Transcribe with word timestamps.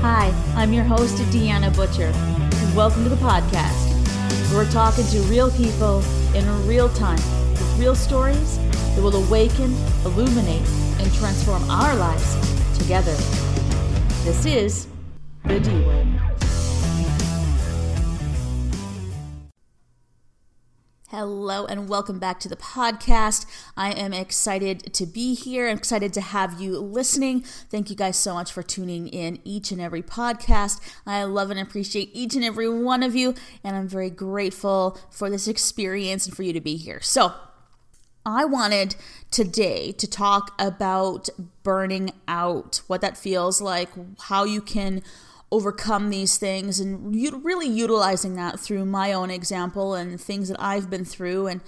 Hi, 0.00 0.32
I'm 0.54 0.72
your 0.72 0.84
host, 0.84 1.16
Deanna 1.32 1.74
Butcher. 1.74 2.12
And 2.14 2.76
welcome 2.76 3.02
to 3.04 3.08
the 3.08 3.16
podcast. 3.16 4.52
We're 4.52 4.70
talking 4.70 5.06
to 5.06 5.20
real 5.22 5.50
people 5.50 6.02
in 6.34 6.44
real 6.66 6.88
time 6.90 7.16
with 7.50 7.78
real 7.78 7.94
stories 7.94 8.58
that 8.58 9.02
will 9.02 9.16
awaken, 9.16 9.74
illuminate, 10.04 10.68
and 11.00 11.12
transform 11.14 11.68
our 11.70 11.96
lives 11.96 12.78
together. 12.78 13.16
This 14.22 14.44
is 14.44 14.86
the 15.44 15.60
D 15.60 15.70
Word. 15.84 16.25
Hello 21.18 21.64
and 21.64 21.88
welcome 21.88 22.18
back 22.18 22.38
to 22.40 22.48
the 22.50 22.56
podcast. 22.56 23.46
I 23.74 23.92
am 23.92 24.12
excited 24.12 24.92
to 24.92 25.06
be 25.06 25.32
here. 25.32 25.66
I'm 25.66 25.78
excited 25.78 26.12
to 26.12 26.20
have 26.20 26.60
you 26.60 26.78
listening. 26.78 27.40
Thank 27.40 27.88
you 27.88 27.96
guys 27.96 28.18
so 28.18 28.34
much 28.34 28.52
for 28.52 28.62
tuning 28.62 29.08
in 29.08 29.38
each 29.42 29.72
and 29.72 29.80
every 29.80 30.02
podcast. 30.02 30.78
I 31.06 31.24
love 31.24 31.50
and 31.50 31.58
appreciate 31.58 32.10
each 32.12 32.34
and 32.34 32.44
every 32.44 32.68
one 32.68 33.02
of 33.02 33.16
you, 33.16 33.34
and 33.64 33.74
I'm 33.74 33.88
very 33.88 34.10
grateful 34.10 34.98
for 35.10 35.30
this 35.30 35.48
experience 35.48 36.26
and 36.26 36.36
for 36.36 36.42
you 36.42 36.52
to 36.52 36.60
be 36.60 36.76
here. 36.76 37.00
So, 37.00 37.32
I 38.26 38.44
wanted 38.44 38.96
today 39.30 39.92
to 39.92 40.06
talk 40.06 40.52
about 40.58 41.30
burning 41.62 42.10
out, 42.28 42.82
what 42.88 43.00
that 43.00 43.16
feels 43.16 43.62
like, 43.62 43.88
how 44.24 44.44
you 44.44 44.60
can 44.60 45.00
overcome 45.56 46.10
these 46.10 46.36
things 46.36 46.80
and 46.80 47.14
really 47.42 47.66
utilizing 47.66 48.34
that 48.34 48.60
through 48.60 48.84
my 48.84 49.14
own 49.14 49.30
example 49.30 49.94
and 49.94 50.20
things 50.20 50.48
that 50.48 50.60
I've 50.60 50.90
been 50.90 51.06
through. 51.06 51.46
And 51.46 51.62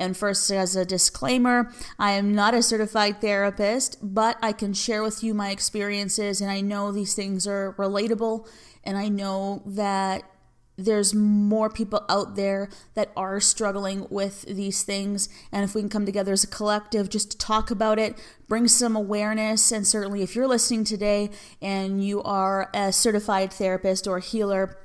and 0.00 0.16
first 0.16 0.50
as 0.52 0.76
a 0.76 0.84
disclaimer, 0.84 1.72
I 1.98 2.12
am 2.12 2.32
not 2.32 2.54
a 2.54 2.62
certified 2.62 3.20
therapist, 3.20 3.98
but 4.00 4.38
I 4.40 4.52
can 4.52 4.72
share 4.72 5.02
with 5.02 5.24
you 5.24 5.34
my 5.34 5.50
experiences 5.50 6.40
and 6.40 6.50
I 6.50 6.60
know 6.60 6.92
these 6.92 7.14
things 7.14 7.48
are 7.48 7.74
relatable 7.76 8.46
and 8.84 8.96
I 8.96 9.08
know 9.08 9.62
that 9.66 10.22
there's 10.78 11.12
more 11.12 11.68
people 11.68 12.04
out 12.08 12.36
there 12.36 12.70
that 12.94 13.10
are 13.16 13.40
struggling 13.40 14.06
with 14.08 14.42
these 14.42 14.84
things. 14.84 15.28
And 15.50 15.64
if 15.64 15.74
we 15.74 15.82
can 15.82 15.90
come 15.90 16.06
together 16.06 16.32
as 16.32 16.44
a 16.44 16.46
collective 16.46 17.10
just 17.10 17.32
to 17.32 17.38
talk 17.38 17.70
about 17.70 17.98
it, 17.98 18.16
bring 18.46 18.68
some 18.68 18.94
awareness, 18.94 19.72
and 19.72 19.86
certainly 19.86 20.22
if 20.22 20.36
you're 20.36 20.46
listening 20.46 20.84
today 20.84 21.30
and 21.60 22.02
you 22.02 22.22
are 22.22 22.70
a 22.72 22.92
certified 22.92 23.52
therapist 23.52 24.06
or 24.06 24.20
healer, 24.20 24.78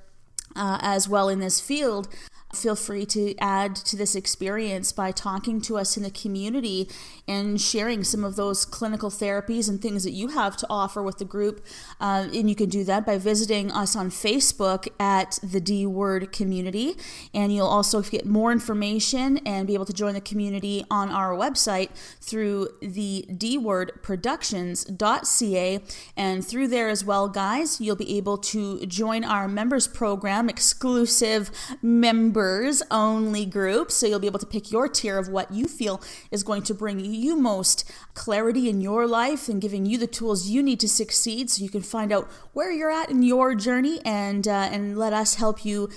uh, 0.56 0.78
as 0.82 1.08
well 1.08 1.30
in 1.30 1.40
this 1.40 1.60
field, 1.60 2.08
Feel 2.54 2.76
free 2.76 3.06
to 3.08 3.36
add 3.40 3.76
to 3.76 3.96
this 3.96 4.16
experience 4.16 4.92
by 4.92 5.12
talking 5.12 5.62
to 5.62 5.78
us 5.78 5.98
in 5.98 6.04
the 6.04 6.12
community 6.12 6.88
and 7.28 7.60
sharing 7.60 8.04
some 8.04 8.24
of 8.24 8.36
those 8.36 8.66
clinical 8.66 9.10
therapies 9.10 9.68
and 9.68 9.82
things 9.82 10.04
that 10.04 10.12
you 10.12 10.28
have 10.30 10.56
to 10.58 10.68
offer 10.70 11.02
with 11.02 11.18
the 11.18 11.26
group. 11.26 11.66
Uh, 12.00 12.28
and 12.34 12.50
you 12.50 12.56
can 12.56 12.70
do 12.70 12.84
that 12.84 13.06
by 13.06 13.18
visiting 13.18 13.72
us 13.72 13.96
on 13.96 14.10
Facebook 14.10 14.88
at 15.00 15.40
the 15.42 15.60
D 15.60 15.86
Word 15.86 16.32
Community. 16.32 16.96
And 17.34 17.54
you'll 17.54 17.66
also 17.66 18.02
get 18.02 18.26
more 18.26 18.52
information 18.52 19.40
and 19.46 19.66
be 19.66 19.74
able 19.74 19.86
to 19.86 19.94
join 19.94 20.14
the 20.14 20.22
community 20.22 20.84
on 20.92 21.10
our 21.10 21.32
website 21.32 21.90
through 22.22 22.68
the 22.82 23.26
dwordproductions.ca. 23.30 25.80
And 26.16 26.46
through 26.46 26.68
there 26.68 26.90
as 26.90 27.04
well, 27.04 27.30
guys, 27.30 27.82
you'll 27.82 27.96
be 27.96 28.18
able 28.18 28.38
to 28.38 28.86
join 28.86 29.24
our 29.24 29.48
members 29.48 29.88
program, 29.88 30.50
exclusive 30.50 31.50
member 31.82 32.43
members 32.44 32.84
only 32.92 33.46
group. 33.46 33.90
So 33.92 34.06
you'll 34.06 34.20
be 34.20 34.28
able 34.28 34.40
to 34.40 34.46
pick 34.46 34.72
your 34.72 34.88
tier 34.88 35.18
of 35.18 35.30
what 35.30 35.52
you 35.52 35.66
feel 35.66 36.02
is 36.30 36.44
going 36.44 36.64
to 36.64 36.74
bring 36.74 37.00
you 37.00 37.36
most 37.36 37.90
clarity 38.14 38.70
in 38.70 38.82
your 38.82 39.08
life 39.08 39.48
and 39.48 39.62
giving 39.62 39.86
you 39.86 39.98
the 39.98 40.08
tools 40.08 40.50
you 40.50 40.62
need 40.62 40.80
to 40.82 40.90
succeed 40.90 41.50
so 41.50 41.64
you 41.64 41.70
can 41.70 41.82
find 41.82 42.12
out 42.12 42.30
where 42.52 42.72
you're 42.72 42.92
at 42.92 43.10
in 43.10 43.24
your 43.24 43.56
journey 43.56 44.02
and, 44.04 44.48
uh, 44.48 44.70
and 44.72 44.98
let 44.98 45.14
us 45.14 45.36
help 45.36 45.64
you 45.64 45.90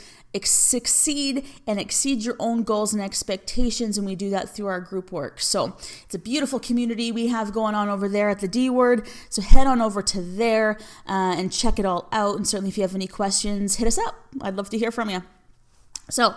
succeed 0.45 1.47
and 1.67 1.81
exceed 1.81 2.23
your 2.23 2.37
own 2.39 2.63
goals 2.63 2.93
and 2.93 3.03
expectations. 3.03 3.97
And 3.97 4.07
we 4.07 4.15
do 4.15 4.31
that 4.31 4.51
through 4.51 4.67
our 4.67 4.81
group 4.81 5.11
work. 5.11 5.41
So 5.41 5.77
it's 6.05 6.15
a 6.15 6.19
beautiful 6.19 6.61
community 6.61 7.11
we 7.11 7.29
have 7.29 7.53
going 7.53 7.75
on 7.75 7.89
over 7.89 8.07
there 8.07 8.29
at 8.29 8.41
the 8.41 8.49
D 8.49 8.69
Word. 8.69 9.09
So 9.31 9.41
head 9.41 9.67
on 9.67 9.81
over 9.81 10.03
to 10.03 10.21
there 10.21 10.79
uh, 11.09 11.35
and 11.39 11.51
check 11.51 11.79
it 11.79 11.87
all 11.87 12.07
out. 12.13 12.37
And 12.37 12.47
certainly, 12.47 12.69
if 12.69 12.77
you 12.77 12.83
have 12.83 12.95
any 12.95 13.07
questions, 13.07 13.77
hit 13.77 13.89
us 13.89 13.99
up. 13.99 14.15
I'd 14.43 14.57
love 14.57 14.69
to 14.71 14.79
hear 14.79 14.91
from 14.91 15.09
you. 15.09 15.23
So, 16.09 16.35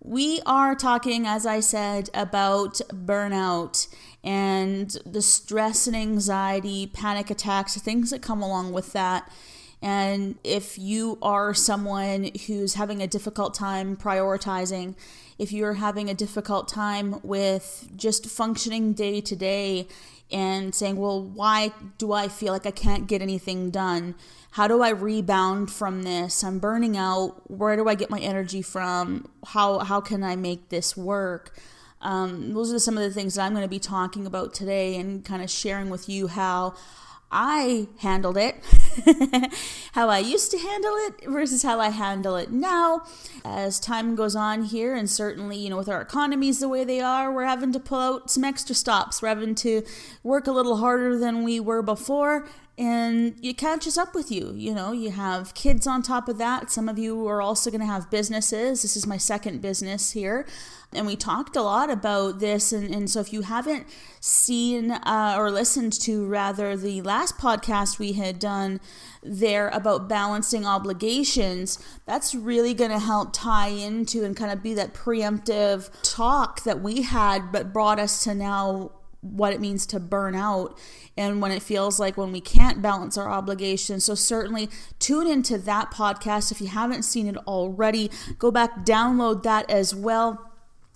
we 0.00 0.40
are 0.44 0.74
talking, 0.74 1.26
as 1.26 1.46
I 1.46 1.60
said, 1.60 2.10
about 2.12 2.80
burnout 2.90 3.88
and 4.22 4.90
the 5.06 5.22
stress 5.22 5.86
and 5.86 5.96
anxiety, 5.96 6.86
panic 6.86 7.30
attacks, 7.30 7.76
things 7.78 8.10
that 8.10 8.22
come 8.22 8.42
along 8.42 8.72
with 8.72 8.92
that. 8.92 9.30
And 9.80 10.36
if 10.44 10.78
you 10.78 11.18
are 11.22 11.54
someone 11.54 12.30
who's 12.46 12.74
having 12.74 13.02
a 13.02 13.06
difficult 13.06 13.54
time 13.54 13.96
prioritizing, 13.96 14.94
if 15.38 15.52
you're 15.52 15.74
having 15.74 16.08
a 16.08 16.14
difficult 16.14 16.68
time 16.68 17.20
with 17.22 17.88
just 17.96 18.26
functioning 18.26 18.92
day 18.92 19.20
to 19.22 19.34
day 19.34 19.88
and 20.30 20.74
saying, 20.74 20.96
well, 20.96 21.22
why 21.22 21.72
do 21.98 22.12
I 22.12 22.28
feel 22.28 22.52
like 22.52 22.66
I 22.66 22.70
can't 22.70 23.06
get 23.06 23.20
anything 23.20 23.70
done? 23.70 24.14
How 24.54 24.68
do 24.68 24.82
I 24.82 24.90
rebound 24.90 25.72
from 25.72 26.04
this? 26.04 26.44
I'm 26.44 26.60
burning 26.60 26.96
out. 26.96 27.50
Where 27.50 27.74
do 27.74 27.88
I 27.88 27.96
get 27.96 28.08
my 28.08 28.20
energy 28.20 28.62
from? 28.62 29.28
How, 29.48 29.80
how 29.80 30.00
can 30.00 30.22
I 30.22 30.36
make 30.36 30.68
this 30.68 30.96
work? 30.96 31.58
Um, 32.00 32.54
those 32.54 32.72
are 32.72 32.78
some 32.78 32.96
of 32.96 33.02
the 33.02 33.10
things 33.10 33.34
that 33.34 33.42
I'm 33.42 33.52
going 33.52 33.64
to 33.64 33.68
be 33.68 33.80
talking 33.80 34.26
about 34.26 34.54
today 34.54 34.94
and 34.94 35.24
kind 35.24 35.42
of 35.42 35.50
sharing 35.50 35.90
with 35.90 36.08
you 36.08 36.28
how 36.28 36.74
I 37.32 37.88
handled 37.98 38.36
it, 38.36 38.54
how 39.92 40.08
I 40.08 40.20
used 40.20 40.52
to 40.52 40.58
handle 40.58 40.94
it 40.98 41.28
versus 41.28 41.64
how 41.64 41.80
I 41.80 41.88
handle 41.88 42.36
it 42.36 42.52
now. 42.52 43.02
As 43.44 43.80
time 43.80 44.14
goes 44.14 44.36
on 44.36 44.62
here, 44.62 44.94
and 44.94 45.10
certainly, 45.10 45.58
you 45.58 45.68
know, 45.68 45.78
with 45.78 45.88
our 45.88 46.00
economies 46.00 46.60
the 46.60 46.68
way 46.68 46.84
they 46.84 47.00
are, 47.00 47.32
we're 47.32 47.44
having 47.44 47.72
to 47.72 47.80
pull 47.80 47.98
out 47.98 48.30
some 48.30 48.44
extra 48.44 48.76
stops. 48.76 49.20
We're 49.20 49.30
having 49.30 49.56
to 49.56 49.82
work 50.22 50.46
a 50.46 50.52
little 50.52 50.76
harder 50.76 51.18
than 51.18 51.42
we 51.42 51.58
were 51.58 51.82
before 51.82 52.46
and 52.76 53.36
it 53.40 53.56
catches 53.56 53.96
up 53.96 54.14
with 54.14 54.32
you. 54.32 54.52
You 54.52 54.74
know, 54.74 54.90
you 54.90 55.12
have 55.12 55.54
kids 55.54 55.86
on 55.86 56.02
top 56.02 56.28
of 56.28 56.38
that. 56.38 56.72
Some 56.72 56.88
of 56.88 56.98
you 56.98 57.26
are 57.28 57.40
also 57.40 57.70
going 57.70 57.80
to 57.80 57.86
have 57.86 58.10
businesses. 58.10 58.82
This 58.82 58.96
is 58.96 59.06
my 59.06 59.16
second 59.16 59.62
business 59.62 60.10
here. 60.10 60.44
And 60.92 61.06
we 61.06 61.14
talked 61.14 61.54
a 61.54 61.62
lot 61.62 61.88
about 61.88 62.40
this. 62.40 62.72
And, 62.72 62.92
and 62.92 63.08
so 63.08 63.20
if 63.20 63.32
you 63.32 63.42
haven't 63.42 63.86
seen 64.18 64.90
uh, 64.90 65.36
or 65.38 65.52
listened 65.52 65.92
to, 66.02 66.26
rather, 66.26 66.76
the 66.76 67.00
last 67.02 67.38
podcast 67.38 68.00
we 68.00 68.14
had 68.14 68.40
done 68.40 68.80
there 69.22 69.68
about 69.68 70.08
balancing 70.08 70.66
obligations, 70.66 71.78
that's 72.06 72.34
really 72.34 72.74
going 72.74 72.90
to 72.90 72.98
help 72.98 73.32
tie 73.32 73.68
into 73.68 74.24
and 74.24 74.36
kind 74.36 74.50
of 74.50 74.64
be 74.64 74.74
that 74.74 74.94
preemptive 74.94 75.90
talk 76.02 76.64
that 76.64 76.80
we 76.80 77.02
had, 77.02 77.52
but 77.52 77.72
brought 77.72 78.00
us 78.00 78.24
to 78.24 78.34
now 78.34 78.90
what 79.24 79.52
it 79.52 79.60
means 79.60 79.86
to 79.86 79.98
burn 79.98 80.34
out 80.34 80.78
and 81.16 81.40
when 81.40 81.50
it 81.50 81.62
feels 81.62 81.98
like 81.98 82.16
when 82.16 82.32
we 82.32 82.40
can't 82.40 82.82
balance 82.82 83.16
our 83.16 83.30
obligations. 83.30 84.04
So, 84.04 84.14
certainly 84.14 84.68
tune 84.98 85.26
into 85.26 85.58
that 85.58 85.90
podcast. 85.90 86.52
If 86.52 86.60
you 86.60 86.68
haven't 86.68 87.04
seen 87.04 87.26
it 87.26 87.36
already, 87.46 88.10
go 88.38 88.50
back, 88.50 88.84
download 88.84 89.42
that 89.42 89.68
as 89.70 89.94
well. 89.94 90.50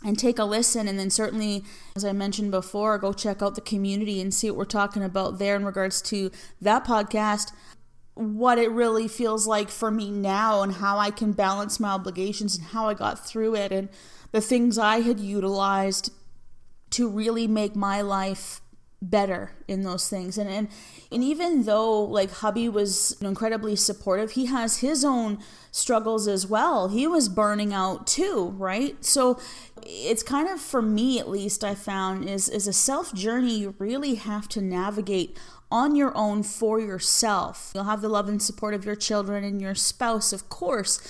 And 0.05 0.17
take 0.17 0.39
a 0.39 0.45
listen, 0.45 0.87
and 0.87 0.97
then 0.97 1.11
certainly, 1.11 1.65
as 1.97 2.05
I 2.05 2.13
mentioned 2.13 2.53
before, 2.53 2.99
go 2.99 3.13
check 3.13 3.43
out 3.43 3.57
the 3.57 3.61
community 3.61 4.21
and 4.21 4.33
see 4.33 4.49
what 4.49 4.57
we're 4.57 4.65
talking 4.65 5.03
about 5.03 5.41
there 5.41 5.57
in 5.57 5.65
regards 5.65 6.01
to 6.03 6.31
that 6.61 6.85
podcast 6.85 7.51
what 8.19 8.59
it 8.59 8.71
really 8.73 9.07
feels 9.07 9.47
like 9.47 9.71
for 9.71 9.93
me 9.93 10.11
now 10.11 10.63
and 10.63 10.75
how 10.75 10.99
I 10.99 11.13
can 11.13 11.31
balance 11.31 11.79
my 11.79 11.91
obligations 11.91 12.59
and 12.59 12.67
how 12.67 12.89
I 12.89 12.95
got 12.95 13.25
through 13.25 13.55
it 13.55 13.71
and 13.71 13.89
the 14.33 14.41
things 14.41 14.77
I 14.77 15.01
had 15.01 15.21
utilized 15.21 16.13
to 16.91 17.09
really 17.09 17.47
make 17.47 17.77
my 17.77 18.01
life 18.01 18.61
better 19.01 19.53
in 19.69 19.83
those 19.83 20.09
things. 20.09 20.37
And 20.37 20.51
and 20.51 20.69
and 21.13 21.23
even 21.23 21.65
though 21.65 22.03
like 22.03 22.31
hubby 22.31 22.69
was 22.69 23.17
incredibly 23.21 23.77
supportive 23.77 24.33
he 24.33 24.47
has 24.47 24.79
his 24.79 25.05
own 25.05 25.39
struggles 25.71 26.27
as 26.27 26.47
well. 26.47 26.89
He 26.89 27.07
was 27.07 27.29
burning 27.29 27.73
out 27.73 28.07
too 28.07 28.55
right? 28.57 29.05
So 29.05 29.39
it's 29.85 30.23
kind 30.23 30.49
of 30.49 30.61
for 30.61 30.83
me 30.83 31.21
at 31.21 31.29
least 31.29 31.63
i 31.63 31.73
found 31.73 32.29
is 32.29 32.49
is 32.49 32.67
a 32.67 32.73
self 32.73 33.15
journey 33.15 33.61
you 33.61 33.75
really 33.79 34.17
have 34.17 34.49
to 34.49 34.61
navigate 34.61 35.39
on 35.71 35.95
your 35.95 36.17
own 36.17 36.43
for 36.43 36.81
yourself. 36.81 37.71
You'll 37.75 37.85
have 37.85 38.01
the 38.01 38.09
love 38.09 38.29
and 38.29 38.43
support 38.43 38.75
of 38.75 38.85
your 38.85 38.97
children 38.97 39.45
and 39.45 39.61
your 39.61 39.77
spouse 39.77 40.33
of 40.33 40.49
course 40.49 41.01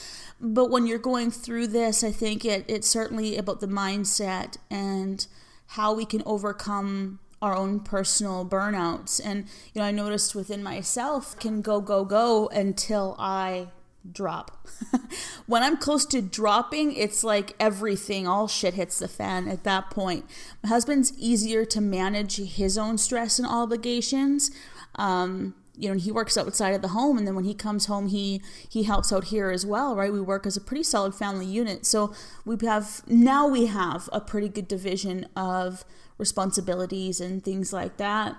but 0.40 0.70
when 0.70 0.86
you're 0.86 0.98
going 0.98 1.30
through 1.30 1.66
this 1.66 2.04
i 2.04 2.12
think 2.12 2.44
it 2.44 2.64
it's 2.68 2.86
certainly 2.86 3.36
about 3.36 3.60
the 3.60 3.66
mindset 3.66 4.56
and 4.70 5.26
how 5.68 5.92
we 5.92 6.04
can 6.04 6.22
overcome 6.24 7.18
our 7.40 7.54
own 7.54 7.80
personal 7.80 8.44
burnouts. 8.44 9.20
And, 9.22 9.46
you 9.72 9.80
know, 9.80 9.86
I 9.86 9.90
noticed 9.90 10.34
within 10.34 10.62
myself 10.62 11.38
can 11.38 11.60
go, 11.60 11.80
go, 11.80 12.04
go 12.04 12.48
until 12.48 13.14
I 13.18 13.68
drop. 14.10 14.66
when 15.46 15.62
I'm 15.62 15.76
close 15.76 16.04
to 16.06 16.22
dropping, 16.22 16.92
it's 16.92 17.22
like 17.22 17.54
everything, 17.60 18.26
all 18.26 18.48
shit 18.48 18.74
hits 18.74 18.98
the 18.98 19.08
fan 19.08 19.46
at 19.46 19.64
that 19.64 19.90
point. 19.90 20.24
My 20.62 20.70
husband's 20.70 21.12
easier 21.18 21.64
to 21.66 21.80
manage 21.80 22.36
his 22.36 22.78
own 22.78 22.98
stress 22.98 23.38
and 23.38 23.46
obligations. 23.46 24.50
Um, 24.96 25.54
you 25.78 25.88
know 25.88 25.94
he 25.94 26.10
works 26.10 26.36
outside 26.36 26.74
of 26.74 26.82
the 26.82 26.88
home 26.88 27.16
and 27.18 27.26
then 27.26 27.34
when 27.34 27.44
he 27.44 27.54
comes 27.54 27.86
home 27.86 28.08
he 28.08 28.42
he 28.68 28.82
helps 28.82 29.12
out 29.12 29.24
here 29.24 29.50
as 29.50 29.64
well 29.64 29.94
right? 29.94 30.12
We 30.12 30.20
work 30.20 30.46
as 30.46 30.56
a 30.56 30.60
pretty 30.60 30.82
solid 30.82 31.14
family 31.14 31.46
unit. 31.46 31.84
So 31.84 32.12
we 32.44 32.56
have 32.66 33.02
now 33.06 33.46
we 33.46 33.66
have 33.66 34.08
a 34.12 34.20
pretty 34.20 34.48
good 34.48 34.68
division 34.68 35.26
of 35.36 35.84
responsibilities 36.16 37.20
and 37.20 37.44
things 37.44 37.72
like 37.72 37.96
that. 37.98 38.36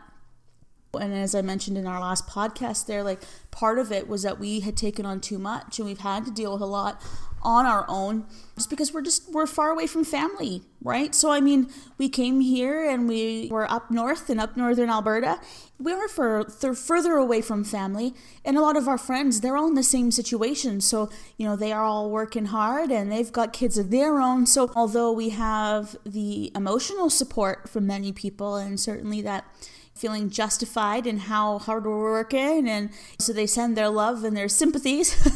And 0.94 1.14
as 1.14 1.36
I 1.36 1.42
mentioned 1.42 1.78
in 1.78 1.86
our 1.86 2.02
last 2.02 2.28
podcast, 2.28 2.88
there, 2.88 3.04
like 3.04 3.22
part 3.52 3.78
of 3.78 3.92
it 3.92 4.08
was 4.08 4.24
that 4.24 4.40
we 4.40 4.62
had 4.62 4.76
taken 4.76 5.06
on 5.06 5.22
too 5.22 5.38
much 5.38 5.78
and 5.78 5.88
we've 5.88 6.00
had 6.00 6.26
to 6.26 6.32
deal 6.32 6.54
with 6.54 6.62
a 6.62 6.66
lot 6.66 7.02
on 7.42 7.66
our 7.66 7.86
own 7.88 8.26
just 8.56 8.70
because 8.70 8.94
we're 8.94 9.02
just 9.02 9.32
we're 9.34 9.48
far 9.48 9.70
away 9.70 9.88
from 9.88 10.04
family 10.04 10.62
right? 10.82 11.14
So 11.14 11.32
i 11.32 11.42
mean 11.42 11.70
we 11.98 12.10
came 12.10 12.40
here 12.40 12.90
and 12.90 13.08
we 13.08 13.50
were 13.52 13.70
up 13.70 13.92
north 13.92 14.30
and 14.30 14.40
up 14.40 14.56
northern 14.56 14.90
alberta. 14.90 15.40
We 15.78 15.94
were 15.94 16.08
for, 16.10 16.44
further 16.50 17.14
away 17.14 17.42
from 17.42 17.64
family. 17.64 18.14
And 18.44 18.58
a 18.58 18.62
lot 18.62 18.78
of 18.78 18.88
our 18.88 18.98
friends 18.98 19.42
they're 19.42 19.58
all 19.58 19.68
in 19.68 19.76
the 19.76 19.84
same 19.84 20.12
situation. 20.12 20.82
So 20.82 21.10
you 21.38 21.46
know 21.46 21.56
they 21.56 21.72
are 21.72 21.84
all 21.84 22.10
working 22.10 22.46
hard 22.46 22.92
and 22.92 23.12
they've 23.12 23.32
got 23.32 23.54
kids 23.54 23.78
of 23.78 23.92
their 23.92 24.20
own. 24.20 24.46
So 24.46 24.72
although 24.76 25.12
we 25.12 25.30
have 25.30 25.96
the 26.06 26.52
emotional 26.56 27.10
support 27.10 27.70
from 27.70 27.88
many 27.88 28.12
people 28.12 28.56
and 28.56 28.80
certainly 28.80 29.22
that 29.22 29.46
feeling 29.94 30.30
justified 30.30 31.06
in 31.06 31.18
how 31.18 31.60
hard 31.60 31.86
we're 31.86 32.00
working 32.00 32.70
and 32.70 32.90
so 33.20 33.34
they 33.34 33.46
send 33.46 33.76
their 33.76 33.90
love 33.90 34.24
and 34.24 34.36
their 34.36 34.48
sympathies. 34.48 35.14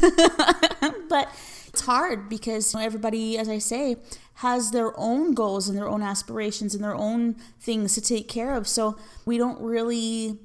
But 1.08 1.28
it's 1.74 1.86
hard 1.86 2.28
because 2.28 2.72
everybody, 2.72 3.36
as 3.36 3.48
I 3.48 3.58
say, 3.58 3.96
has 4.34 4.70
their 4.70 4.96
own 4.96 5.34
goals 5.34 5.68
and 5.68 5.76
their 5.76 5.88
own 5.88 6.02
aspirations 6.02 6.72
and 6.72 6.84
their 6.84 6.94
own 6.94 7.34
things 7.60 7.94
to 7.94 8.00
take 8.00 8.28
care 8.28 8.54
of. 8.54 8.68
So 8.68 8.96
we 9.26 9.38
don't 9.38 9.60
really 9.60 10.38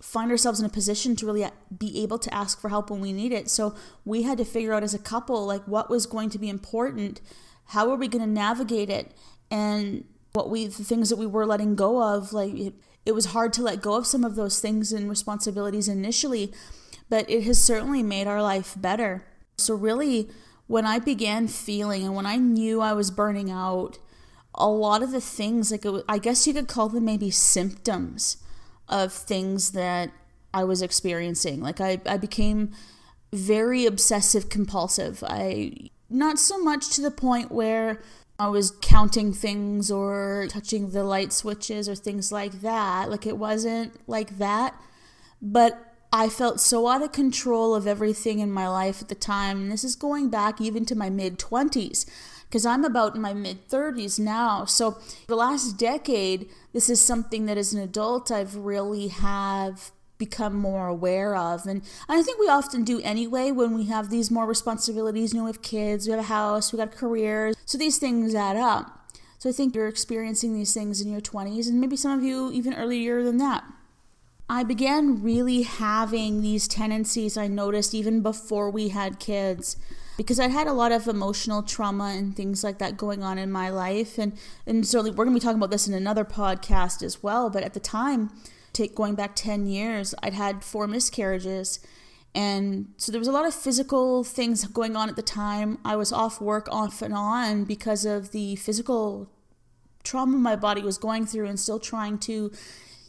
find 0.00 0.30
ourselves 0.30 0.60
in 0.60 0.66
a 0.66 0.68
position 0.68 1.16
to 1.16 1.26
really 1.26 1.42
uh, 1.42 1.50
be 1.76 2.00
able 2.04 2.20
to 2.20 2.32
ask 2.32 2.60
for 2.60 2.68
help 2.68 2.90
when 2.90 3.00
we 3.00 3.12
need 3.12 3.32
it. 3.32 3.50
So 3.50 3.74
we 4.04 4.22
had 4.22 4.38
to 4.38 4.44
figure 4.44 4.72
out 4.72 4.84
as 4.84 4.94
a 4.94 5.00
couple 5.00 5.44
like 5.44 5.64
what 5.64 5.90
was 5.90 6.06
going 6.06 6.30
to 6.30 6.38
be 6.38 6.48
important, 6.48 7.20
how 7.66 7.90
are 7.90 7.96
we 7.96 8.06
going 8.06 8.24
to 8.24 8.30
navigate 8.30 8.88
it, 8.88 9.12
and 9.50 10.04
what 10.32 10.48
we 10.48 10.68
the 10.68 10.84
things 10.84 11.08
that 11.08 11.16
we 11.16 11.26
were 11.26 11.44
letting 11.44 11.74
go 11.74 12.00
of. 12.00 12.32
Like 12.32 12.54
it, 12.54 12.74
it 13.04 13.16
was 13.16 13.26
hard 13.26 13.52
to 13.54 13.62
let 13.62 13.82
go 13.82 13.96
of 13.96 14.06
some 14.06 14.22
of 14.22 14.36
those 14.36 14.60
things 14.60 14.92
and 14.92 15.10
responsibilities 15.10 15.88
initially, 15.88 16.52
but 17.08 17.28
it 17.28 17.42
has 17.42 17.60
certainly 17.60 18.04
made 18.04 18.28
our 18.28 18.40
life 18.40 18.76
better. 18.76 19.24
So 19.56 19.74
really 19.74 20.28
when 20.68 20.86
I 20.86 21.00
began 21.00 21.48
feeling 21.48 22.04
and 22.04 22.14
when 22.14 22.26
I 22.26 22.36
knew 22.36 22.80
I 22.80 22.92
was 22.92 23.10
burning 23.10 23.50
out, 23.50 23.98
a 24.54 24.68
lot 24.68 25.02
of 25.02 25.10
the 25.10 25.20
things, 25.20 25.72
like 25.72 25.84
was, 25.84 26.04
I 26.08 26.18
guess 26.18 26.46
you 26.46 26.54
could 26.54 26.68
call 26.68 26.88
them 26.88 27.04
maybe 27.04 27.30
symptoms 27.30 28.36
of 28.88 29.12
things 29.12 29.72
that 29.72 30.10
I 30.52 30.64
was 30.64 30.82
experiencing. 30.82 31.60
Like 31.60 31.80
I, 31.80 32.00
I 32.06 32.18
became 32.18 32.72
very 33.32 33.86
obsessive 33.86 34.48
compulsive. 34.48 35.24
I 35.26 35.90
not 36.10 36.38
so 36.38 36.58
much 36.58 36.90
to 36.90 37.02
the 37.02 37.10
point 37.10 37.50
where 37.50 38.02
I 38.38 38.48
was 38.48 38.72
counting 38.82 39.32
things 39.32 39.90
or 39.90 40.46
touching 40.48 40.90
the 40.90 41.04
light 41.04 41.32
switches 41.32 41.88
or 41.88 41.94
things 41.94 42.30
like 42.30 42.60
that. 42.60 43.10
Like 43.10 43.26
it 43.26 43.36
wasn't 43.36 43.98
like 44.08 44.38
that, 44.38 44.80
but 45.40 45.87
I 46.12 46.28
felt 46.28 46.60
so 46.60 46.88
out 46.88 47.02
of 47.02 47.12
control 47.12 47.74
of 47.74 47.86
everything 47.86 48.38
in 48.38 48.50
my 48.50 48.68
life 48.68 49.02
at 49.02 49.08
the 49.08 49.14
time. 49.14 49.62
And 49.62 49.72
this 49.72 49.84
is 49.84 49.94
going 49.94 50.30
back 50.30 50.60
even 50.60 50.86
to 50.86 50.94
my 50.94 51.10
mid 51.10 51.38
20s 51.38 52.06
because 52.48 52.64
I'm 52.64 52.84
about 52.84 53.14
in 53.14 53.20
my 53.20 53.34
mid 53.34 53.68
30s 53.68 54.18
now. 54.18 54.64
So 54.64 54.98
the 55.26 55.36
last 55.36 55.76
decade, 55.76 56.48
this 56.72 56.88
is 56.88 57.00
something 57.00 57.46
that 57.46 57.58
as 57.58 57.74
an 57.74 57.80
adult 57.80 58.30
I've 58.30 58.56
really 58.56 59.08
have 59.08 59.90
become 60.16 60.54
more 60.56 60.88
aware 60.88 61.36
of. 61.36 61.66
And 61.66 61.82
I 62.08 62.22
think 62.22 62.40
we 62.40 62.48
often 62.48 62.84
do 62.84 63.00
anyway 63.02 63.52
when 63.52 63.74
we 63.74 63.84
have 63.84 64.10
these 64.10 64.30
more 64.30 64.46
responsibilities. 64.46 65.32
You 65.32 65.40
know, 65.40 65.44
we 65.44 65.50
have 65.50 65.62
kids, 65.62 66.06
we 66.06 66.10
have 66.10 66.20
a 66.20 66.24
house, 66.24 66.72
we 66.72 66.78
got 66.78 66.90
careers. 66.90 67.54
So 67.66 67.78
these 67.78 67.98
things 67.98 68.34
add 68.34 68.56
up. 68.56 69.12
So 69.38 69.48
I 69.48 69.52
think 69.52 69.74
you're 69.74 69.86
experiencing 69.86 70.54
these 70.54 70.74
things 70.74 71.00
in 71.00 71.12
your 71.12 71.20
20s 71.20 71.68
and 71.68 71.80
maybe 71.80 71.96
some 71.96 72.18
of 72.18 72.24
you 72.24 72.50
even 72.50 72.74
earlier 72.74 73.22
than 73.22 73.36
that. 73.36 73.62
I 74.48 74.64
began 74.64 75.22
really 75.22 75.62
having 75.62 76.40
these 76.40 76.66
tendencies 76.66 77.36
I 77.36 77.48
noticed 77.48 77.94
even 77.94 78.22
before 78.22 78.70
we 78.70 78.88
had 78.88 79.18
kids 79.18 79.76
because 80.16 80.40
I 80.40 80.48
had 80.48 80.66
a 80.66 80.72
lot 80.72 80.90
of 80.90 81.06
emotional 81.06 81.62
trauma 81.62 82.14
and 82.16 82.34
things 82.34 82.64
like 82.64 82.78
that 82.78 82.96
going 82.96 83.22
on 83.22 83.38
in 83.38 83.52
my 83.52 83.68
life 83.68 84.18
and 84.18 84.32
and 84.66 84.86
so 84.86 85.02
we're 85.02 85.12
going 85.12 85.28
to 85.28 85.34
be 85.34 85.40
talking 85.40 85.58
about 85.58 85.70
this 85.70 85.86
in 85.86 85.94
another 85.94 86.24
podcast 86.24 87.02
as 87.02 87.22
well 87.22 87.50
but 87.50 87.62
at 87.62 87.74
the 87.74 87.80
time 87.80 88.30
take 88.72 88.94
going 88.94 89.14
back 89.14 89.36
10 89.36 89.66
years 89.66 90.14
I'd 90.22 90.34
had 90.34 90.64
four 90.64 90.86
miscarriages 90.86 91.80
and 92.34 92.92
so 92.96 93.10
there 93.10 93.18
was 93.18 93.28
a 93.28 93.32
lot 93.32 93.46
of 93.46 93.54
physical 93.54 94.22
things 94.22 94.64
going 94.66 94.96
on 94.96 95.08
at 95.08 95.16
the 95.16 95.22
time. 95.22 95.78
I 95.84 95.96
was 95.96 96.12
off 96.12 96.40
work 96.40 96.68
off 96.70 97.02
and 97.02 97.14
on 97.14 97.64
because 97.64 98.04
of 98.04 98.32
the 98.32 98.56
physical 98.56 99.30
trauma 100.04 100.38
my 100.38 100.56
body 100.56 100.82
was 100.82 100.98
going 100.98 101.26
through 101.26 101.46
and 101.46 101.58
still 101.58 101.80
trying 101.80 102.18
to 102.18 102.52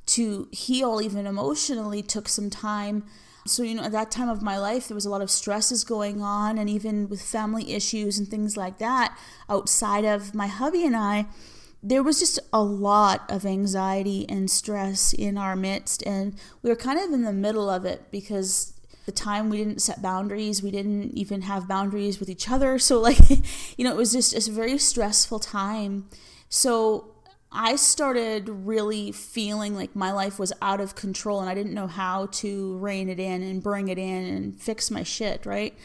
to 0.09 0.47
heal 0.51 1.01
even 1.01 1.27
emotionally 1.27 2.01
took 2.01 2.27
some 2.27 2.50
time. 2.50 3.03
So 3.45 3.63
you 3.63 3.75
know 3.75 3.83
at 3.83 3.91
that 3.94 4.11
time 4.11 4.29
of 4.29 4.41
my 4.41 4.57
life 4.57 4.88
there 4.88 4.95
was 4.95 5.06
a 5.06 5.09
lot 5.09 5.21
of 5.21 5.31
stresses 5.31 5.83
going 5.83 6.21
on 6.21 6.57
and 6.57 6.69
even 6.69 7.09
with 7.09 7.21
family 7.21 7.73
issues 7.73 8.19
and 8.19 8.27
things 8.27 8.57
like 8.57 8.77
that 8.77 9.17
outside 9.50 10.06
of 10.06 10.35
my 10.35 10.45
hubby 10.45 10.85
and 10.85 10.95
i 10.95 11.25
there 11.81 12.03
was 12.03 12.19
just 12.19 12.39
a 12.51 12.61
lot 12.61 13.29
of 13.29 13.45
anxiety 13.45 14.25
and 14.27 14.51
stress 14.51 15.13
in 15.13 15.38
our 15.38 15.56
midst. 15.56 16.03
And 16.06 16.35
we 16.61 16.69
were 16.69 16.75
kind 16.75 17.00
of 17.00 17.11
in 17.11 17.23
the 17.23 17.33
middle 17.33 17.69
of 17.69 17.85
it 17.85 18.11
because 18.11 18.73
the 19.06 19.11
time 19.11 19.50
we 19.50 19.57
didn't 19.57 19.81
set 19.81 20.01
boundaries 20.01 20.61
we 20.61 20.69
didn't 20.69 21.17
even 21.17 21.44
have 21.44 21.67
boundaries 21.67 22.19
with 22.19 22.29
each 22.29 22.50
other. 22.50 22.77
So 22.79 23.00
like 23.00 23.29
you 23.77 23.85
know 23.85 23.91
it 23.91 23.97
was 23.97 24.11
just 24.11 24.47
a 24.47 24.51
very 24.51 24.77
stressful 24.77 25.39
time. 25.39 26.09
So 26.50 27.15
I 27.51 27.78
started 27.78 28.48
really 28.48 29.12
feeling 29.12 29.75
like 29.75 29.96
my 29.96 30.12
life 30.12 30.38
was 30.38 30.54
out 30.62 30.80
of 30.80 30.96
control 30.96 31.42
and 31.42 31.50
I 31.50 31.56
didn't 31.56 31.74
know 31.74 31.88
how 31.88 32.28
to 32.28 32.78
rein 32.78 33.10
it 33.10 33.19
in 33.19 33.42
and 33.42 33.63
bring 33.63 33.88
it 33.88 33.98
in 33.98 34.25
and 34.25 34.62
fix 34.62 34.92
my 34.92 35.01
shit, 35.01 35.46
right? 35.46 35.75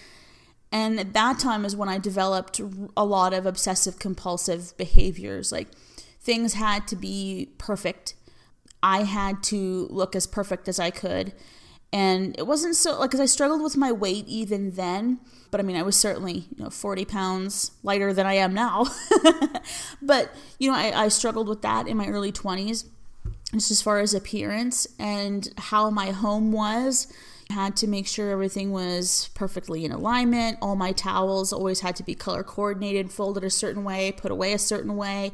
And 0.70 1.00
at 1.00 1.14
that 1.14 1.38
time 1.38 1.64
is 1.64 1.75
when 1.75 1.88
I 1.88 1.99
developed 1.99 2.61
a 2.96 3.05
lot 3.05 3.32
of 3.32 3.46
obsessive 3.46 3.99
compulsive 3.99 4.76
behaviors. 4.76 5.52
Like 5.52 5.69
things 6.20 6.55
had 6.55 6.87
to 6.88 6.96
be 6.96 7.52
perfect. 7.56 8.14
I 8.82 9.05
had 9.05 9.43
to 9.44 9.87
look 9.90 10.14
as 10.14 10.26
perfect 10.26 10.69
as 10.69 10.78
I 10.78 10.90
could. 10.90 11.32
And 11.94 12.38
it 12.38 12.46
wasn't 12.46 12.76
so 12.76 12.99
like, 12.99 13.11
cause 13.11 13.20
I 13.20 13.26
struggled 13.26 13.62
with 13.62 13.76
my 13.76 13.91
weight 13.91 14.26
even 14.29 14.73
then 14.73 15.20
but 15.55 15.60
I 15.60 15.63
mean, 15.63 15.77
I 15.77 15.82
was 15.82 15.94
certainly, 15.94 16.48
you 16.56 16.65
know, 16.65 16.69
40 16.69 17.05
pounds 17.05 17.70
lighter 17.84 18.13
than 18.13 18.27
I 18.27 18.32
am 18.32 18.55
now. 18.55 18.86
but, 20.03 20.32
you 20.58 20.69
know, 20.69 20.77
I, 20.77 21.05
I 21.05 21.06
struggled 21.06 21.48
with 21.48 21.63
that 21.63 21.86
in 21.86 21.96
my 21.96 22.08
early 22.08 22.32
20s, 22.32 22.86
just 23.53 23.70
as 23.70 23.81
far 23.81 24.01
as 24.01 24.15
appearance 24.15 24.89
and 24.98 25.48
how 25.56 25.91
my 25.91 26.10
home 26.10 26.51
was. 26.51 27.06
I 27.51 27.53
had 27.53 27.77
to 27.77 27.86
make 27.86 28.08
sure 28.08 28.32
everything 28.32 28.72
was 28.72 29.31
perfectly 29.36 29.84
in 29.84 29.93
alignment. 29.93 30.58
All 30.60 30.74
my 30.74 30.91
towels 30.91 31.53
always 31.53 31.79
had 31.79 31.94
to 31.94 32.03
be 32.03 32.17
color 32.17 32.43
coordinated, 32.43 33.13
folded 33.13 33.44
a 33.44 33.51
certain 33.51 33.84
way, 33.84 34.10
put 34.10 34.32
away 34.32 34.55
a 34.55 34.58
certain 34.58 34.96
way. 34.96 35.31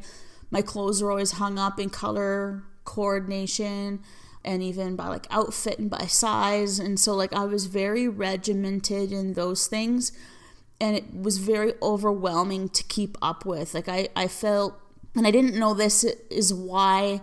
My 0.51 0.61
clothes 0.61 1.01
were 1.01 1.09
always 1.09 1.31
hung 1.31 1.57
up 1.57 1.79
in 1.79 1.89
color 1.89 2.61
coordination 2.83 4.03
and 4.43 4.63
even 4.63 4.95
by 4.95 5.07
like 5.07 5.27
outfit 5.29 5.79
and 5.79 5.89
by 5.89 6.05
size. 6.05 6.79
And 6.79 6.99
so, 6.99 7.13
like, 7.13 7.33
I 7.33 7.45
was 7.45 7.65
very 7.65 8.07
regimented 8.07 9.11
in 9.11 9.33
those 9.33 9.67
things. 9.67 10.11
And 10.79 10.95
it 10.95 11.13
was 11.13 11.37
very 11.37 11.73
overwhelming 11.81 12.69
to 12.69 12.83
keep 12.83 13.17
up 13.21 13.45
with. 13.45 13.75
Like, 13.75 13.87
I, 13.87 14.09
I 14.15 14.27
felt, 14.27 14.79
and 15.15 15.27
I 15.27 15.31
didn't 15.31 15.59
know 15.59 15.75
this 15.75 16.03
is 16.03 16.53
why 16.53 17.21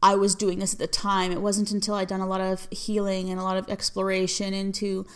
I 0.00 0.14
was 0.14 0.34
doing 0.34 0.58
this 0.58 0.72
at 0.72 0.78
the 0.78 0.86
time. 0.86 1.32
It 1.32 1.40
wasn't 1.40 1.72
until 1.72 1.94
I'd 1.94 2.08
done 2.08 2.20
a 2.20 2.26
lot 2.26 2.40
of 2.40 2.68
healing 2.70 3.30
and 3.30 3.40
a 3.40 3.42
lot 3.42 3.56
of 3.56 3.68
exploration 3.68 4.54
into 4.54 5.06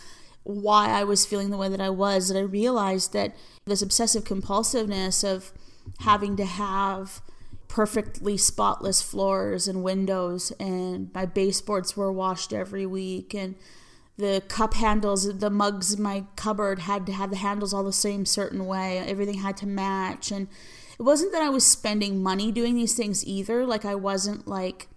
why 0.43 0.89
I 0.89 1.03
was 1.03 1.25
feeling 1.25 1.49
the 1.49 1.57
way 1.57 1.67
that 1.67 1.81
I 1.81 1.89
was 1.89 2.29
that 2.29 2.37
I 2.37 2.41
realized 2.41 3.11
that 3.13 3.35
this 3.65 3.81
obsessive 3.81 4.23
compulsiveness 4.23 5.23
of 5.23 5.51
having 5.99 6.37
to 6.37 6.45
have 6.45 7.21
perfectly 7.67 8.37
spotless 8.37 9.01
floors 9.01 9.67
and 9.67 9.83
windows 9.83 10.51
and 10.59 11.11
my 11.13 11.25
baseboards 11.25 11.97
were 11.97 12.11
washed 12.11 12.53
every 12.53 12.85
week 12.85 13.33
and 13.33 13.55
the 14.17 14.41
cup 14.47 14.73
handles 14.73 15.37
the 15.39 15.49
mugs 15.49 15.93
in 15.93 16.01
my 16.01 16.23
cupboard 16.35 16.79
had 16.79 17.05
to 17.05 17.11
have 17.11 17.29
the 17.29 17.35
handles 17.35 17.73
all 17.73 17.83
the 17.83 17.93
same 17.93 18.25
certain 18.25 18.65
way. 18.65 18.97
Everything 18.97 19.39
had 19.39 19.57
to 19.57 19.67
match 19.67 20.31
and 20.31 20.47
it 20.97 21.03
wasn't 21.03 21.31
that 21.31 21.43
i 21.43 21.49
was 21.49 21.65
spending 21.65 22.23
money 22.23 22.51
doing 22.51 22.73
these 22.73 22.95
things 22.95 23.25
either. 23.27 23.65
Like 23.65 23.85
i 23.85 23.95
wasn't 23.95 24.47
like 24.47 24.87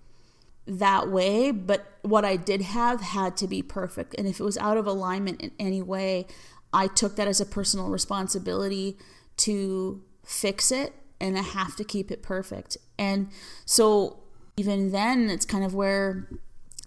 that 0.66 1.10
way 1.10 1.50
but 1.50 1.98
what 2.02 2.24
i 2.24 2.36
did 2.36 2.62
have 2.62 3.00
had 3.00 3.36
to 3.38 3.48
be 3.48 3.62
perfect. 3.62 4.14
And 4.16 4.26
if 4.26 4.40
it 4.40 4.44
was 4.44 4.58
out 4.58 4.76
of 4.76 4.86
alignment 4.86 5.42
in 5.42 5.50
any 5.58 5.82
way 5.82 6.26
i 6.72 6.86
took 6.86 7.16
that 7.16 7.28
as 7.28 7.40
a 7.40 7.46
personal 7.46 7.88
responsibility 7.88 8.96
to 9.38 10.02
fix 10.24 10.70
it 10.70 10.94
and 11.20 11.38
I 11.38 11.42
have 11.42 11.76
to 11.76 11.84
keep 11.84 12.10
it 12.10 12.22
perfect. 12.22 12.76
And 12.98 13.28
so 13.64 14.20
even 14.56 14.92
then, 14.92 15.30
it's 15.30 15.44
kind 15.44 15.64
of 15.64 15.74
where 15.74 16.28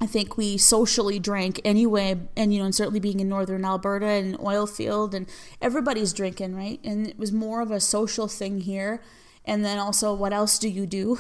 I 0.02 0.06
think 0.06 0.38
we 0.38 0.58
socially 0.58 1.18
drank 1.18 1.62
anyway, 1.64 2.20
and 2.36 2.54
you 2.54 2.60
know, 2.60 2.66
and 2.66 2.76
certainly 2.76 3.00
being 3.00 3.20
in 3.20 3.30
northern 3.30 3.64
Alberta 3.64 4.06
and 4.06 4.38
oil 4.40 4.68
field, 4.68 5.16
and 5.16 5.30
everybody's 5.62 6.12
drinking, 6.14 6.56
right? 6.56 6.80
And 6.84 7.08
it 7.08 7.18
was 7.18 7.32
more 7.32 7.62
of 7.62 7.72
a 7.72 7.80
social 7.80 8.28
thing 8.28 8.62
here. 8.62 9.02
And 9.46 9.64
then 9.64 9.78
also, 9.78 10.14
what 10.14 10.34
else 10.34 10.58
do 10.58 10.70
you 10.70 10.86
do? 10.86 11.18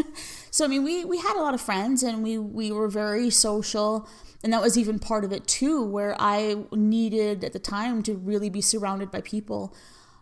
so 0.50 0.64
I 0.64 0.68
mean, 0.68 0.82
we 0.82 1.04
we 1.04 1.18
had 1.18 1.36
a 1.36 1.42
lot 1.42 1.54
of 1.54 1.60
friends, 1.60 2.02
and 2.02 2.22
we 2.22 2.38
we 2.38 2.72
were 2.72 2.88
very 2.88 3.28
social, 3.28 4.08
and 4.42 4.52
that 4.52 4.62
was 4.62 4.78
even 4.78 4.98
part 4.98 5.24
of 5.24 5.32
it 5.32 5.46
too, 5.46 5.84
where 5.84 6.16
I 6.18 6.64
needed 6.72 7.44
at 7.44 7.52
the 7.52 7.58
time 7.58 8.02
to 8.04 8.14
really 8.14 8.50
be 8.50 8.60
surrounded 8.60 9.10
by 9.10 9.20
people. 9.20 9.74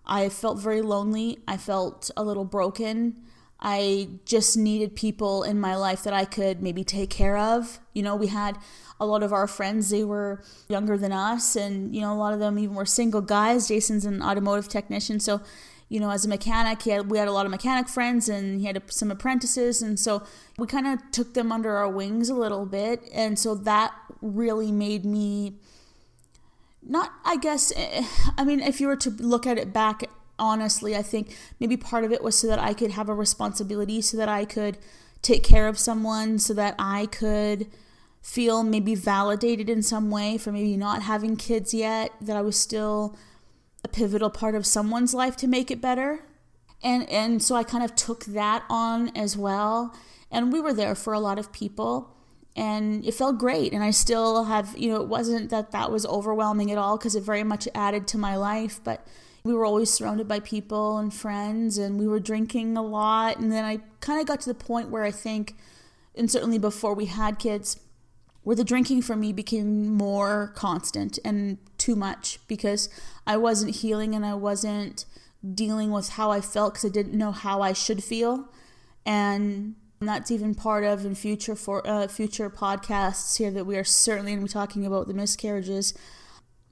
I 0.07 0.29
felt 0.29 0.59
very 0.59 0.83
lonely. 0.83 1.39
I 1.47 1.57
felt 1.57 2.11
a 2.17 2.25
little 2.25 2.45
broken 2.45 3.17
I 3.63 4.09
just 4.25 4.57
needed 4.57 4.97
people 4.97 5.43
in 5.43 5.61
my 5.61 5.77
life 5.77 6.03
that 6.05 6.15
I 6.15 6.25
could 6.25 6.63
maybe 6.63 6.83
take 6.83 7.11
care 7.11 7.37
of. 7.37 7.79
You 7.93 8.03
know, 8.03 8.17
we 8.17 8.29
had 8.29 8.57
a 8.99 9.07
lot 9.07 9.23
of 9.23 9.33
our 9.33 9.47
friends, 9.47 9.91
they 9.91 10.05
were 10.05 10.43
younger 10.69 10.97
than 10.97 11.13
us, 11.13 11.57
and, 11.57 11.95
you 11.95 12.01
know, 12.01 12.13
a 12.13 12.17
lot 12.17 12.33
of 12.33 12.39
them 12.39 12.59
even 12.59 12.75
were 12.75 12.87
single 12.87 13.21
guys. 13.21 13.69
Jason's 13.69 14.07
an 14.07 14.23
automotive 14.23 14.69
technician. 14.69 15.21
So, 15.21 15.43
you 15.91 16.01
know, 16.01 16.11
as 16.11 16.25
a 16.25 16.29
mechanic, 16.29 16.83
had, 16.83 17.11
we 17.11 17.19
had 17.19 17.29
a 17.29 17.33
lot 17.33 17.45
of 17.45 17.51
mechanic 17.51 17.89
friends 17.89 18.29
and 18.29 18.61
he 18.61 18.67
had 18.67 18.81
some 18.91 19.11
apprentices. 19.11 19.83
And 19.83 19.99
so 19.99 20.23
we 20.57 20.67
kind 20.67 20.87
of 20.87 20.99
took 21.11 21.35
them 21.35 21.51
under 21.51 21.77
our 21.77 21.89
wings 21.89 22.31
a 22.31 22.35
little 22.35 22.65
bit. 22.65 23.03
And 23.13 23.39
so 23.39 23.55
that 23.57 23.93
really 24.23 24.71
made 24.71 25.05
me 25.05 25.57
not, 26.91 27.13
I 27.25 27.37
guess, 27.37 27.73
eh, 27.77 28.05
I 28.37 28.45
mean, 28.45 28.61
if 28.61 28.81
you 28.81 28.89
were 28.89 28.97
to 28.97 29.11
look 29.11 29.47
at 29.47 29.59
it 29.59 29.73
back 29.73 30.05
honestly, 30.41 30.97
I 30.97 31.03
think 31.03 31.37
maybe 31.61 31.77
part 31.77 32.03
of 32.03 32.13
it 32.13 32.23
was 32.23 32.37
so 32.37 32.49
that 32.49 32.59
I 32.59 32.75
could 32.75 32.93
have 32.93 33.09
a 33.09 33.15
responsibility, 33.15 34.01
so 34.01 34.17
that 34.17 34.29
I 34.29 34.45
could 34.45 34.79
take 35.23 35.45
care 35.45 35.69
of 35.69 35.79
someone, 35.79 36.39
so 36.39 36.55
that 36.55 36.75
I 36.79 37.07
could 37.07 37.69
feel 38.23 38.65
maybe 38.65 38.95
validated 38.95 39.71
in 39.71 39.83
some 39.83 40.11
way 40.11 40.37
for 40.37 40.51
maybe 40.51 40.77
not 40.77 41.03
having 41.03 41.37
kids 41.37 41.73
yet, 41.73 42.13
that 42.21 42.37
I 42.37 42.43
was 42.43 42.59
still 42.59 43.17
a 43.85 43.89
pivotal 43.89 44.31
part 44.31 44.55
of 44.55 44.67
someone's 44.67 45.15
life 45.15 45.37
to 45.37 45.47
make 45.47 45.71
it 45.71 45.81
better. 45.81 46.25
And 46.83 47.09
and 47.09 47.43
so 47.43 47.55
I 47.55 47.63
kind 47.63 47.85
of 47.85 47.95
took 47.95 48.25
that 48.25 48.65
on 48.69 49.11
as 49.17 49.37
well. 49.37 49.95
And 50.31 50.53
we 50.53 50.61
were 50.61 50.73
there 50.73 50.95
for 50.95 51.13
a 51.13 51.21
lot 51.21 51.39
of 51.39 51.53
people 51.53 52.17
and 52.57 53.05
it 53.05 53.15
felt 53.15 53.39
great. 53.39 53.73
And 53.73 53.83
i 53.83 53.91
still 53.91 54.45
have 54.45 54.77
you 54.77 54.91
know 54.91 55.01
it 55.01 55.09
wasn't 55.09 55.51
that 55.51 55.71
that 55.73 55.91
was 55.91 56.07
overwhelming 56.07 56.71
at 56.71 56.79
all 56.79 56.97
because 56.99 57.15
it 57.15 57.23
very 57.23 57.45
much 57.45 57.69
added 57.75 58.07
to 58.09 58.19
my 58.19 58.37
life 58.37 58.81
but 58.83 59.07
we 59.43 59.55
were 59.55 59.65
always 59.65 59.91
surrounded 59.91 60.29
by 60.29 60.41
people 60.41 60.99
and 60.99 61.15
friends 61.15 61.79
and 61.79 61.99
we 61.99 62.07
were 62.07 62.21
drinking 62.21 62.77
a 62.77 62.83
lot. 62.83 63.39
And 63.39 63.51
then 63.51 63.65
i 63.65 63.81
kind 64.01 64.21
of 64.21 64.27
got 64.27 64.41
to 64.43 64.49
the 64.49 64.55
point 64.55 64.91
where 64.91 65.05
i 65.05 65.11
think 65.11 65.57
and 66.15 66.31
certainly 66.31 66.59
before 66.59 66.95
we 66.95 67.07
had 67.07 67.39
kids 67.39 67.81
where 68.43 68.57
the 68.57 68.65
drinking 68.65 69.03
for 69.03 69.17
me 69.17 69.33
became 69.33 69.95
more 69.95 70.53
constant 70.57 71.19
and 71.25 71.59
too 71.79 71.95
much 71.95 72.41
because 72.49 72.89
i 73.27 73.37
wasn't 73.37 73.77
healing 73.77 74.15
and 74.15 74.25
i 74.25 74.35
wasn't 74.35 75.05
dealing 75.55 75.91
with 75.91 76.11
how 76.11 76.31
i 76.31 76.41
felt 76.41 76.75
because 76.75 76.85
i 76.85 76.93
didn't 76.93 77.17
know 77.17 77.33
how 77.33 77.63
i 77.63 77.73
should 77.73 78.03
feel. 78.05 78.49
And 79.07 79.77
that's 80.09 80.31
even 80.31 80.55
part 80.55 80.83
of 80.83 81.05
in 81.05 81.15
future 81.15 81.55
for 81.55 81.87
uh, 81.87 82.09
future 82.09 82.49
podcasts 82.49 83.37
here 83.37 83.51
that 83.51 83.67
we 83.67 83.77
are 83.77 83.85
certainly 83.85 84.33
going 84.33 84.41
to 84.41 84.47
be 84.47 84.53
talking 84.53 84.87
about 84.87 85.09
the 85.09 85.13
miscarriages. 85.13 85.93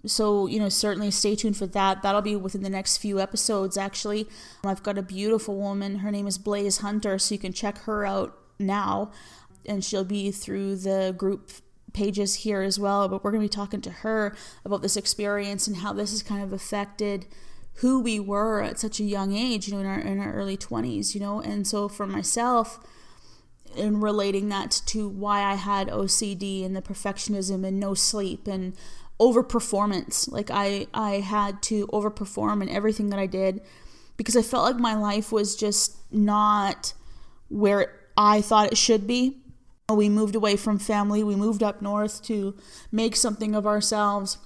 So 0.07 0.47
you 0.47 0.59
know 0.59 0.71
certainly 0.71 1.11
stay 1.11 1.37
tuned 1.37 1.59
for 1.59 1.67
that. 1.67 2.03
That'll 2.03 2.23
be 2.23 2.37
within 2.37 2.63
the 2.63 2.71
next 2.71 2.97
few 2.97 3.21
episodes 3.21 3.77
actually. 3.77 4.29
I've 4.65 4.83
got 4.83 4.97
a 4.97 5.03
beautiful 5.03 5.59
woman. 5.59 5.97
Her 5.97 6.11
name 6.11 6.27
is 6.27 6.39
blaze 6.39 6.79
hunter 6.79 7.19
so 7.19 7.35
you 7.35 7.39
can 7.39 7.53
check 7.53 7.79
her 7.81 8.07
out 8.07 8.39
now. 8.59 9.13
And 9.67 9.85
she'll 9.85 10.05
be 10.05 10.31
through 10.31 10.77
the 10.77 11.15
group 11.15 11.51
pages 11.93 12.37
here 12.37 12.63
as 12.63 12.79
well 12.79 13.09
but 13.09 13.25
we're 13.25 13.31
going 13.31 13.43
to 13.43 13.49
be 13.49 13.55
talking 13.55 13.81
to 13.81 13.91
her 13.91 14.37
about 14.65 14.83
this 14.83 14.97
experience 14.97 15.67
and 15.67 15.79
how 15.79 15.93
this 15.93 16.11
has 16.11 16.23
kind 16.23 16.43
of 16.45 16.53
affected 16.53 17.27
who 17.77 17.99
we 17.99 18.21
were 18.21 18.63
at 18.63 18.79
such 18.79 19.01
a 19.01 19.05
young 19.05 19.35
age 19.35 19.67
you 19.67 19.75
know 19.75 19.81
in 19.81 19.87
our 19.87 19.99
in 19.99 20.21
our 20.21 20.33
early 20.35 20.57
20s 20.57 21.15
you 21.15 21.21
know? 21.21 21.41
And 21.41 21.67
so 21.67 21.89
for 21.89 22.07
myself 22.07 22.79
in 23.77 24.01
relating 24.01 24.49
that 24.49 24.83
to 24.87 25.09
why 25.09 25.43
I 25.43 25.55
had 25.55 25.89
OCD 25.89 26.65
and 26.65 26.75
the 26.75 26.83
perfectionism 26.83 27.67
and 27.67 27.79
no 27.79 27.95
sleep 27.95 28.47
and 28.47 28.75
overperformance. 29.21 30.31
Like 30.31 30.51
I 30.51 30.87
I 30.95 31.21
had 31.21 31.63
to 31.65 31.87
overperform 31.89 32.63
in 32.63 32.69
everything 32.69 33.11
that 33.11 33.19
I 33.19 33.27
did 33.27 33.61
because 34.17 34.37
I 34.37 34.43
felt 34.43 34.65
like 34.65 34.81
my 34.81 34.95
life 34.95 35.33
was 35.33 35.57
just 35.57 35.97
not 36.13 36.93
where 37.49 37.95
I 38.17 38.41
thought 38.41 38.73
it 38.73 38.79
should 38.79 39.07
be. 39.07 39.39
We 39.89 40.09
moved 40.09 40.35
away 40.35 40.57
from 40.57 40.79
family. 40.79 41.25
We 41.25 41.35
moved 41.35 41.63
up 41.63 41.81
north 41.81 42.23
to 42.25 42.55
make 42.93 43.17
something 43.17 43.55
of 43.55 43.67
ourselves. 43.67 44.39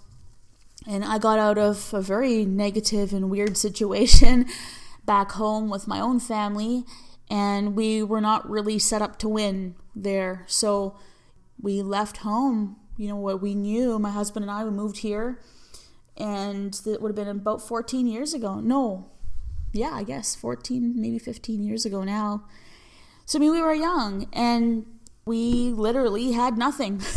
And 0.86 1.04
I 1.04 1.18
got 1.18 1.38
out 1.38 1.58
of 1.58 1.92
a 1.94 2.00
very 2.00 2.44
negative 2.44 3.12
and 3.12 3.30
weird 3.30 3.56
situation 3.66 4.46
back 5.04 5.32
home 5.32 5.68
with 5.68 5.88
my 5.88 6.00
own 6.00 6.20
family 6.20 6.84
and 7.30 7.74
we 7.74 8.02
were 8.02 8.20
not 8.20 8.48
really 8.48 8.78
set 8.78 9.02
up 9.02 9.18
to 9.20 9.28
win 9.28 9.74
there. 9.94 10.44
So 10.46 10.96
we 11.60 11.82
left 11.82 12.18
home 12.18 12.76
you 12.96 13.08
know 13.08 13.16
what 13.16 13.40
we 13.40 13.54
knew. 13.54 13.98
My 13.98 14.10
husband 14.10 14.44
and 14.44 14.50
i 14.50 14.64
we 14.64 14.70
moved 14.70 14.98
here 14.98 15.40
and 16.16 16.78
it 16.86 17.00
would 17.00 17.08
have 17.08 17.16
been 17.16 17.28
about 17.28 17.62
14 17.62 18.06
years 18.06 18.34
ago. 18.34 18.60
No 18.60 19.08
yeah 19.74 19.92
i 19.94 20.02
guess 20.02 20.36
14 20.36 21.00
maybe 21.00 21.18
15 21.18 21.62
years 21.62 21.84
ago 21.84 22.04
now. 22.04 22.44
So 23.24 23.38
i 23.38 23.40
mean 23.40 23.52
we 23.52 23.60
were 23.60 23.74
young 23.74 24.28
and 24.32 24.86
we 25.24 25.70
literally 25.70 26.32
had 26.32 26.58
nothing. 26.58 27.00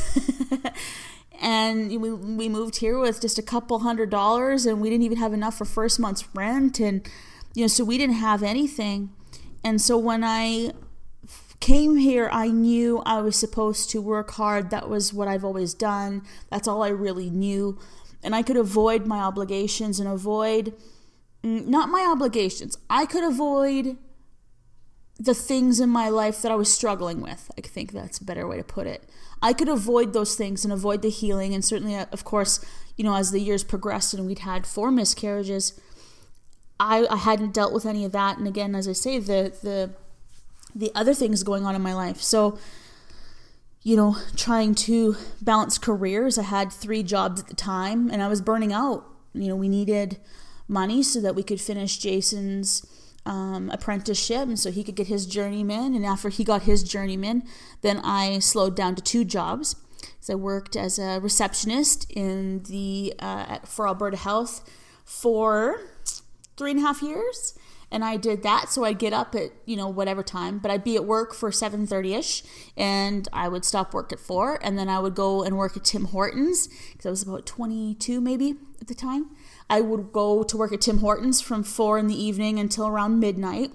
And 1.42 2.02
we, 2.02 2.12
we 2.14 2.48
moved 2.48 2.78
here 2.78 2.98
with 2.98 3.20
just 3.20 3.38
a 3.38 3.42
couple 3.42 3.80
hundred 3.80 4.10
dollars 4.10 4.66
and 4.66 4.80
we 4.80 4.90
didn't 4.90 5.04
even 5.04 5.18
have 5.18 5.34
enough 5.34 5.58
for 5.58 5.66
first 5.66 6.00
month's 6.00 6.26
rent 6.34 6.80
and 6.80 7.08
you 7.54 7.64
know 7.64 7.68
so 7.68 7.84
we 7.84 7.98
didn't 7.98 8.16
have 8.16 8.42
anything 8.42 9.12
and 9.66 9.82
so 9.82 9.98
when 9.98 10.24
i 10.24 10.72
came 11.60 11.98
here, 11.98 12.30
I 12.32 12.50
knew 12.50 13.02
I 13.08 13.22
was 13.22 13.36
supposed 13.36 13.90
to 13.90 14.02
work 14.02 14.32
hard. 14.32 14.70
That 14.70 14.88
was 14.88 15.14
what 15.14 15.28
I've 15.28 15.44
always 15.44 15.74
done. 15.74 16.22
That's 16.52 16.68
all 16.68 16.84
I 16.84 16.90
really 16.90 17.32
knew. 17.32 17.80
And 18.24 18.36
I 18.36 18.44
could 18.44 18.56
avoid 18.56 19.08
my 19.08 19.18
obligations 19.18 20.00
and 20.00 20.08
avoid, 20.08 20.76
mm, 21.44 21.66
not 21.66 21.90
my 21.90 22.08
obligations, 22.08 22.78
I 22.88 23.08
could 23.08 23.24
avoid 23.24 23.98
the 25.18 25.34
things 25.34 25.80
in 25.80 25.90
my 25.90 26.10
life 26.10 26.42
that 26.44 26.52
I 26.52 26.56
was 26.56 26.72
struggling 26.72 27.20
with. 27.20 27.50
I 27.58 27.62
think 27.62 27.94
that's 27.94 28.20
a 28.20 28.26
better 28.26 28.48
way 28.48 28.58
to 28.58 28.64
put 28.64 28.86
it. 28.86 29.10
I 29.42 29.54
could 29.54 29.70
avoid 29.70 30.14
those 30.14 30.36
things 30.36 30.66
and 30.66 30.74
avoid 30.74 31.02
the 31.02 31.10
healing. 31.10 31.56
And 31.56 31.64
certainly, 31.64 31.96
uh, 31.96 32.06
of 32.12 32.26
course, 32.26 32.64
you 32.98 33.04
know, 33.04 33.16
as 33.16 33.32
the 33.32 33.40
years 33.40 33.64
progressed 33.64 34.14
and 34.14 34.28
we'd 34.28 34.40
had 34.40 34.68
four 34.68 34.92
miscarriages, 34.92 35.80
I, 36.80 37.06
I 37.08 37.18
hadn't 37.18 37.54
dealt 37.54 37.74
with 37.74 37.86
any 37.86 38.06
of 38.06 38.12
that. 38.12 38.38
And 38.38 38.48
again, 38.48 38.76
as 38.76 38.88
I 38.88 38.94
say, 38.94 39.20
the 39.20 39.54
the 39.62 39.92
the 40.76 40.92
other 40.94 41.14
things 41.14 41.44
going 41.44 41.66
on 41.66 41.76
in 41.76 41.82
my 41.82 41.94
life. 41.94 42.22
So, 42.22 42.60
you 43.82 43.96
know, 43.96 44.18
trying 44.36 44.76
to 44.76 45.16
balance 45.42 45.78
careers. 45.78 46.38
I 46.38 46.44
had 46.44 46.72
three 46.72 47.02
jobs 47.02 47.42
at 47.42 47.48
the 47.48 47.56
time 47.56 48.10
and 48.10 48.22
I 48.22 48.28
was 48.28 48.42
burning 48.42 48.74
out. 48.74 49.06
You 49.34 49.48
know, 49.48 49.56
we 49.56 49.70
needed 49.70 50.20
money 50.68 51.02
so 51.02 51.22
that 51.22 51.36
we 51.36 51.44
could 51.44 51.62
finish 51.62 51.98
Jason's 51.98 52.86
um, 53.26 53.70
apprenticeship 53.72 54.44
and 54.44 54.60
so 54.60 54.70
he 54.70 54.84
could 54.84 54.96
get 54.96 55.08
his 55.08 55.26
journeyman. 55.26 55.96
And 55.96 56.06
after 56.06 56.28
he 56.28 56.44
got 56.44 56.64
his 56.64 56.84
journeyman, 56.84 57.44
then 57.82 58.00
I 58.04 58.40
slowed 58.40 58.76
down 58.76 58.96
to 58.96 59.02
two 59.02 59.24
jobs. 59.24 59.78
So 60.20 60.34
I 60.34 60.36
worked 60.36 60.76
as 60.76 61.00
a 61.00 61.20
receptionist 61.20 62.12
in 62.12 62.64
the 62.64 63.14
uh, 63.20 63.60
for 63.60 63.88
Alberta 63.88 64.18
Health 64.18 64.70
for 65.06 65.80
three 66.58 66.72
and 66.72 66.80
a 66.80 66.84
half 66.84 67.02
years 67.02 67.58
and 67.92 68.04
I 68.04 68.18
did 68.18 68.44
that. 68.44 68.70
So 68.70 68.84
I'd 68.84 69.00
get 69.00 69.14
up 69.14 69.36
at 69.36 69.52
you 69.66 69.76
know 69.76 69.88
whatever 69.88 70.24
time, 70.24 70.60
but 70.60 70.72
I'd 70.72 70.84
be 70.84 70.96
at 70.96 71.06
work 71.06 71.34
for 71.34 71.52
seven 71.52 71.88
thirty 71.88 72.14
ish, 72.14 72.44
and 72.76 73.28
I 73.32 73.48
would 73.48 73.66
stop 73.66 73.94
work 73.94 74.12
at 74.12 74.20
four, 74.20 74.60
and 74.62 74.78
then 74.78 74.90
I 74.90 75.00
would 75.00 75.16
go 75.16 75.44
and 75.44 75.58
work 75.58 75.78
at 75.78 75.84
Tim 75.84 76.06
Hortons 76.06 76.68
because 76.92 77.06
I 77.06 77.10
was 77.10 77.24
about 77.24 77.46
twenty 77.46 77.96
two 77.96 78.22
maybe 78.22 78.56
at 78.82 78.88
the 78.88 78.96
time. 78.96 79.30
I 79.70 79.82
would 79.82 80.12
go 80.12 80.44
to 80.44 80.58
work 80.58 80.74
at 80.74 80.82
Tim 80.82 81.00
Hortons 81.00 81.42
from 81.42 81.64
four 81.64 81.98
in 81.98 82.08
the 82.08 82.22
evening 82.22 82.60
until 82.60 82.88
around 82.88 83.20
midnight, 83.20 83.72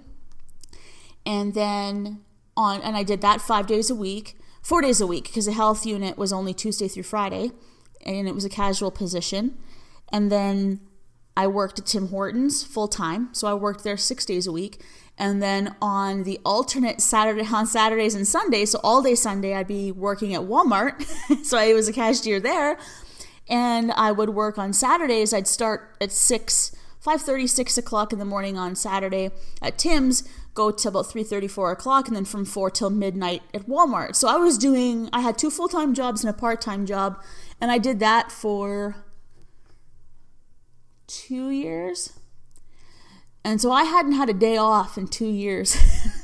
and 1.25 1.55
then 1.55 2.21
on 2.57 2.83
and 2.83 2.97
I 2.97 3.03
did 3.03 3.21
that 3.23 3.41
five 3.41 3.67
days 3.67 3.91
a 3.91 3.95
week, 3.95 4.37
four 4.63 4.83
days 4.83 5.01
a 5.01 5.07
week 5.07 5.25
because 5.25 5.47
the 5.47 5.53
health 5.53 5.87
unit 5.87 6.19
was 6.19 6.33
only 6.33 6.53
Tuesday 6.53 6.89
through 6.89 7.05
Friday, 7.05 7.53
and 8.05 8.29
it 8.29 8.35
was 8.35 8.45
a 8.45 8.51
casual 8.51 8.91
position, 8.91 9.57
and 10.13 10.31
then 10.31 10.81
I 11.41 11.47
worked 11.47 11.79
at 11.79 11.87
Tim 11.87 12.09
Hortons 12.09 12.63
full 12.63 12.87
time, 12.87 13.31
so 13.33 13.49
I 13.49 13.55
worked 13.55 13.83
there 13.83 13.97
six 13.97 14.27
days 14.27 14.47
a 14.47 14.53
week. 14.53 14.83
And 15.17 15.43
then 15.43 15.75
on 15.81 16.25
the 16.25 16.39
alternate 16.45 17.01
Saturday, 17.01 17.47
on 17.53 17.67
Saturdays 17.67 18.15
and 18.15 18.29
Sundays, 18.29 18.73
so 18.73 18.81
all 18.85 19.01
day 19.01 19.15
Sunday, 19.15 19.55
I'd 19.55 19.67
be 19.67 19.91
working 19.91 20.35
at 20.35 20.43
Walmart. 20.43 21.03
so 21.45 21.57
I 21.57 21.73
was 21.73 21.89
a 21.89 21.95
cashier 21.95 22.41
there. 22.41 22.79
And 23.49 23.91
I 23.93 24.13
would 24.13 24.31
work 24.31 24.59
on 24.59 24.75
Saturdays. 24.75 25.33
I'd 25.33 25.49
start 25.49 25.97
at 25.99 26.13
6, 26.13 26.77
5.30, 27.03 27.49
6 27.49 27.79
o'clock 27.79 28.13
in 28.13 28.19
the 28.19 28.27
morning 28.27 28.59
on 28.59 28.77
Saturday 28.77 29.31
at 29.63 29.79
Tim's, 29.79 30.29
go 30.53 30.71
to 30.71 30.89
about 30.89 31.07
3.30 31.07 31.51
4 31.51 31.73
o'clock 31.73 32.07
and 32.07 32.15
then 32.15 32.27
from 32.27 32.45
4 32.45 32.71
till 32.73 32.91
midnight 32.91 33.41
at 33.55 33.69
walmart 33.69 34.17
so 34.17 34.27
i 34.27 34.35
was 34.37 34.59
doing 34.59 35.09
i 35.13 35.21
had 35.21 35.39
two 35.39 35.49
full-time 35.49 35.95
jobs 35.95 36.25
and 36.25 36.29
a 36.29 36.37
part-time 36.37 36.85
job 36.85 37.23
and 37.61 37.71
i 37.71 37.79
did 37.79 38.01
that 38.01 38.33
for 38.33 38.97
two 41.11 41.51
years. 41.51 42.13
And 43.43 43.61
so 43.61 43.73
i 43.73 43.85
hadn't 43.85 44.13
had 44.13 44.29
a 44.29 44.35
day 44.35 44.57
off 44.57 44.97
in 44.97 45.09
two 45.09 45.29
years. 45.29 45.77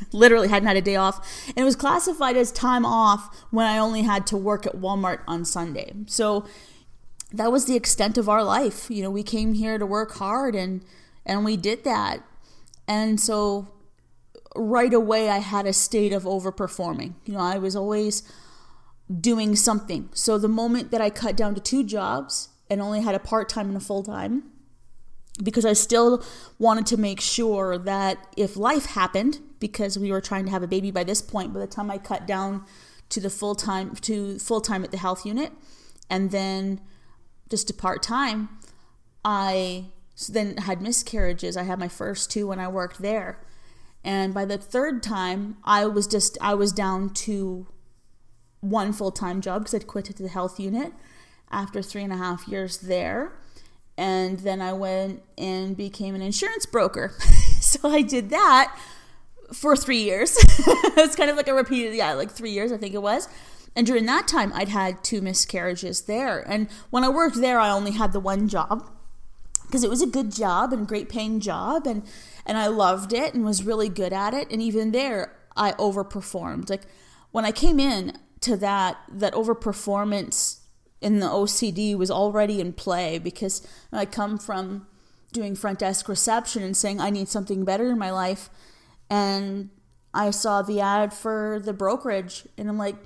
Literally 0.12 0.48
hadn't 0.48 0.68
had 0.68 0.76
a 0.76 0.82
day 0.82 0.96
off. 0.96 1.44
And 1.48 1.58
it 1.58 1.64
was 1.64 1.76
classified 1.76 2.36
as 2.36 2.52
time 2.52 2.84
off 2.84 3.44
when 3.50 3.66
i 3.66 3.78
only 3.78 4.02
had 4.02 4.26
to 4.28 4.36
work 4.36 4.66
at 4.66 4.76
walmart 4.76 5.20
on 5.26 5.44
sunday. 5.44 5.92
So 6.06 6.46
that 7.32 7.50
was 7.50 7.64
the 7.64 7.76
extent 7.76 8.16
of 8.18 8.28
our 8.28 8.44
life. 8.44 8.90
You 8.90 9.02
know 9.02 9.10
we 9.10 9.22
came 9.22 9.54
here 9.54 9.78
to 9.78 9.86
work 9.86 10.12
hard 10.14 10.54
and 10.54 10.84
and 11.24 11.44
we 11.44 11.56
did 11.56 11.84
that. 11.84 12.22
And 12.86 13.18
so 13.18 13.68
right 14.54 14.94
away 14.94 15.28
I 15.28 15.38
had 15.38 15.66
a 15.66 15.72
state 15.72 16.12
of 16.12 16.22
overperforming. 16.24 17.14
You 17.24 17.34
know, 17.34 17.40
I 17.40 17.58
was 17.58 17.74
always 17.74 18.22
doing 19.20 19.56
something. 19.56 20.10
So 20.12 20.38
the 20.38 20.48
moment 20.48 20.90
that 20.90 21.00
I 21.00 21.10
cut 21.10 21.36
down 21.36 21.54
to 21.54 21.60
two 21.60 21.84
jobs 21.84 22.48
and 22.68 22.80
only 22.80 23.00
had 23.02 23.14
a 23.14 23.20
part 23.20 23.48
time 23.48 23.68
and 23.68 23.76
a 23.76 23.80
full 23.80 24.02
time, 24.02 24.44
because 25.42 25.64
I 25.64 25.74
still 25.74 26.24
wanted 26.58 26.86
to 26.86 26.96
make 26.96 27.20
sure 27.20 27.76
that 27.78 28.26
if 28.36 28.56
life 28.56 28.86
happened, 28.86 29.40
because 29.60 29.98
we 29.98 30.10
were 30.10 30.20
trying 30.20 30.44
to 30.46 30.50
have 30.50 30.62
a 30.62 30.66
baby 30.66 30.90
by 30.90 31.04
this 31.04 31.20
point, 31.20 31.52
by 31.52 31.60
the 31.60 31.66
time 31.66 31.90
I 31.90 31.98
cut 31.98 32.26
down 32.26 32.64
to 33.10 33.20
the 33.20 33.30
full 33.30 33.54
time 33.54 33.94
to 33.96 34.38
full 34.38 34.60
time 34.60 34.82
at 34.82 34.90
the 34.90 34.96
health 34.98 35.26
unit, 35.26 35.52
and 36.08 36.30
then 36.30 36.80
just 37.48 37.68
to 37.68 37.74
part 37.74 38.02
time, 38.02 38.48
I 39.24 39.86
then 40.28 40.56
had 40.56 40.80
miscarriages. 40.80 41.56
I 41.56 41.64
had 41.64 41.78
my 41.78 41.88
first 41.88 42.30
two 42.30 42.46
when 42.46 42.58
I 42.58 42.68
worked 42.68 43.02
there. 43.02 43.44
And 44.02 44.32
by 44.32 44.44
the 44.44 44.56
third 44.56 45.02
time, 45.02 45.56
I 45.64 45.86
was 45.86 46.06
just 46.06 46.38
I 46.40 46.54
was 46.54 46.72
down 46.72 47.10
to 47.26 47.66
one 48.60 48.92
full 48.92 49.10
time 49.10 49.40
job 49.40 49.62
because 49.62 49.74
I'd 49.74 49.86
quit 49.86 50.10
at 50.10 50.16
the 50.16 50.28
health 50.28 50.58
unit 50.58 50.92
after 51.50 51.82
three 51.82 52.02
and 52.02 52.12
a 52.12 52.16
half 52.16 52.48
years 52.48 52.78
there. 52.78 53.38
And 53.98 54.40
then 54.40 54.60
I 54.60 54.72
went 54.72 55.22
and 55.38 55.76
became 55.76 56.14
an 56.14 56.22
insurance 56.22 56.66
broker. 56.66 57.14
so 57.60 57.88
I 57.88 58.02
did 58.02 58.30
that 58.30 58.76
for 59.52 59.76
three 59.76 60.02
years. 60.02 60.36
it's 60.96 61.16
kind 61.16 61.30
of 61.30 61.36
like 61.36 61.48
a 61.48 61.54
repeated, 61.54 61.94
yeah, 61.94 62.12
like 62.12 62.30
three 62.30 62.50
years, 62.50 62.72
I 62.72 62.76
think 62.76 62.94
it 62.94 63.02
was. 63.02 63.28
And 63.74 63.86
during 63.86 64.06
that 64.06 64.26
time, 64.26 64.52
I'd 64.54 64.68
had 64.68 65.04
two 65.04 65.20
miscarriages 65.20 66.02
there. 66.02 66.40
And 66.40 66.68
when 66.90 67.04
I 67.04 67.08
worked 67.08 67.36
there, 67.36 67.60
I 67.60 67.70
only 67.70 67.92
had 67.92 68.12
the 68.12 68.20
one 68.20 68.48
job 68.48 68.90
because 69.66 69.84
it 69.84 69.90
was 69.90 70.00
a 70.00 70.06
good 70.06 70.32
job 70.32 70.72
and 70.72 70.86
great 70.86 71.08
paying 71.08 71.40
job. 71.40 71.86
And 71.86 72.02
and 72.46 72.56
I 72.56 72.68
loved 72.68 73.12
it 73.12 73.34
and 73.34 73.44
was 73.44 73.64
really 73.64 73.88
good 73.88 74.12
at 74.12 74.32
it. 74.32 74.50
And 74.50 74.62
even 74.62 74.92
there, 74.92 75.36
I 75.56 75.72
overperformed. 75.72 76.70
Like 76.70 76.82
when 77.32 77.44
I 77.44 77.52
came 77.52 77.80
in 77.80 78.16
to 78.40 78.56
that, 78.58 78.98
that 79.10 79.34
overperformance 79.34 80.55
in 81.00 81.20
the 81.20 81.26
OCD 81.26 81.96
was 81.96 82.10
already 82.10 82.60
in 82.60 82.72
play 82.72 83.18
because 83.18 83.66
I 83.92 84.06
come 84.06 84.38
from 84.38 84.86
doing 85.32 85.54
front 85.54 85.80
desk 85.80 86.08
reception 86.08 86.62
and 86.62 86.76
saying 86.76 87.00
I 87.00 87.10
need 87.10 87.28
something 87.28 87.64
better 87.64 87.90
in 87.90 87.98
my 87.98 88.10
life, 88.10 88.48
and 89.10 89.70
I 90.14 90.30
saw 90.30 90.62
the 90.62 90.80
ad 90.80 91.12
for 91.12 91.60
the 91.62 91.72
brokerage, 91.72 92.46
and 92.56 92.68
I'm 92.68 92.78
like, 92.78 92.96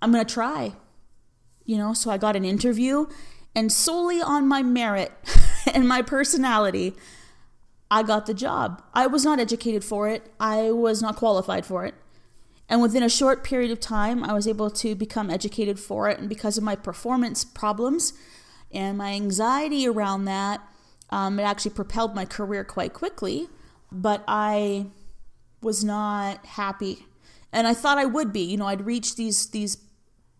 I'm 0.00 0.10
gonna 0.10 0.24
try, 0.24 0.74
you 1.64 1.76
know. 1.76 1.94
So 1.94 2.10
I 2.10 2.18
got 2.18 2.34
an 2.36 2.44
interview, 2.44 3.06
and 3.54 3.70
solely 3.70 4.20
on 4.20 4.48
my 4.48 4.62
merit 4.62 5.12
and 5.72 5.88
my 5.88 6.02
personality, 6.02 6.94
I 7.90 8.02
got 8.02 8.26
the 8.26 8.34
job. 8.34 8.82
I 8.92 9.06
was 9.06 9.24
not 9.24 9.38
educated 9.38 9.84
for 9.84 10.08
it, 10.08 10.32
I 10.40 10.72
was 10.72 11.00
not 11.00 11.16
qualified 11.16 11.64
for 11.64 11.84
it. 11.86 11.94
And 12.72 12.80
within 12.80 13.02
a 13.02 13.08
short 13.10 13.44
period 13.44 13.70
of 13.70 13.80
time, 13.80 14.24
I 14.24 14.32
was 14.32 14.48
able 14.48 14.70
to 14.70 14.94
become 14.94 15.28
educated 15.28 15.78
for 15.78 16.08
it. 16.08 16.18
And 16.18 16.26
because 16.26 16.56
of 16.56 16.64
my 16.64 16.74
performance 16.74 17.44
problems 17.44 18.14
and 18.72 18.96
my 18.96 19.12
anxiety 19.12 19.86
around 19.86 20.24
that, 20.24 20.62
um, 21.10 21.38
it 21.38 21.42
actually 21.42 21.72
propelled 21.72 22.14
my 22.14 22.24
career 22.24 22.64
quite 22.64 22.94
quickly. 22.94 23.50
But 23.92 24.24
I 24.26 24.86
was 25.60 25.84
not 25.84 26.46
happy. 26.46 27.04
And 27.52 27.66
I 27.66 27.74
thought 27.74 27.98
I 27.98 28.06
would 28.06 28.32
be. 28.32 28.40
You 28.40 28.56
know, 28.56 28.68
I'd 28.68 28.86
reach 28.86 29.16
these 29.16 29.48
these 29.50 29.76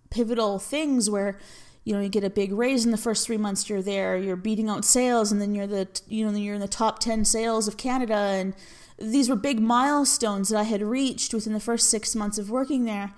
pivotal 0.08 0.58
things 0.58 1.10
where 1.10 1.38
you 1.84 1.92
know 1.92 2.00
you 2.00 2.08
get 2.08 2.24
a 2.24 2.30
big 2.30 2.52
raise 2.52 2.86
in 2.86 2.92
the 2.92 2.96
first 2.96 3.26
three 3.26 3.38
months 3.38 3.68
you're 3.68 3.82
there 3.82 4.16
you're 4.16 4.36
beating 4.36 4.68
out 4.68 4.84
sales 4.84 5.32
and 5.32 5.40
then 5.40 5.54
you're 5.54 5.66
the 5.66 5.88
you 6.06 6.24
know 6.24 6.36
you're 6.36 6.54
in 6.54 6.60
the 6.60 6.68
top 6.68 6.98
10 6.98 7.24
sales 7.24 7.66
of 7.66 7.78
canada 7.78 8.14
and 8.14 8.54
these 9.02 9.28
were 9.28 9.36
big 9.36 9.60
milestones 9.60 10.48
that 10.48 10.58
i 10.58 10.62
had 10.62 10.82
reached 10.82 11.34
within 11.34 11.52
the 11.52 11.60
first 11.60 11.90
six 11.90 12.14
months 12.14 12.38
of 12.38 12.50
working 12.50 12.84
there 12.84 13.12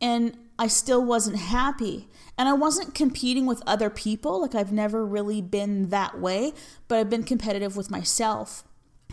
and 0.00 0.36
i 0.58 0.66
still 0.66 1.04
wasn't 1.04 1.36
happy. 1.36 2.08
And 2.38 2.48
i 2.48 2.52
wasn't 2.52 2.94
competing 2.94 3.46
with 3.46 3.62
other 3.66 3.90
people 3.90 4.40
like 4.40 4.54
i've 4.54 4.72
never 4.72 5.04
really 5.04 5.42
been 5.42 5.90
that 5.90 6.18
way 6.18 6.52
but 6.88 6.98
i've 6.98 7.10
been 7.10 7.24
competitive 7.24 7.76
with 7.76 7.90
myself. 7.90 8.64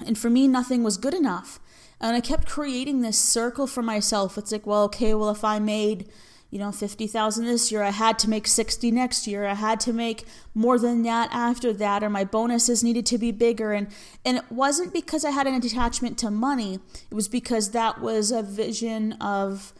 And 0.06 0.18
for 0.18 0.30
me 0.30 0.48
nothing 0.48 0.84
was 0.84 0.98
good 0.98 1.14
enough. 1.14 1.60
And 2.00 2.16
i 2.16 2.22
kept 2.22 2.48
creating 2.48 3.02
this 3.02 3.18
circle 3.18 3.68
for 3.68 3.82
myself. 3.82 4.38
It's 4.38 4.52
like 4.52 4.68
well 4.68 4.84
okay 4.84 5.14
well 5.14 5.30
if 5.30 5.44
i 5.44 5.60
made 5.60 6.10
you 6.50 6.60
know 6.60 6.72
50,000 6.72 7.46
this 7.46 7.72
year 7.72 7.84
I 7.84 7.90
had 7.90 8.18
to 8.20 8.30
make 8.30 8.48
60 8.48 8.92
next 8.92 9.28
year 9.28 9.46
I 9.46 9.54
had 9.54 9.80
to 9.82 9.94
make 9.94 10.26
more 10.54 10.80
than 10.80 11.04
that 11.04 11.30
after 11.32 11.74
that 11.74 12.04
or 12.04 12.10
my 12.10 12.24
bonuses 12.24 12.84
needed 12.84 13.06
to 13.08 13.18
be 13.18 13.32
bigger. 13.32 13.74
And 13.74 13.88
and 14.24 14.38
it 14.38 14.52
wasn't 14.52 14.94
because 14.94 15.26
I 15.26 15.32
had 15.32 15.48
an 15.48 15.56
attachment 15.56 16.18
to 16.20 16.32
money 16.32 16.80
it 17.10 17.14
was 17.14 17.28
because 17.28 17.72
that 17.72 18.02
was 18.02 18.32
a 18.32 18.42
vision 18.42 19.14
of 19.14 19.74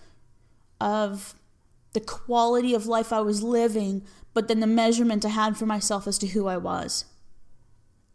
of 0.82 1.36
the 1.94 2.02
quality 2.02 2.74
of 2.74 2.86
life 2.86 3.14
I 3.14 3.22
was 3.22 3.42
living 3.42 4.04
but 4.34 4.48
then 4.48 4.60
the 4.60 4.68
measurement 4.68 5.26
I 5.26 5.30
had 5.30 5.58
for 5.58 5.66
myself 5.66 6.06
as 6.06 6.18
to 6.20 6.28
who 6.28 6.48
I 6.48 6.58
was. 6.58 7.06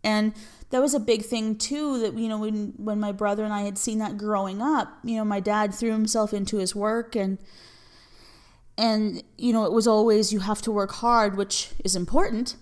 And 0.04 0.34
that 0.70 0.80
was 0.80 0.94
a 0.94 1.00
big 1.00 1.24
thing 1.24 1.56
too 1.56 1.98
that 2.00 2.14
you 2.14 2.28
know 2.28 2.38
when 2.38 2.74
when 2.76 3.00
my 3.00 3.12
brother 3.12 3.44
and 3.44 3.52
I 3.52 3.62
had 3.62 3.78
seen 3.78 3.98
that 3.98 4.18
growing 4.18 4.60
up 4.60 4.98
you 5.04 5.16
know 5.16 5.24
my 5.24 5.40
dad 5.40 5.74
threw 5.74 5.90
himself 5.90 6.34
into 6.34 6.58
his 6.58 6.74
work 6.74 7.14
and 7.16 7.38
and, 8.78 9.22
you 9.36 9.52
know, 9.52 9.64
it 9.64 9.72
was 9.72 9.86
always 9.86 10.32
you 10.32 10.40
have 10.40 10.62
to 10.62 10.72
work 10.72 10.92
hard, 10.92 11.36
which 11.36 11.70
is 11.84 11.94
important, 11.94 12.56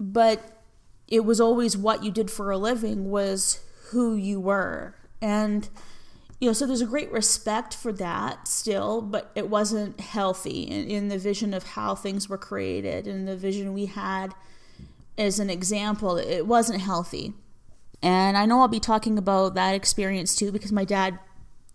but 0.00 0.62
it 1.06 1.24
was 1.24 1.40
always 1.40 1.76
what 1.76 2.04
you 2.04 2.10
did 2.10 2.30
for 2.30 2.50
a 2.50 2.58
living 2.58 3.10
was 3.10 3.64
who 3.90 4.14
you 4.14 4.40
were. 4.40 4.94
And, 5.22 5.68
you 6.40 6.48
know, 6.48 6.52
so 6.52 6.66
there's 6.66 6.80
a 6.80 6.86
great 6.86 7.10
respect 7.10 7.74
for 7.74 7.92
that 7.94 8.46
still, 8.46 9.00
but 9.00 9.30
it 9.34 9.48
wasn't 9.48 10.00
healthy 10.00 10.62
in, 10.62 10.88
in 10.88 11.08
the 11.08 11.18
vision 11.18 11.54
of 11.54 11.64
how 11.64 11.94
things 11.94 12.28
were 12.28 12.38
created 12.38 13.06
and 13.06 13.26
the 13.26 13.36
vision 13.36 13.72
we 13.72 13.86
had 13.86 14.34
as 15.16 15.38
an 15.38 15.50
example. 15.50 16.16
It 16.16 16.46
wasn't 16.46 16.82
healthy. 16.82 17.32
And 18.02 18.36
I 18.36 18.46
know 18.46 18.60
I'll 18.60 18.68
be 18.68 18.78
talking 18.80 19.18
about 19.18 19.54
that 19.54 19.74
experience 19.74 20.36
too 20.36 20.52
because 20.52 20.70
my 20.70 20.84
dad, 20.84 21.18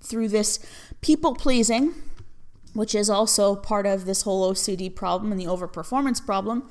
through 0.02 0.30
this 0.30 0.60
people 1.02 1.34
pleasing, 1.34 1.94
which 2.74 2.96
is 2.96 3.10
also 3.10 3.56
part 3.56 3.86
of 3.86 4.06
this 4.06 4.24
whole 4.24 4.52
OCD 4.52 4.94
problem 4.94 5.32
and 5.32 5.40
the 5.40 5.46
overperformance 5.46 6.24
problem 6.24 6.70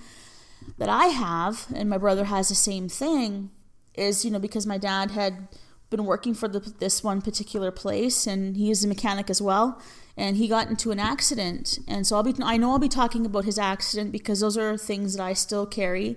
that 0.78 0.88
I 0.88 1.06
have, 1.06 1.66
and 1.74 1.88
my 1.88 1.98
brother 1.98 2.24
has 2.24 2.48
the 2.48 2.54
same 2.54 2.88
thing, 2.88 3.50
is, 3.94 4.24
you 4.24 4.30
know, 4.30 4.38
because 4.38 4.66
my 4.66 4.78
dad 4.78 5.10
had 5.10 5.48
been 5.90 6.04
working 6.04 6.34
for 6.34 6.48
the, 6.48 6.60
this 6.78 7.04
one 7.04 7.20
particular 7.20 7.70
place 7.70 8.26
and 8.26 8.56
he 8.56 8.70
is 8.70 8.82
a 8.82 8.88
mechanic 8.88 9.28
as 9.28 9.42
well 9.42 9.80
and 10.16 10.36
he 10.36 10.48
got 10.48 10.68
into 10.68 10.90
an 10.90 10.98
accident. 10.98 11.78
And 11.86 12.06
so 12.06 12.16
I'll 12.16 12.22
be 12.22 12.34
I 12.42 12.56
know 12.56 12.72
I'll 12.72 12.78
be 12.78 12.88
talking 12.88 13.24
about 13.24 13.44
his 13.44 13.58
accident 13.58 14.10
because 14.12 14.40
those 14.40 14.56
are 14.56 14.76
things 14.76 15.16
that 15.16 15.22
I 15.22 15.34
still 15.34 15.66
carry 15.66 16.16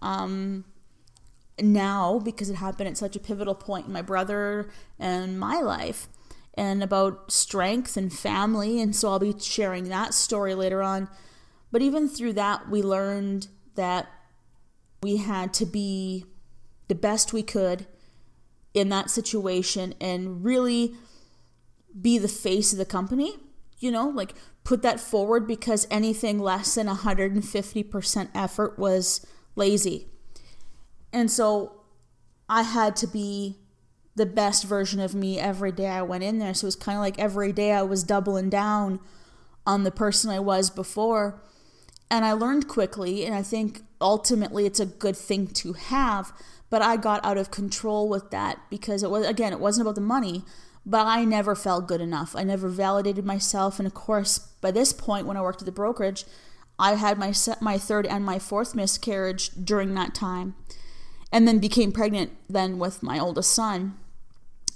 um, 0.00 0.64
now 1.60 2.18
because 2.18 2.50
it 2.50 2.56
happened 2.56 2.88
at 2.88 2.96
such 2.96 3.16
a 3.16 3.20
pivotal 3.20 3.54
point 3.54 3.86
in 3.86 3.92
my 3.92 4.02
brother 4.02 4.70
and 4.98 5.38
my 5.38 5.60
life 5.60 6.08
and 6.54 6.82
about 6.82 7.32
strength 7.32 7.96
and 7.96 8.12
family. 8.12 8.80
And 8.80 8.94
so 8.94 9.08
I'll 9.08 9.18
be 9.18 9.38
sharing 9.38 9.88
that 9.88 10.14
story 10.14 10.54
later 10.54 10.82
on. 10.82 11.08
But 11.70 11.82
even 11.82 12.08
through 12.08 12.34
that, 12.34 12.68
we 12.68 12.82
learned 12.82 13.48
that 13.74 14.08
we 15.02 15.16
had 15.16 15.54
to 15.54 15.66
be 15.66 16.26
the 16.88 16.94
best 16.94 17.32
we 17.32 17.42
could 17.42 17.86
in 18.74 18.88
that 18.90 19.10
situation 19.10 19.94
and 20.00 20.44
really 20.44 20.94
be 22.00 22.18
the 22.18 22.28
face 22.28 22.72
of 22.72 22.78
the 22.78 22.84
company, 22.84 23.36
you 23.78 23.90
know, 23.90 24.08
like 24.08 24.34
put 24.64 24.82
that 24.82 25.00
forward 25.00 25.46
because 25.46 25.86
anything 25.90 26.38
less 26.38 26.74
than 26.74 26.86
150% 26.86 28.28
effort 28.34 28.78
was 28.78 29.26
lazy. 29.56 30.08
And 31.12 31.30
so 31.30 31.82
I 32.48 32.62
had 32.62 32.96
to 32.96 33.06
be 33.06 33.58
the 34.14 34.26
best 34.26 34.64
version 34.64 35.00
of 35.00 35.14
me 35.14 35.38
every 35.38 35.72
day 35.72 35.88
I 35.88 36.02
went 36.02 36.24
in 36.24 36.38
there. 36.38 36.54
So 36.54 36.64
it 36.64 36.68
was 36.68 36.76
kind 36.76 36.96
of 36.96 37.02
like 37.02 37.18
every 37.18 37.52
day 37.52 37.72
I 37.72 37.82
was 37.82 38.02
doubling 38.02 38.50
down 38.50 39.00
on 39.66 39.84
the 39.84 39.90
person 39.90 40.30
I 40.30 40.40
was 40.40 40.70
before. 40.70 41.42
And 42.10 42.24
I 42.24 42.32
learned 42.32 42.68
quickly, 42.68 43.24
and 43.24 43.34
I 43.34 43.42
think 43.42 43.80
ultimately 44.00 44.66
it's 44.66 44.80
a 44.80 44.86
good 44.86 45.16
thing 45.16 45.46
to 45.46 45.72
have. 45.72 46.32
but 46.72 46.80
I 46.80 46.96
got 46.96 47.22
out 47.22 47.36
of 47.36 47.50
control 47.50 48.08
with 48.08 48.30
that 48.30 48.58
because 48.70 49.02
it 49.02 49.10
was 49.10 49.26
again, 49.26 49.52
it 49.52 49.60
wasn't 49.60 49.86
about 49.86 49.94
the 49.94 50.00
money, 50.00 50.42
but 50.86 51.06
I 51.06 51.22
never 51.22 51.54
felt 51.54 51.86
good 51.86 52.00
enough. 52.00 52.34
I 52.34 52.44
never 52.44 52.66
validated 52.66 53.26
myself, 53.26 53.78
and 53.78 53.86
of 53.86 53.92
course, 53.92 54.38
by 54.38 54.70
this 54.70 54.94
point, 54.94 55.26
when 55.26 55.36
I 55.36 55.42
worked 55.42 55.60
at 55.60 55.66
the 55.66 55.70
brokerage, 55.72 56.24
I 56.78 56.94
had 56.94 57.18
my 57.18 57.34
my 57.60 57.76
third 57.76 58.06
and 58.06 58.24
my 58.24 58.38
fourth 58.38 58.74
miscarriage 58.74 59.50
during 59.50 59.92
that 59.96 60.14
time, 60.14 60.54
and 61.30 61.46
then 61.46 61.58
became 61.58 61.92
pregnant 61.92 62.30
then 62.48 62.78
with 62.78 63.02
my 63.02 63.18
oldest 63.18 63.52
son, 63.52 63.98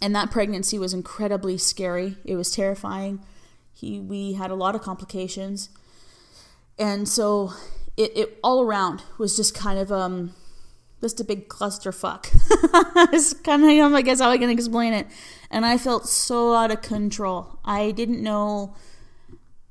and 0.00 0.14
that 0.14 0.30
pregnancy 0.30 0.78
was 0.78 0.92
incredibly 0.94 1.58
scary. 1.58 2.16
It 2.24 2.36
was 2.36 2.50
terrifying. 2.50 3.20
He 3.72 4.00
we 4.00 4.34
had 4.34 4.50
a 4.50 4.54
lot 4.54 4.74
of 4.74 4.82
complications, 4.82 5.68
and 6.78 7.08
so 7.08 7.52
it, 7.96 8.16
it 8.16 8.38
all 8.42 8.62
around 8.62 9.02
was 9.18 9.36
just 9.36 9.54
kind 9.54 9.78
of 9.78 9.90
um 9.92 10.34
just 11.00 11.20
a 11.20 11.24
big 11.24 11.48
clusterfuck. 11.48 12.28
it's 13.12 13.34
kind 13.34 13.62
of, 13.62 13.92
I 13.92 14.02
guess, 14.02 14.20
how 14.20 14.30
I 14.30 14.38
can 14.38 14.50
explain 14.50 14.92
it. 14.92 15.06
And 15.50 15.66
I 15.66 15.78
felt 15.78 16.08
so 16.08 16.54
out 16.54 16.70
of 16.70 16.82
control. 16.82 17.58
I 17.64 17.90
didn't 17.90 18.22
know 18.22 18.74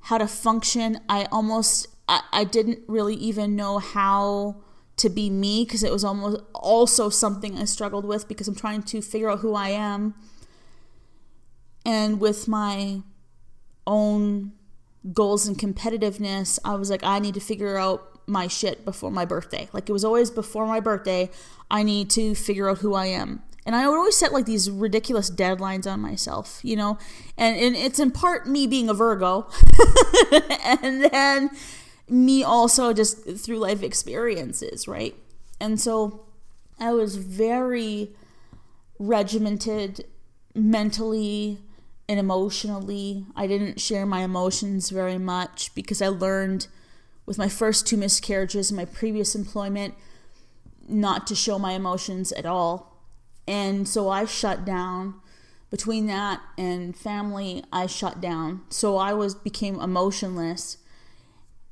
how 0.02 0.18
to 0.18 0.28
function. 0.28 1.00
I 1.10 1.28
almost, 1.32 1.88
I, 2.08 2.22
I 2.32 2.44
didn't 2.44 2.80
really 2.88 3.16
even 3.16 3.56
know 3.56 3.80
how 3.80 4.58
to 4.98 5.10
be 5.10 5.30
me 5.30 5.66
because 5.66 5.84
it 5.84 5.92
was 5.92 6.04
almost 6.04 6.42
also 6.54 7.10
something 7.10 7.58
I 7.58 7.66
struggled 7.66 8.06
with 8.06 8.28
because 8.28 8.48
I'm 8.48 8.56
trying 8.56 8.84
to 8.84 9.02
figure 9.02 9.30
out 9.30 9.40
who 9.40 9.54
I 9.54 9.70
am. 9.70 10.16
And 11.86 12.20
with 12.20 12.48
my 12.48 13.02
own 13.86 14.54
goals 15.14 15.48
and 15.48 15.58
competitiveness, 15.58 16.60
I 16.64 16.76
was 16.76 16.90
like, 16.90 17.04
I 17.04 17.20
need 17.20 17.34
to 17.36 17.40
figure 17.40 17.78
out 17.78 18.20
my 18.28 18.48
shit 18.48 18.86
before 18.86 19.12
my 19.12 19.26
birthday. 19.26 19.70
Like 19.72 19.90
it 19.90 19.94
was 19.94 20.04
always 20.06 20.32
before 20.32 20.66
my 20.66 20.80
birthday, 20.80 21.30
I 21.70 21.84
need 21.84 22.10
to 22.12 22.34
figure 22.34 22.70
out 22.70 22.80
who 22.80 22.94
I 22.96 23.08
am. 23.08 23.44
And 23.66 23.76
I 23.76 23.88
would 23.88 23.96
always 23.96 24.16
set 24.16 24.32
like 24.32 24.46
these 24.46 24.70
ridiculous 24.70 25.30
deadlines 25.30 25.92
on 25.92 26.00
myself, 26.00 26.60
you 26.64 26.76
know? 26.76 27.00
And, 27.38 27.58
and 27.58 27.76
it's 27.76 28.00
in 28.00 28.12
part 28.12 28.48
me 28.48 28.68
being 28.68 28.90
a 28.90 28.94
Virgo. 28.94 29.50
and 30.82 31.04
then 31.04 31.50
me 32.08 32.44
also 32.44 32.94
just 32.94 33.38
through 33.40 33.58
life 33.58 33.82
experiences, 33.82 34.88
right? 34.88 35.16
And 35.60 35.80
so 35.80 36.26
I 36.80 36.92
was 36.92 37.16
very 37.16 38.12
regimented 39.00 40.06
mentally 40.54 41.60
and 42.08 42.20
emotionally. 42.20 43.26
I 43.36 43.48
didn't 43.48 43.82
share 43.82 44.06
my 44.06 44.22
emotions 44.22 44.90
very 44.90 45.18
much 45.18 45.74
because 45.74 46.02
I 46.02 46.08
learned 46.08 46.68
with 47.26 47.38
my 47.38 47.50
first 47.50 47.88
two 47.88 47.98
miscarriages 47.98 48.70
in 48.70 48.78
my 48.78 48.86
previous 48.86 49.36
employment 49.36 49.96
not 50.88 51.26
to 51.28 51.36
show 51.36 51.58
my 51.58 51.72
emotions 51.72 52.32
at 52.34 52.46
all. 52.46 53.02
And 53.48 53.88
so 53.88 54.10
I 54.10 54.26
shut 54.26 54.66
down. 54.66 55.16
Between 55.72 56.06
that 56.08 56.42
and 56.58 56.96
family, 56.96 57.64
I 57.72 57.88
shut 57.88 58.22
down. 58.22 58.62
So 58.70 58.98
I 58.98 59.14
was 59.14 59.34
became 59.34 59.80
emotionless 59.80 60.78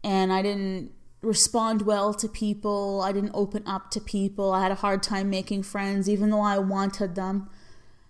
and 0.04 0.34
I 0.34 0.42
didn't 0.42 0.92
respond 1.22 1.84
well 1.84 2.13
to 2.13 2.28
people. 2.28 3.02
I 3.02 3.12
didn't 3.12 3.32
open 3.34 3.63
up 3.66 3.89
to 3.92 4.02
people. 4.02 4.52
I 4.52 4.62
had 4.62 4.72
a 4.72 4.76
hard 4.76 5.02
time 5.02 5.30
making 5.30 5.63
friends 5.63 6.10
even 6.10 6.30
though 6.30 6.42
I 6.42 6.60
wanted 6.60 7.16
them. 7.16 7.50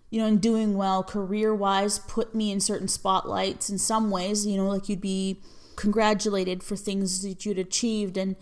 You 0.10 0.20
know, 0.20 0.28
and 0.28 0.42
doing 0.42 0.76
well 0.76 1.04
career 1.04 1.56
wise 1.56 1.98
put 1.98 2.36
me 2.36 2.52
in 2.52 2.60
certain 2.60 2.88
spotlights 2.88 3.72
in 3.72 3.80
some 3.80 4.12
ways, 4.12 4.46
you 4.46 4.58
know, 4.58 4.68
like 4.68 4.88
you'd 4.88 5.02
be 5.02 5.42
congratulated 5.76 6.62
for 6.62 6.76
things 6.76 7.24
that 7.24 7.46
you'd 7.46 7.58
achieved 7.58 8.16
and 8.16 8.36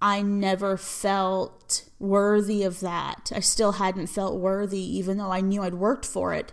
I 0.00 0.20
never 0.20 0.76
felt 0.76 1.88
worthy 1.98 2.62
of 2.64 2.80
that. 2.80 3.32
I 3.34 3.40
still 3.40 3.72
hadn't 3.72 4.08
felt 4.08 4.38
worthy 4.38 4.98
even 4.98 5.16
though 5.16 5.32
I 5.32 5.40
knew 5.40 5.62
I'd 5.62 5.74
worked 5.74 6.04
for 6.04 6.34
it. 6.34 6.52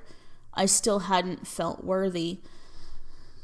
I 0.53 0.65
still 0.65 0.99
hadn't 0.99 1.45
felt 1.45 1.84
worthy. 1.84 2.39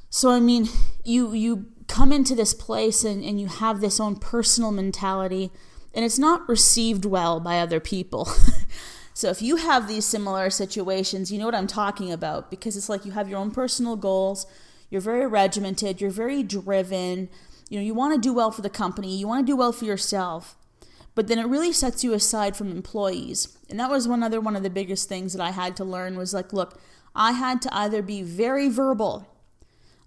So 0.09 0.31
I 0.31 0.39
mean, 0.39 0.69
you 1.03 1.33
you 1.33 1.65
come 1.89 2.13
into 2.13 2.35
this 2.35 2.53
place 2.53 3.03
and, 3.03 3.23
and 3.23 3.41
you 3.41 3.47
have 3.47 3.81
this 3.81 3.99
own 3.99 4.15
personal 4.15 4.71
mentality 4.71 5.51
and 5.93 6.05
it's 6.05 6.19
not 6.19 6.47
received 6.47 7.03
well 7.03 7.39
by 7.39 7.59
other 7.59 7.79
people. 7.79 8.25
so 9.13 9.29
if 9.29 9.41
you 9.41 9.57
have 9.57 9.87
these 9.87 10.05
similar 10.05 10.49
situations, 10.49 11.31
you 11.31 11.39
know 11.39 11.45
what 11.45 11.55
I'm 11.55 11.67
talking 11.67 12.11
about 12.11 12.49
because 12.49 12.77
it's 12.77 12.89
like 12.89 13.05
you 13.05 13.11
have 13.11 13.27
your 13.27 13.39
own 13.39 13.51
personal 13.51 13.95
goals 13.95 14.45
you're 14.89 15.01
very 15.01 15.27
regimented, 15.27 16.01
you're 16.01 16.09
very 16.09 16.43
driven, 16.43 17.29
you 17.69 17.79
know, 17.79 17.85
you 17.85 17.93
want 17.93 18.13
to 18.15 18.19
do 18.19 18.33
well 18.33 18.51
for 18.51 18.61
the 18.61 18.69
company, 18.69 19.15
you 19.15 19.27
want 19.27 19.45
to 19.45 19.51
do 19.51 19.55
well 19.55 19.71
for 19.71 19.85
yourself. 19.85 20.55
But 21.15 21.27
then 21.27 21.39
it 21.39 21.47
really 21.47 21.73
sets 21.73 22.03
you 22.03 22.13
aside 22.13 22.55
from 22.55 22.71
employees. 22.71 23.57
And 23.69 23.79
that 23.79 23.89
was 23.89 24.07
one 24.07 24.23
other 24.23 24.39
one 24.39 24.55
of 24.55 24.63
the 24.63 24.69
biggest 24.69 25.09
things 25.09 25.33
that 25.33 25.41
I 25.41 25.51
had 25.51 25.75
to 25.77 25.83
learn 25.83 26.17
was 26.17 26.33
like, 26.33 26.53
look, 26.53 26.79
I 27.15 27.33
had 27.33 27.61
to 27.63 27.75
either 27.75 28.01
be 28.01 28.21
very 28.21 28.69
verbal 28.69 29.27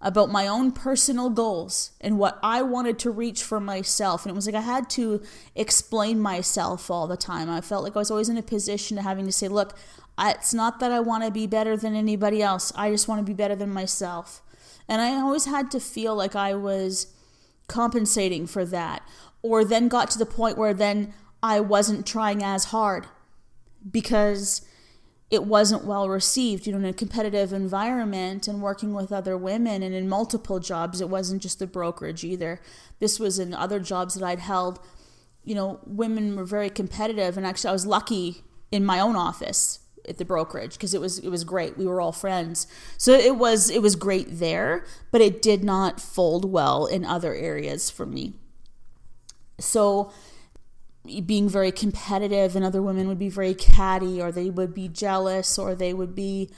about 0.02 0.30
my 0.30 0.48
own 0.48 0.72
personal 0.72 1.30
goals 1.30 1.92
and 2.00 2.18
what 2.18 2.38
I 2.42 2.60
wanted 2.60 2.98
to 3.00 3.10
reach 3.10 3.42
for 3.42 3.60
myself. 3.60 4.24
And 4.24 4.32
it 4.32 4.34
was 4.34 4.46
like 4.46 4.56
I 4.56 4.60
had 4.60 4.90
to 4.90 5.22
explain 5.54 6.18
myself 6.18 6.90
all 6.90 7.06
the 7.06 7.16
time. 7.16 7.48
I 7.48 7.60
felt 7.60 7.84
like 7.84 7.94
I 7.94 8.00
was 8.00 8.10
always 8.10 8.28
in 8.28 8.36
a 8.36 8.42
position 8.42 8.98
of 8.98 9.04
having 9.04 9.26
to 9.26 9.32
say, 9.32 9.46
look, 9.46 9.78
it's 10.18 10.52
not 10.52 10.80
that 10.80 10.90
I 10.90 10.98
want 10.98 11.24
to 11.24 11.30
be 11.30 11.46
better 11.46 11.76
than 11.76 11.94
anybody 11.94 12.42
else. 12.42 12.72
I 12.74 12.90
just 12.90 13.06
want 13.06 13.20
to 13.20 13.24
be 13.24 13.32
better 13.32 13.54
than 13.54 13.70
myself. 13.70 14.42
And 14.88 15.00
I 15.00 15.14
always 15.14 15.46
had 15.46 15.70
to 15.70 15.80
feel 15.80 16.16
like 16.16 16.34
I 16.34 16.54
was 16.54 17.14
compensating 17.68 18.46
for 18.46 18.64
that. 18.64 19.08
Or 19.40 19.64
then 19.64 19.88
got 19.88 20.10
to 20.10 20.18
the 20.18 20.26
point 20.26 20.58
where 20.58 20.74
then 20.74 21.14
I 21.42 21.60
wasn't 21.60 22.06
trying 22.06 22.42
as 22.42 22.66
hard 22.66 23.06
because 23.88 24.62
it 25.32 25.44
wasn't 25.44 25.86
well 25.86 26.10
received. 26.10 26.66
You 26.66 26.74
know, 26.74 26.78
in 26.78 26.84
a 26.84 26.92
competitive 26.92 27.54
environment 27.54 28.46
and 28.46 28.60
working 28.60 28.92
with 28.92 29.10
other 29.10 29.36
women 29.36 29.82
and 29.82 29.94
in 29.94 30.06
multiple 30.06 30.60
jobs, 30.60 31.00
it 31.00 31.08
wasn't 31.08 31.40
just 31.40 31.58
the 31.58 31.66
brokerage 31.66 32.22
either. 32.22 32.60
This 33.00 33.18
was 33.18 33.38
in 33.38 33.54
other 33.54 33.80
jobs 33.80 34.14
that 34.14 34.24
I'd 34.24 34.40
held. 34.40 34.78
You 35.42 35.54
know, 35.54 35.80
women 35.86 36.36
were 36.36 36.44
very 36.44 36.68
competitive, 36.68 37.38
and 37.38 37.46
actually, 37.46 37.70
I 37.70 37.72
was 37.72 37.86
lucky 37.86 38.44
in 38.70 38.84
my 38.84 39.00
own 39.00 39.16
office 39.16 39.80
at 40.06 40.18
the 40.18 40.24
brokerage 40.24 40.74
because 40.74 40.92
it 40.92 41.00
was 41.00 41.18
it 41.18 41.30
was 41.30 41.44
great. 41.44 41.78
We 41.78 41.86
were 41.86 42.02
all 42.02 42.12
friends. 42.12 42.66
So 42.98 43.12
it 43.12 43.36
was 43.36 43.70
it 43.70 43.80
was 43.80 43.96
great 43.96 44.38
there, 44.38 44.84
but 45.10 45.22
it 45.22 45.40
did 45.40 45.64
not 45.64 45.98
fold 45.98 46.44
well 46.44 46.84
in 46.84 47.06
other 47.06 47.34
areas 47.34 47.88
for 47.88 48.04
me. 48.04 48.34
So 49.58 50.12
being 51.26 51.48
very 51.48 51.72
competitive 51.72 52.54
and 52.54 52.64
other 52.64 52.82
women 52.82 53.08
would 53.08 53.18
be 53.18 53.28
very 53.28 53.54
catty 53.54 54.22
or 54.22 54.30
they 54.30 54.50
would 54.50 54.72
be 54.72 54.88
jealous 54.88 55.58
or 55.58 55.74
they 55.74 55.92
would 55.92 56.14
be 56.14 56.48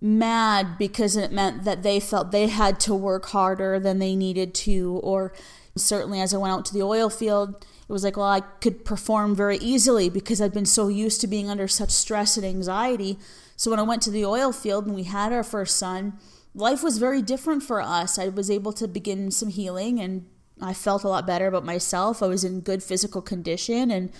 mad 0.00 0.78
because 0.78 1.16
it 1.16 1.32
meant 1.32 1.64
that 1.64 1.82
they 1.82 1.98
felt 1.98 2.30
they 2.30 2.46
had 2.46 2.78
to 2.78 2.94
work 2.94 3.26
harder 3.26 3.80
than 3.80 3.98
they 3.98 4.14
needed 4.14 4.54
to 4.54 5.00
or 5.02 5.32
certainly 5.74 6.20
as 6.20 6.32
I 6.32 6.38
went 6.38 6.52
out 6.52 6.64
to 6.66 6.74
the 6.74 6.82
oil 6.82 7.10
field 7.10 7.66
it 7.88 7.92
was 7.92 8.04
like, 8.04 8.18
well, 8.18 8.26
I 8.26 8.40
could 8.40 8.84
perform 8.84 9.34
very 9.34 9.56
easily 9.56 10.10
because 10.10 10.42
I'd 10.42 10.52
been 10.52 10.66
so 10.66 10.88
used 10.88 11.22
to 11.22 11.26
being 11.26 11.48
under 11.48 11.66
such 11.66 11.90
stress 11.90 12.36
and 12.36 12.44
anxiety. 12.44 13.18
So 13.56 13.70
when 13.70 13.80
I 13.80 13.84
went 13.84 14.02
to 14.02 14.10
the 14.10 14.26
oil 14.26 14.52
field 14.52 14.84
and 14.84 14.94
we 14.94 15.04
had 15.04 15.32
our 15.32 15.42
first 15.42 15.78
son, 15.78 16.18
life 16.54 16.82
was 16.82 16.98
very 16.98 17.22
different 17.22 17.62
for 17.62 17.80
us. 17.80 18.18
I 18.18 18.28
was 18.28 18.50
able 18.50 18.74
to 18.74 18.86
begin 18.86 19.30
some 19.30 19.48
healing 19.48 19.98
and 20.00 20.26
I 20.60 20.74
felt 20.74 21.04
a 21.04 21.08
lot 21.08 21.26
better 21.26 21.46
about 21.46 21.64
myself. 21.64 22.22
I 22.22 22.26
was 22.26 22.44
in 22.44 22.60
good 22.60 22.82
physical 22.82 23.22
condition 23.22 23.90
and 23.90 24.10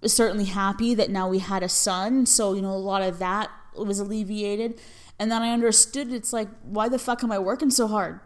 was 0.00 0.12
certainly 0.12 0.46
happy 0.46 0.94
that 0.94 1.10
now 1.10 1.28
we 1.28 1.38
had 1.38 1.62
a 1.62 1.68
son. 1.68 2.26
So, 2.26 2.54
you 2.54 2.62
know, 2.62 2.72
a 2.72 2.76
lot 2.76 3.02
of 3.02 3.18
that 3.18 3.50
was 3.76 3.98
alleviated. 3.98 4.80
And 5.18 5.30
then 5.30 5.42
I 5.42 5.50
understood 5.50 6.12
it's 6.12 6.32
like, 6.32 6.48
why 6.62 6.88
the 6.88 6.98
fuck 6.98 7.22
am 7.22 7.32
I 7.32 7.38
working 7.38 7.70
so 7.70 7.86
hard? 7.86 8.20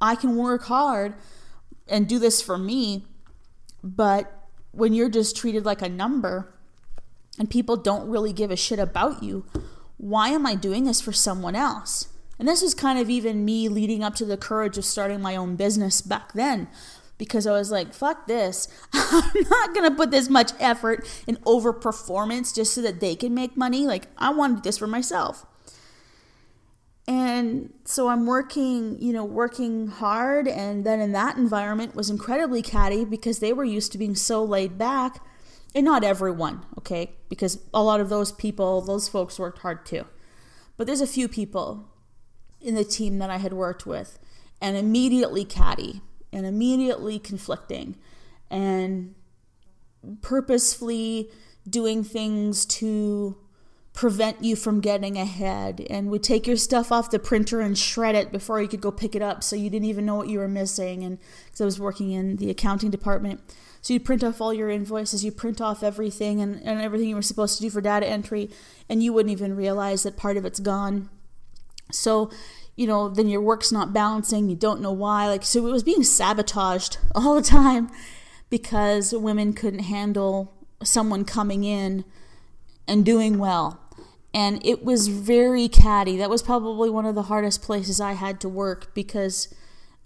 I 0.00 0.14
can 0.14 0.36
work 0.36 0.64
hard 0.64 1.14
and 1.88 2.08
do 2.08 2.18
this 2.18 2.40
for 2.40 2.56
me 2.56 3.04
but 3.82 4.48
when 4.72 4.92
you're 4.92 5.08
just 5.08 5.36
treated 5.36 5.64
like 5.64 5.82
a 5.82 5.88
number 5.88 6.52
and 7.38 7.48
people 7.48 7.76
don't 7.76 8.08
really 8.08 8.32
give 8.32 8.50
a 8.50 8.56
shit 8.56 8.78
about 8.78 9.22
you, 9.22 9.46
why 9.96 10.28
am 10.28 10.46
I 10.46 10.54
doing 10.54 10.84
this 10.84 11.00
for 11.00 11.12
someone 11.12 11.54
else? 11.54 12.08
And 12.38 12.46
this 12.46 12.62
was 12.62 12.74
kind 12.74 12.98
of 12.98 13.10
even 13.10 13.44
me 13.44 13.68
leading 13.68 14.04
up 14.04 14.14
to 14.16 14.24
the 14.24 14.36
courage 14.36 14.78
of 14.78 14.84
starting 14.84 15.20
my 15.20 15.34
own 15.34 15.56
business 15.56 16.00
back 16.00 16.32
then 16.34 16.68
because 17.18 17.46
I 17.46 17.52
was 17.52 17.70
like, 17.70 17.92
fuck 17.92 18.26
this. 18.26 18.68
I'm 18.92 19.42
not 19.50 19.74
going 19.74 19.90
to 19.90 19.96
put 19.96 20.10
this 20.10 20.30
much 20.30 20.52
effort 20.60 21.06
in 21.26 21.36
overperformance 21.38 22.54
just 22.54 22.72
so 22.72 22.80
that 22.82 23.00
they 23.00 23.16
can 23.16 23.34
make 23.34 23.56
money. 23.56 23.86
Like, 23.86 24.06
I 24.16 24.30
wanted 24.30 24.62
this 24.62 24.78
for 24.78 24.86
myself. 24.86 25.44
And 27.08 27.72
so 27.84 28.08
I'm 28.08 28.26
working, 28.26 29.00
you 29.00 29.12
know, 29.12 29.24
working 29.24 29.88
hard. 29.88 30.46
And 30.46 30.84
then 30.84 31.00
in 31.00 31.12
that 31.12 31.36
environment 31.36 31.96
was 31.96 32.08
incredibly 32.08 32.62
catty 32.62 33.04
because 33.04 33.40
they 33.40 33.52
were 33.52 33.64
used 33.64 33.92
to 33.92 33.98
being 33.98 34.14
so 34.14 34.44
laid 34.44 34.78
back. 34.78 35.24
And 35.74 35.84
not 35.84 36.04
everyone, 36.04 36.64
okay? 36.78 37.12
Because 37.28 37.58
a 37.74 37.82
lot 37.82 38.00
of 38.00 38.08
those 38.08 38.32
people, 38.32 38.80
those 38.80 39.08
folks 39.08 39.38
worked 39.38 39.58
hard 39.58 39.84
too. 39.84 40.06
But 40.76 40.86
there's 40.86 41.00
a 41.00 41.06
few 41.06 41.28
people 41.28 41.88
in 42.60 42.74
the 42.74 42.84
team 42.84 43.18
that 43.18 43.30
I 43.30 43.36
had 43.36 43.52
worked 43.52 43.86
with 43.86 44.18
and 44.60 44.76
immediately 44.76 45.44
catty 45.44 46.02
and 46.32 46.44
immediately 46.44 47.18
conflicting 47.18 47.96
and 48.50 49.14
purposefully 50.20 51.30
doing 51.68 52.02
things 52.04 52.64
to 52.66 53.36
prevent 53.92 54.44
you 54.44 54.54
from 54.54 54.80
getting 54.80 55.18
ahead 55.18 55.84
and 55.90 56.08
would 56.08 56.22
take 56.22 56.46
your 56.46 56.56
stuff 56.56 56.92
off 56.92 57.10
the 57.10 57.18
printer 57.18 57.60
and 57.60 57.76
shred 57.76 58.14
it 58.14 58.30
before 58.30 58.62
you 58.62 58.68
could 58.68 58.80
go 58.80 58.92
pick 58.92 59.16
it 59.16 59.22
up 59.22 59.42
so 59.42 59.56
you 59.56 59.68
didn't 59.68 59.88
even 59.88 60.06
know 60.06 60.14
what 60.14 60.28
you 60.28 60.38
were 60.38 60.46
missing 60.46 61.02
and 61.02 61.18
because 61.46 61.60
i 61.60 61.64
was 61.64 61.80
working 61.80 62.12
in 62.12 62.36
the 62.36 62.48
accounting 62.48 62.90
department. 62.90 63.40
So 63.80 63.94
you 63.94 64.00
print 64.00 64.22
off 64.22 64.40
all 64.40 64.54
your 64.54 64.70
invoices 64.70 65.24
you 65.24 65.32
print 65.32 65.60
off 65.60 65.82
everything 65.82 66.40
and, 66.40 66.62
and 66.62 66.80
everything 66.80 67.08
you 67.08 67.16
were 67.16 67.22
supposed 67.22 67.56
to 67.56 67.62
do 67.62 67.70
for 67.70 67.80
data 67.80 68.06
entry 68.06 68.50
and 68.88 69.02
you 69.02 69.12
wouldn't 69.12 69.32
even 69.32 69.56
realize 69.56 70.04
that 70.04 70.16
part 70.16 70.36
of 70.36 70.44
it's 70.44 70.60
gone 70.60 71.10
so 71.90 72.30
you 72.76 72.86
know 72.86 73.08
then 73.08 73.28
your 73.28 73.40
work's 73.40 73.72
not 73.72 73.92
balancing 73.92 74.48
you 74.48 74.56
don't 74.56 74.80
know 74.80 74.92
why 74.92 75.26
like 75.28 75.44
so 75.44 75.66
it 75.66 75.72
was 75.72 75.82
being 75.82 76.02
sabotaged 76.02 76.98
all 77.14 77.34
the 77.34 77.42
time 77.42 77.90
because 78.50 79.12
women 79.12 79.52
couldn't 79.52 79.80
handle 79.80 80.54
someone 80.82 81.24
coming 81.24 81.64
in 81.64 82.04
and 82.86 83.04
doing 83.04 83.38
well 83.38 83.80
and 84.34 84.64
it 84.64 84.84
was 84.84 85.08
very 85.08 85.68
catty. 85.68 86.16
That 86.16 86.30
was 86.30 86.42
probably 86.42 86.90
one 86.90 87.06
of 87.06 87.14
the 87.14 87.22
hardest 87.22 87.62
places 87.62 88.00
I 88.00 88.12
had 88.12 88.40
to 88.40 88.48
work 88.48 88.94
because 88.94 89.52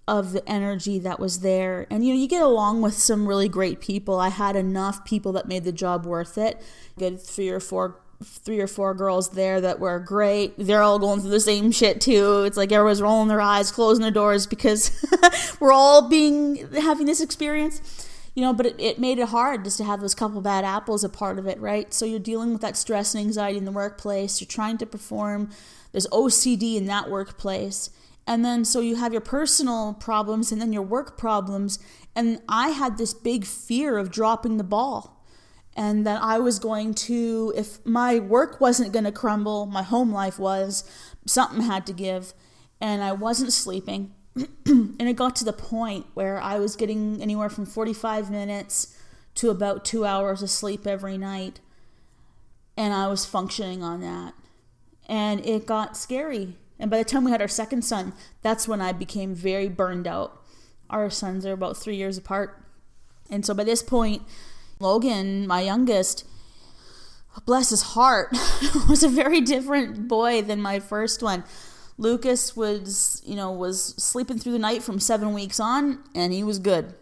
of 0.06 0.32
the 0.32 0.48
energy 0.48 0.98
that 1.00 1.20
was 1.20 1.40
there. 1.40 1.86
And 1.90 2.04
you 2.04 2.14
know, 2.14 2.20
you 2.20 2.28
get 2.28 2.42
along 2.42 2.82
with 2.82 2.94
some 2.94 3.28
really 3.28 3.48
great 3.48 3.80
people. 3.80 4.18
I 4.18 4.28
had 4.28 4.56
enough 4.56 5.04
people 5.04 5.32
that 5.32 5.48
made 5.48 5.64
the 5.64 5.72
job 5.72 6.06
worth 6.06 6.38
it. 6.38 6.60
Good 6.98 7.20
three 7.20 7.48
or 7.48 7.60
four 7.60 8.00
three 8.22 8.60
or 8.60 8.66
four 8.66 8.94
girls 8.94 9.30
there 9.30 9.60
that 9.60 9.80
were 9.80 9.98
great. 9.98 10.54
They're 10.58 10.82
all 10.82 10.98
going 10.98 11.20
through 11.20 11.30
the 11.30 11.40
same 11.40 11.70
shit 11.72 12.00
too. 12.00 12.44
It's 12.44 12.56
like 12.56 12.72
everyone's 12.72 13.02
rolling 13.02 13.28
their 13.28 13.40
eyes, 13.40 13.70
closing 13.70 14.02
their 14.02 14.10
doors 14.10 14.46
because 14.46 14.90
we're 15.60 15.72
all 15.72 16.08
being 16.08 16.68
having 16.72 17.06
this 17.06 17.20
experience 17.20 18.08
you 18.34 18.42
know, 18.42 18.52
but 18.52 18.66
it, 18.66 18.76
it 18.78 18.98
made 18.98 19.18
it 19.18 19.28
hard 19.28 19.64
just 19.64 19.76
to 19.78 19.84
have 19.84 20.00
those 20.00 20.14
couple 20.14 20.40
bad 20.40 20.64
apples 20.64 21.04
a 21.04 21.08
part 21.08 21.38
of 21.38 21.46
it, 21.46 21.60
right? 21.60 21.92
So 21.92 22.06
you're 22.06 22.18
dealing 22.18 22.52
with 22.52 22.62
that 22.62 22.76
stress 22.76 23.14
and 23.14 23.24
anxiety 23.24 23.58
in 23.58 23.64
the 23.64 23.72
workplace. 23.72 24.40
You're 24.40 24.48
trying 24.48 24.78
to 24.78 24.86
perform. 24.86 25.50
There's 25.92 26.06
OCD 26.08 26.76
in 26.76 26.86
that 26.86 27.10
workplace. 27.10 27.90
And 28.26 28.44
then 28.44 28.64
so 28.64 28.80
you 28.80 28.96
have 28.96 29.12
your 29.12 29.20
personal 29.20 29.94
problems 29.94 30.50
and 30.50 30.60
then 30.60 30.72
your 30.72 30.82
work 30.82 31.18
problems. 31.18 31.78
And 32.16 32.40
I 32.48 32.70
had 32.70 32.96
this 32.96 33.12
big 33.12 33.44
fear 33.44 33.98
of 33.98 34.10
dropping 34.10 34.56
the 34.56 34.64
ball. 34.64 35.21
And 35.74 36.06
that 36.06 36.22
I 36.22 36.38
was 36.38 36.58
going 36.58 36.94
to, 36.94 37.52
if 37.56 37.84
my 37.86 38.18
work 38.18 38.60
wasn't 38.60 38.92
going 38.92 39.04
to 39.04 39.12
crumble, 39.12 39.64
my 39.66 39.82
home 39.82 40.12
life 40.12 40.38
was, 40.38 40.84
something 41.26 41.62
had 41.62 41.86
to 41.86 41.92
give. 41.92 42.34
And 42.80 43.02
I 43.02 43.12
wasn't 43.12 43.52
sleeping. 43.52 44.12
and 44.66 45.00
it 45.00 45.16
got 45.16 45.36
to 45.36 45.44
the 45.44 45.52
point 45.52 46.06
where 46.14 46.40
I 46.40 46.58
was 46.58 46.76
getting 46.76 47.22
anywhere 47.22 47.48
from 47.48 47.66
45 47.66 48.30
minutes 48.30 48.96
to 49.36 49.50
about 49.50 49.84
two 49.84 50.04
hours 50.04 50.42
of 50.42 50.50
sleep 50.50 50.86
every 50.86 51.16
night. 51.16 51.60
And 52.76 52.92
I 52.92 53.06
was 53.08 53.24
functioning 53.24 53.82
on 53.82 54.00
that. 54.00 54.34
And 55.08 55.44
it 55.44 55.66
got 55.66 55.96
scary. 55.96 56.56
And 56.78 56.90
by 56.90 56.98
the 56.98 57.04
time 57.04 57.24
we 57.24 57.30
had 57.30 57.42
our 57.42 57.48
second 57.48 57.82
son, 57.82 58.12
that's 58.42 58.66
when 58.66 58.80
I 58.80 58.92
became 58.92 59.34
very 59.34 59.68
burned 59.68 60.06
out. 60.06 60.42
Our 60.90 61.10
sons 61.10 61.46
are 61.46 61.52
about 61.52 61.76
three 61.76 61.96
years 61.96 62.18
apart. 62.18 62.62
And 63.30 63.46
so 63.46 63.54
by 63.54 63.64
this 63.64 63.82
point, 63.82 64.22
Logan, 64.82 65.46
my 65.46 65.62
youngest, 65.62 66.26
bless 67.46 67.70
his 67.70 67.82
heart, 67.82 68.32
was 68.88 69.02
a 69.02 69.08
very 69.08 69.40
different 69.40 70.08
boy 70.08 70.42
than 70.42 70.60
my 70.60 70.78
first 70.80 71.22
one. 71.22 71.44
Lucas 71.96 72.56
was, 72.56 73.22
you 73.24 73.36
know, 73.36 73.50
was 73.52 73.94
sleeping 73.96 74.38
through 74.38 74.52
the 74.52 74.58
night 74.58 74.82
from 74.82 74.98
seven 74.98 75.32
weeks 75.32 75.60
on, 75.60 76.00
and 76.14 76.32
he 76.32 76.42
was 76.42 76.58
good. 76.58 76.94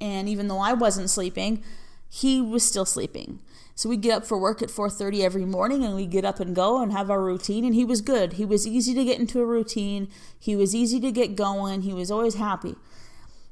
And 0.00 0.28
even 0.28 0.48
though 0.48 0.58
I 0.58 0.72
wasn't 0.72 1.10
sleeping, 1.10 1.62
he 2.08 2.40
was 2.42 2.64
still 2.64 2.84
sleeping. 2.84 3.40
So 3.74 3.88
we 3.88 3.96
get 3.96 4.12
up 4.12 4.26
for 4.26 4.38
work 4.38 4.60
at 4.60 4.70
4:30 4.70 5.22
every 5.22 5.44
morning, 5.44 5.84
and 5.84 5.94
we 5.94 6.06
get 6.06 6.24
up 6.24 6.40
and 6.40 6.54
go 6.54 6.82
and 6.82 6.92
have 6.92 7.10
our 7.10 7.22
routine. 7.22 7.64
And 7.64 7.74
he 7.74 7.84
was 7.84 8.00
good. 8.00 8.34
He 8.34 8.44
was 8.44 8.66
easy 8.66 8.94
to 8.94 9.04
get 9.04 9.18
into 9.18 9.40
a 9.40 9.46
routine. 9.46 10.08
He 10.38 10.54
was 10.56 10.74
easy 10.74 11.00
to 11.00 11.10
get 11.10 11.36
going. 11.36 11.82
He 11.82 11.94
was 11.94 12.10
always 12.10 12.34
happy. 12.34 12.74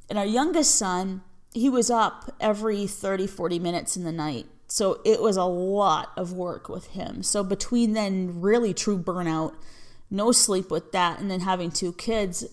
And 0.08 0.18
our 0.18 0.26
youngest 0.26 0.74
son, 0.74 1.22
he 1.52 1.68
was 1.68 1.90
up 1.90 2.34
every 2.40 2.86
30, 2.86 3.26
40 3.26 3.58
minutes 3.58 3.96
in 3.96 4.04
the 4.04 4.12
night. 4.12 4.46
So 4.68 5.00
it 5.04 5.20
was 5.20 5.36
a 5.36 5.44
lot 5.44 6.12
of 6.16 6.32
work 6.32 6.68
with 6.68 6.88
him. 6.88 7.22
So 7.22 7.42
between 7.42 7.92
then, 7.92 8.40
really 8.40 8.72
true 8.72 8.98
burnout 8.98 9.54
no 10.10 10.32
sleep 10.32 10.70
with 10.70 10.92
that, 10.92 11.20
and 11.20 11.30
then 11.30 11.40
having 11.40 11.70
two 11.70 11.92
kids, 11.92 12.44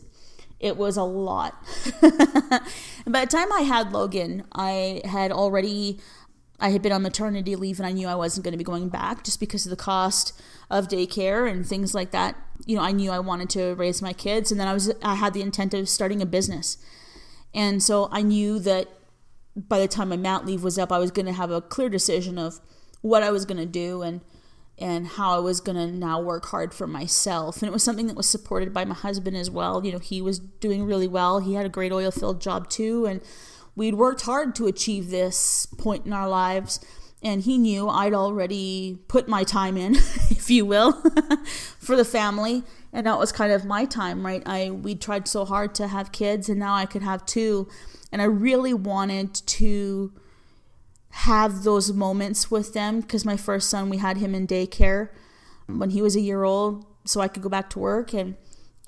it 0.59 0.77
was 0.77 0.95
a 0.95 1.03
lot. 1.03 1.55
by 2.01 3.25
the 3.25 3.29
time 3.29 3.51
I 3.51 3.61
had 3.61 3.91
Logan, 3.91 4.43
I 4.53 5.01
had 5.05 5.31
already 5.31 5.99
I 6.59 6.69
had 6.69 6.81
been 6.81 6.91
on 6.91 7.03
maternity 7.03 7.55
leave 7.55 7.79
and 7.79 7.85
I 7.85 7.91
knew 7.91 8.07
I 8.07 8.15
wasn't 8.15 8.43
going 8.43 8.53
to 8.53 8.57
be 8.57 8.63
going 8.63 8.89
back 8.89 9.23
just 9.23 9.39
because 9.39 9.67
of 9.67 9.69
the 9.69 9.75
cost 9.75 10.33
of 10.71 10.87
daycare 10.87 11.49
and 11.49 11.63
things 11.63 11.93
like 11.93 12.09
that. 12.11 12.35
You 12.65 12.75
know, 12.75 12.81
I 12.81 12.91
knew 12.91 13.11
I 13.11 13.19
wanted 13.19 13.51
to 13.51 13.75
raise 13.75 14.01
my 14.01 14.11
kids 14.11 14.51
and 14.51 14.59
then 14.59 14.67
I 14.67 14.73
was 14.73 14.91
I 15.03 15.13
had 15.15 15.35
the 15.35 15.43
intent 15.43 15.75
of 15.75 15.87
starting 15.87 16.19
a 16.19 16.25
business. 16.25 16.77
And 17.53 17.81
so 17.81 18.09
I 18.11 18.21
knew 18.21 18.59
that 18.59 18.87
by 19.55 19.79
the 19.79 19.87
time 19.87 20.09
my 20.09 20.17
mat 20.17 20.45
leave 20.45 20.63
was 20.63 20.77
up, 20.77 20.91
I 20.91 20.99
was 20.99 21.11
going 21.11 21.25
to 21.25 21.33
have 21.33 21.49
a 21.49 21.61
clear 21.61 21.89
decision 21.89 22.37
of 22.37 22.59
what 23.01 23.23
I 23.23 23.31
was 23.31 23.45
going 23.45 23.57
to 23.57 23.65
do 23.65 24.01
and 24.01 24.21
and 24.79 25.07
how 25.07 25.35
I 25.35 25.39
was 25.39 25.59
going 25.59 25.75
to 25.75 25.87
now 25.87 26.21
work 26.21 26.45
hard 26.45 26.71
for 26.73 26.85
myself. 26.85 27.57
And 27.57 27.67
it 27.67 27.71
was 27.71 27.83
something 27.83 28.05
that 28.07 28.15
was 28.15 28.29
supported 28.29 28.73
by 28.73 28.85
my 28.85 28.93
husband 28.93 29.35
as 29.35 29.49
well. 29.49 29.83
You 29.83 29.91
know, 29.91 29.97
he 29.97 30.21
was 30.21 30.37
doing 30.37 30.83
really 30.83 31.07
well. 31.07 31.39
He 31.39 31.55
had 31.55 31.65
a 31.65 31.69
great 31.69 31.91
oil 31.91 32.11
field 32.11 32.39
job 32.39 32.69
too. 32.69 33.07
And 33.07 33.21
we'd 33.75 33.95
worked 33.95 34.21
hard 34.21 34.53
to 34.55 34.67
achieve 34.67 35.09
this 35.09 35.65
point 35.79 36.05
in 36.05 36.13
our 36.13 36.29
lives. 36.29 36.79
And 37.23 37.41
he 37.41 37.57
knew 37.57 37.89
I'd 37.89 38.13
already 38.13 38.99
put 39.07 39.27
my 39.27 39.43
time 39.43 39.77
in, 39.77 39.95
if 40.29 40.51
you 40.51 40.63
will, 40.63 40.91
for 41.79 41.95
the 41.95 42.05
family. 42.05 42.63
And 42.97 43.05
that 43.05 43.19
was 43.19 43.31
kind 43.31 43.51
of 43.53 43.63
my 43.63 43.85
time, 43.85 44.25
right? 44.25 44.41
I 44.47 44.71
we 44.71 44.95
tried 44.95 45.27
so 45.27 45.45
hard 45.45 45.75
to 45.75 45.87
have 45.87 46.11
kids 46.11 46.49
and 46.49 46.59
now 46.59 46.73
I 46.73 46.87
could 46.87 47.03
have 47.03 47.27
two. 47.27 47.67
And 48.11 48.23
I 48.23 48.25
really 48.25 48.73
wanted 48.73 49.35
to 49.35 50.11
have 51.11 51.63
those 51.63 51.93
moments 51.93 52.49
with 52.49 52.73
them 52.73 53.01
because 53.01 53.23
my 53.23 53.37
first 53.37 53.69
son 53.69 53.91
we 53.91 53.97
had 53.97 54.17
him 54.17 54.33
in 54.33 54.47
daycare 54.47 55.09
when 55.67 55.91
he 55.91 56.01
was 56.01 56.15
a 56.15 56.19
year 56.21 56.43
old 56.43 56.87
so 57.05 57.21
I 57.21 57.27
could 57.27 57.43
go 57.43 57.49
back 57.49 57.69
to 57.71 57.79
work 57.79 58.13
and 58.13 58.35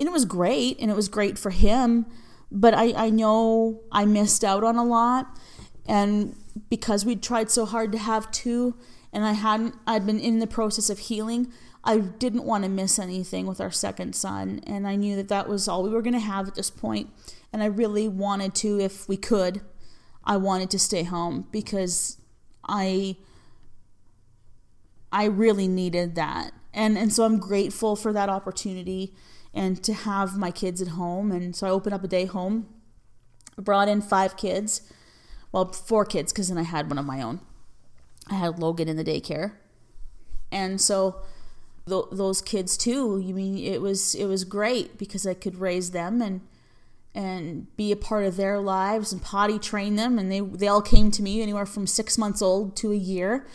and 0.00 0.08
it 0.08 0.12
was 0.12 0.24
great 0.24 0.78
and 0.80 0.90
it 0.90 0.96
was 0.96 1.08
great 1.08 1.38
for 1.38 1.50
him 1.50 2.06
but 2.50 2.74
I, 2.74 2.92
I 3.06 3.10
know 3.10 3.82
I 3.92 4.06
missed 4.06 4.42
out 4.42 4.64
on 4.64 4.76
a 4.76 4.84
lot 4.84 5.38
and 5.86 6.34
because 6.68 7.04
we 7.04 7.14
tried 7.14 7.50
so 7.50 7.64
hard 7.64 7.92
to 7.92 7.98
have 7.98 8.30
two 8.32 8.74
and 9.12 9.24
I 9.24 9.32
hadn't 9.32 9.74
I'd 9.86 10.04
been 10.04 10.20
in 10.20 10.40
the 10.40 10.46
process 10.46 10.90
of 10.90 10.98
healing 10.98 11.52
I 11.82 11.98
didn't 11.98 12.44
want 12.44 12.64
to 12.64 12.70
miss 12.70 12.98
anything 12.98 13.46
with 13.46 13.60
our 13.60 13.70
second 13.70 14.14
son 14.14 14.60
and 14.66 14.86
I 14.86 14.96
knew 14.96 15.16
that 15.16 15.28
that 15.28 15.48
was 15.48 15.66
all 15.66 15.82
we 15.82 15.90
were 15.90 16.02
going 16.02 16.12
to 16.14 16.20
have 16.20 16.46
at 16.48 16.54
this 16.54 16.70
point. 16.70 17.10
and 17.52 17.62
I 17.62 17.66
really 17.66 18.06
wanted 18.08 18.54
to 18.56 18.78
if 18.78 19.08
we 19.08 19.16
could 19.16 19.62
I 20.24 20.36
wanted 20.36 20.70
to 20.70 20.78
stay 20.78 21.02
home 21.04 21.46
because 21.50 22.18
I 22.68 23.16
I 25.12 25.24
really 25.24 25.66
needed 25.66 26.14
that. 26.14 26.52
And 26.72 26.96
and 26.98 27.12
so 27.12 27.24
I'm 27.24 27.38
grateful 27.38 27.96
for 27.96 28.12
that 28.12 28.28
opportunity 28.28 29.14
and 29.52 29.82
to 29.82 29.92
have 29.92 30.36
my 30.36 30.50
kids 30.50 30.80
at 30.80 30.88
home 30.88 31.32
and 31.32 31.56
so 31.56 31.66
I 31.66 31.70
opened 31.70 31.94
up 31.94 32.04
a 32.04 32.08
day 32.08 32.26
home. 32.26 32.68
Brought 33.56 33.88
in 33.88 34.00
five 34.00 34.36
kids. 34.36 34.82
Well, 35.52 35.72
four 35.72 36.04
kids 36.04 36.32
cuz 36.32 36.48
then 36.48 36.58
I 36.58 36.62
had 36.62 36.88
one 36.88 36.98
of 36.98 37.04
my 37.04 37.20
own. 37.22 37.40
I 38.28 38.34
had 38.34 38.58
Logan 38.58 38.88
in 38.88 38.96
the 38.96 39.04
daycare. 39.04 39.54
And 40.52 40.80
so 40.80 41.22
th- 41.88 42.04
those 42.12 42.40
kids 42.40 42.76
too, 42.76 43.18
you 43.18 43.34
mean 43.34 43.58
it 43.58 43.80
was 43.80 44.14
it 44.14 44.26
was 44.26 44.44
great 44.44 44.98
because 44.98 45.26
I 45.26 45.34
could 45.34 45.56
raise 45.58 45.90
them 45.90 46.20
and 46.22 46.40
and 47.14 47.74
be 47.76 47.90
a 47.90 47.96
part 47.96 48.24
of 48.24 48.36
their 48.36 48.60
lives 48.60 49.12
and 49.12 49.22
potty 49.22 49.58
train 49.58 49.96
them. 49.96 50.18
And 50.18 50.30
they, 50.30 50.40
they 50.40 50.68
all 50.68 50.82
came 50.82 51.10
to 51.12 51.22
me 51.22 51.42
anywhere 51.42 51.66
from 51.66 51.86
six 51.86 52.16
months 52.16 52.40
old 52.40 52.76
to 52.76 52.92
a 52.92 52.96
year. 52.96 53.46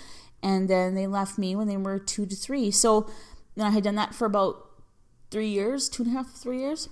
And 0.44 0.70
then 0.70 0.94
they 0.96 1.08
left 1.08 1.38
me 1.38 1.56
when 1.56 1.68
they 1.68 1.78
were 1.78 1.98
two 1.98 2.26
to 2.26 2.36
three. 2.36 2.70
So 2.70 3.10
I 3.60 3.70
had 3.70 3.84
done 3.84 3.96
that 3.96 4.14
for 4.14 4.26
about 4.26 4.68
three 5.32 5.48
years, 5.48 5.90
two 5.90 6.04
and 6.04 6.12
a 6.12 6.18
half, 6.18 6.32
three 6.32 6.60
years. 6.60 6.90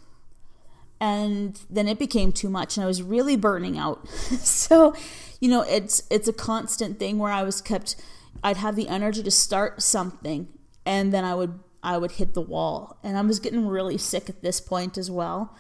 And 1.00 1.60
then 1.69 1.89
it 1.89 2.00
became 2.00 2.32
too 2.32 2.50
much 2.50 2.78
and 2.78 2.84
I 2.84 2.88
was 2.88 3.04
really 3.04 3.36
burning 3.36 3.78
out. 3.78 4.08
so, 4.39 4.96
you 5.41 5.50
know, 5.50 5.62
it's 5.63 6.04
it's 6.10 6.30
a 6.30 6.34
constant 6.34 6.98
thing 6.98 7.19
where 7.19 7.32
I 7.32 7.43
was 7.43 7.62
kept 7.62 7.98
I'd 8.41 8.58
have 8.58 8.78
the 8.78 8.88
energy 8.88 9.22
to 9.22 9.32
start 9.32 9.82
something 9.82 10.48
and 10.86 11.13
then 11.13 11.24
I 11.24 11.36
would 11.36 11.60
I 11.84 11.98
would 11.98 12.13
hit 12.13 12.34
the 12.34 12.41
wall. 12.41 12.98
And 13.04 13.17
I 13.17 13.22
was 13.22 13.39
getting 13.39 13.67
really 13.67 13.98
sick 13.98 14.30
at 14.30 14.41
this 14.41 14.62
point 14.62 14.98
as 14.98 15.12
well. 15.12 15.56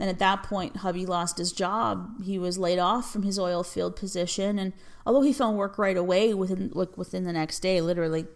And 0.00 0.08
at 0.10 0.18
that 0.18 0.42
point, 0.42 0.78
hubby 0.78 1.06
lost 1.06 1.38
his 1.38 1.52
job. 1.52 2.22
He 2.22 2.38
was 2.38 2.58
laid 2.58 2.78
off 2.78 3.12
from 3.12 3.22
his 3.22 3.38
oil 3.38 3.62
field 3.62 3.96
position, 3.96 4.58
and 4.58 4.74
although 5.06 5.22
he 5.22 5.32
found 5.32 5.56
work 5.56 5.78
right 5.78 5.96
away, 5.96 6.34
within 6.34 6.70
like 6.74 6.98
within 6.98 7.24
the 7.24 7.32
next 7.32 7.60
day, 7.60 7.80
literally, 7.80 8.26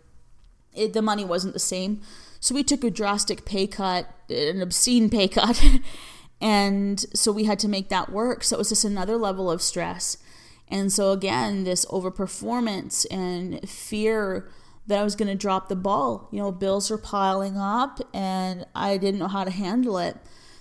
it, 0.75 0.95
the 0.95 1.03
money 1.03 1.25
wasn't 1.25 1.53
the 1.53 1.59
same. 1.59 2.01
So 2.39 2.55
we 2.55 2.63
took 2.63 2.83
a 2.83 2.91
drastic 2.91 3.45
pay 3.45 3.67
cut, 3.67 4.09
an 4.31 4.63
obscene 4.63 5.11
pay 5.11 5.29
cut, 5.29 5.63
and 6.41 7.05
so 7.13 7.31
we 7.31 7.45
had 7.45 7.59
to 7.59 7.69
make 7.69 7.91
that 7.91 8.11
work. 8.11 8.43
So 8.43 8.57
it 8.57 8.61
was 8.61 8.71
just 8.71 8.85
another 8.85 9.19
level 9.19 9.51
of 9.51 9.61
stress. 9.61 10.17
And 10.69 10.93
so, 10.93 11.11
again, 11.11 11.65
this 11.65 11.85
overperformance 11.87 13.05
and 13.11 13.69
fear 13.69 14.49
that 14.91 14.99
I 14.99 15.05
was 15.05 15.15
going 15.15 15.29
to 15.29 15.37
drop 15.37 15.69
the 15.69 15.77
ball. 15.77 16.29
You 16.33 16.41
know, 16.41 16.51
bills 16.51 16.91
were 16.91 16.99
piling 16.99 17.57
up 17.57 18.01
and 18.13 18.67
I 18.75 18.97
didn't 18.97 19.21
know 19.21 19.29
how 19.29 19.45
to 19.45 19.51
handle 19.51 19.99
it. 19.99 20.17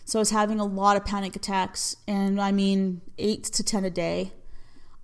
So 0.06 0.20
I 0.20 0.22
was 0.22 0.30
having 0.30 0.60
a 0.60 0.65
lot 0.65 0.98
of 0.98 1.06
panic 1.06 1.36
attacks, 1.36 1.96
and 2.08 2.42
I 2.42 2.52
mean, 2.52 3.02
eight 3.20 3.44
to 3.44 3.63
10 3.63 3.86
a 3.86 3.92
day. 3.92 4.34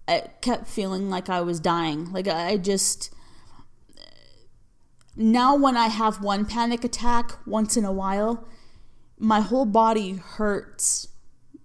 I 0.08 0.30
kept 0.42 0.68
feeling 0.68 1.12
like 1.12 1.30
I 1.30 1.42
was 1.42 1.60
dying. 1.60 2.12
Like, 2.12 2.28
I 2.28 2.58
just. 2.58 3.14
Now, 5.16 5.56
when 5.56 5.78
I 5.78 5.88
have 5.88 6.24
one 6.24 6.46
panic 6.46 6.84
attack 6.84 7.38
once 7.46 7.78
in 7.78 7.86
a 7.86 7.92
while, 7.92 8.48
my 9.20 9.42
whole 9.42 9.66
body 9.66 10.14
hurts 10.14 11.08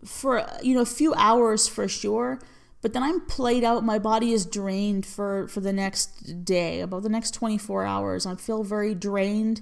for, 0.04 0.46
you 0.62 0.74
know, 0.74 0.82
a 0.82 0.86
few 0.86 1.14
hours 1.14 1.66
for 1.66 1.88
sure 1.88 2.40
but 2.82 2.92
then 2.92 3.02
I'm 3.02 3.20
played 3.20 3.62
out. 3.62 3.84
My 3.84 3.98
body 3.98 4.32
is 4.32 4.46
drained 4.46 5.04
for, 5.04 5.46
for 5.48 5.60
the 5.60 5.72
next 5.72 6.44
day, 6.44 6.80
about 6.80 7.02
the 7.02 7.08
next 7.08 7.32
24 7.34 7.84
hours. 7.84 8.26
I 8.26 8.36
feel 8.36 8.64
very 8.64 8.94
drained, 8.94 9.60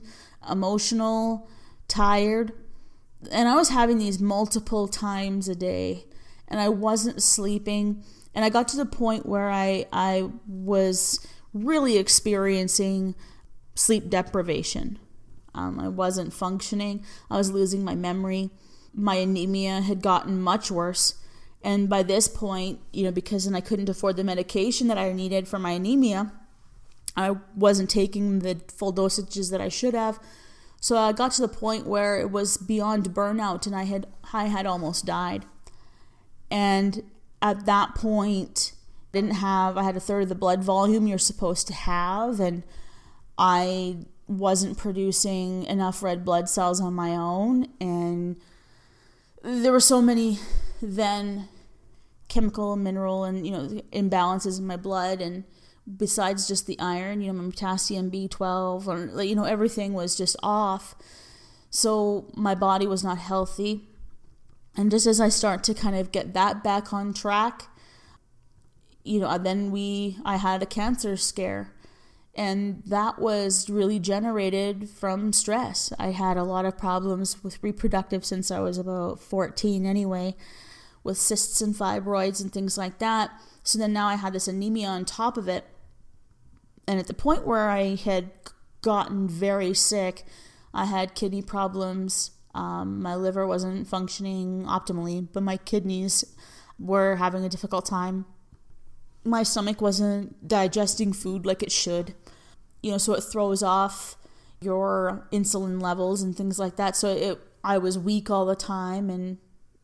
emotional, 0.49 1.49
tired. 1.89 2.53
And 3.33 3.49
I 3.49 3.57
was 3.57 3.71
having 3.71 3.99
these 3.99 4.21
multiple 4.21 4.87
times 4.87 5.49
a 5.49 5.57
day, 5.57 6.05
and 6.47 6.61
I 6.61 6.69
wasn't 6.69 7.23
sleeping. 7.23 8.05
And 8.35 8.45
I 8.45 8.51
got 8.51 8.69
to 8.69 8.77
the 8.77 8.87
point 8.87 9.27
where 9.27 9.51
I, 9.51 9.87
I 9.93 10.31
was 10.47 11.27
really 11.53 11.97
experiencing 11.97 13.17
sleep 13.75 14.09
deprivation. 14.09 14.99
Um, 15.55 15.81
I 15.81 15.89
wasn't 15.89 16.33
functioning, 16.33 17.05
I 17.29 17.37
was 17.37 17.51
losing 17.51 17.85
my 17.85 17.97
memory. 17.97 18.51
My 18.95 19.17
anemia 19.17 19.81
had 19.81 20.03
gotten 20.03 20.41
much 20.41 20.71
worse 20.71 21.15
and 21.63 21.89
by 21.89 22.03
this 22.03 22.29
point, 22.29 22.79
you 22.93 23.05
know, 23.05 23.11
because 23.11 23.45
then 23.45 23.55
I 23.55 23.61
couldn't 23.61 23.89
afford 23.89 24.17
the 24.17 24.25
medication 24.25 24.87
that 24.89 24.99
I 24.99 25.13
needed 25.13 25.49
for 25.49 25.59
my 25.59 25.73
anemia, 25.73 26.33
I 27.17 27.37
wasn't 27.57 27.91
taking 27.91 28.41
the 28.41 28.61
full 28.69 28.93
dosages 28.93 29.51
that 29.51 29.61
I 29.61 29.69
should 29.69 29.95
have. 29.95 30.21
So 30.81 30.97
I 30.97 31.13
got 31.13 31.33
to 31.33 31.43
the 31.43 31.49
point 31.49 31.87
where 31.87 32.21
it 32.21 32.31
was 32.31 32.57
beyond 32.57 33.11
burnout 33.11 33.67
and 33.67 33.75
I 33.75 33.85
had 33.85 34.07
I 34.33 34.45
had 34.45 34.67
almost 34.67 35.05
died. 35.05 35.45
And 36.51 37.03
at 37.43 37.67
that 37.67 37.97
point, 37.97 38.73
didn't 39.13 39.33
have 39.33 39.77
I 39.77 39.83
had 39.83 39.97
a 39.97 40.01
third 40.01 40.23
of 40.23 40.29
the 40.29 40.37
blood 40.37 40.63
volume 40.63 41.09
you're 41.09 41.19
supposed 41.19 41.67
to 41.69 41.75
have 41.75 42.39
and 42.39 42.63
I 43.37 43.97
wasn't 44.29 44.79
producing 44.79 45.65
enough 45.65 46.03
red 46.03 46.25
blood 46.25 46.49
cells 46.49 46.81
on 46.81 46.95
my 46.95 47.17
own 47.17 47.67
and 47.81 48.37
there 49.43 49.73
were 49.73 49.81
so 49.81 50.03
many 50.03 50.39
then 50.81 51.49
chemical, 52.29 52.77
mineral, 52.77 53.25
and 53.25 53.47
you 53.47 53.53
know 53.53 53.69
imbalances 53.93 54.59
in 54.59 54.67
my 54.67 54.77
blood, 54.77 55.21
and 55.21 55.45
besides 55.97 56.47
just 56.47 56.67
the 56.67 56.79
iron, 56.79 57.21
you 57.21 57.33
know, 57.33 57.43
my 57.43 57.51
potassium, 57.51 58.11
B12, 58.11 58.87
or 58.87 59.23
you 59.23 59.35
know 59.35 59.45
everything 59.45 59.95
was 59.95 60.17
just 60.17 60.37
off. 60.43 60.95
So 61.71 62.31
my 62.35 62.55
body 62.55 62.87
was 62.87 63.05
not 63.05 63.19
healthy, 63.19 63.89
and 64.77 64.91
just 64.91 65.07
as 65.07 65.21
I 65.21 65.29
start 65.29 65.63
to 65.65 65.75
kind 65.75 65.97
of 65.97 66.13
get 66.13 66.35
that 66.35 66.63
back 66.63 66.93
on 66.93 67.13
track, 67.13 67.65
you 69.05 69.21
know, 69.21 69.39
then 69.39 69.71
we 69.71 70.19
I 70.25 70.37
had 70.37 70.63
a 70.63 70.67
cancer 70.67 71.17
scare 71.17 71.75
and 72.39 72.85
that 72.87 73.19
was 73.19 73.69
really 73.69 73.99
generated 73.99 74.89
from 74.89 75.33
stress. 75.33 75.93
I 75.99 76.13
had 76.13 76.37
a 76.37 76.45
lot 76.45 76.65
of 76.65 76.79
problems 76.79 77.43
with 77.43 77.59
reproductive 77.63 78.25
since 78.25 78.53
I 78.53 78.61
was 78.61 78.79
about 78.79 79.19
14 79.19 79.85
anyway, 79.85 80.37
with 81.09 81.19
cysts 81.19 81.61
and 81.61 81.75
fibroids 81.75 82.41
and 82.41 82.53
things 82.53 82.79
like 82.79 82.99
that. 82.99 83.31
So 83.65 83.79
then 83.79 83.93
now 83.93 84.07
I 84.07 84.15
had 84.15 84.33
this 84.33 84.47
anemia 84.47 84.87
on 84.87 85.05
top 85.05 85.37
of 85.37 85.49
it. 85.49 85.65
And 86.87 87.01
at 87.01 87.07
the 87.07 87.15
point 87.15 87.47
where 87.47 87.69
I 87.69 87.97
had 87.97 88.31
gotten 88.81 89.29
very 89.29 89.75
sick, 89.75 90.25
I 90.73 90.85
had 90.85 91.15
kidney 91.15 91.43
problems. 91.43 92.31
Um, 92.55 93.03
my 93.03 93.15
liver 93.15 93.47
wasn't 93.47 93.89
functioning 93.89 94.65
optimally, 94.65 95.27
but 95.33 95.43
my 95.43 95.57
kidneys 95.57 96.25
were 96.79 97.17
having 97.17 97.45
a 97.45 97.49
difficult 97.49 97.85
time. 97.85 98.25
My 99.25 99.43
stomach 99.43 99.81
wasn't 99.81 100.47
digesting 100.47 101.13
food 101.13 101.45
like 101.45 101.63
it 101.63 101.73
should 101.73 102.15
you 102.83 102.91
know, 102.91 102.99
so 102.99 103.15
it 103.15 103.23
throws 103.23 103.63
off 103.63 104.17
your 104.61 105.27
insulin 105.33 105.81
levels 105.81 106.23
and 106.23 106.37
things 106.37 106.59
like 106.59 106.77
that. 106.77 106.97
So 106.97 107.09
it, 107.09 107.41
I 107.65 107.79
was 107.79 107.99
weak 107.99 108.31
all 108.31 108.47
the 108.47 108.57
time 108.57 109.11
and 109.11 109.39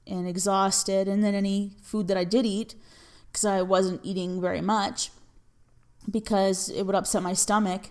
and 0.07 0.29
exhausted. 0.29 1.09
And 1.09 1.23
then 1.23 1.35
any 1.35 1.73
food 1.83 2.09
that 2.09 2.17
I 2.17 2.25
did 2.25 2.47
eat, 2.47 2.75
because 3.31 3.45
I 3.45 3.63
wasn't 3.63 4.01
eating 4.05 4.41
very 4.41 4.61
much, 4.61 5.11
because 6.11 6.69
it 6.69 6.85
would 6.85 6.95
upset 6.95 7.23
my 7.23 7.33
stomach, 7.33 7.91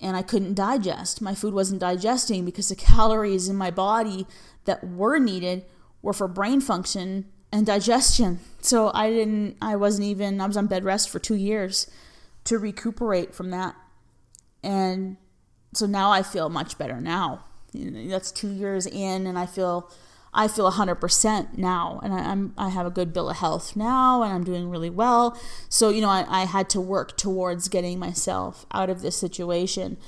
and 0.00 0.16
I 0.16 0.22
couldn't 0.22 0.54
digest. 0.54 1.22
My 1.22 1.34
food 1.34 1.54
wasn't 1.54 1.80
digesting 1.80 2.44
because 2.44 2.68
the 2.68 2.76
calories 2.76 3.48
in 3.48 3.56
my 3.56 3.70
body 3.70 4.26
that 4.64 4.82
were 4.84 5.18
needed 5.18 5.64
were 6.02 6.12
for 6.12 6.26
brain 6.26 6.60
function 6.60 7.26
and 7.52 7.64
digestion. 7.66 8.40
So 8.60 8.90
I 8.94 9.10
didn't. 9.10 9.56
I 9.62 9.76
wasn't 9.76 10.08
even. 10.08 10.40
I 10.40 10.46
was 10.46 10.56
on 10.56 10.66
bed 10.66 10.84
rest 10.84 11.08
for 11.08 11.20
two 11.20 11.36
years 11.36 11.88
to 12.44 12.58
recuperate 12.58 13.32
from 13.34 13.50
that 13.50 13.76
and 14.62 15.16
so 15.74 15.86
now 15.86 16.10
I 16.10 16.22
feel 16.22 16.48
much 16.48 16.78
better 16.78 17.00
now. 17.00 17.44
That's 17.74 18.30
two 18.30 18.50
years 18.50 18.86
in, 18.86 19.26
and 19.26 19.38
I 19.38 19.46
feel 19.46 19.90
I 20.34 20.48
feel 20.48 20.70
100% 20.70 21.58
now, 21.58 22.00
and 22.02 22.14
I, 22.14 22.20
am 22.20 22.54
I 22.56 22.70
have 22.70 22.86
a 22.86 22.90
good 22.90 23.12
bill 23.12 23.28
of 23.28 23.36
health 23.36 23.76
now, 23.76 24.22
and 24.22 24.32
I'm 24.32 24.44
doing 24.44 24.70
really 24.70 24.90
well. 24.90 25.38
So 25.68 25.90
you 25.90 26.00
know, 26.00 26.08
I, 26.08 26.24
I 26.28 26.44
had 26.44 26.70
to 26.70 26.80
work 26.80 27.16
towards 27.16 27.68
getting 27.68 27.98
myself 27.98 28.66
out 28.72 28.88
of 28.88 29.02
this 29.02 29.16
situation, 29.16 29.98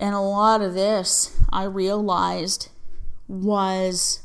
and 0.00 0.14
a 0.14 0.20
lot 0.20 0.60
of 0.60 0.74
this 0.74 1.40
I 1.52 1.64
realized 1.64 2.70
was 3.28 4.22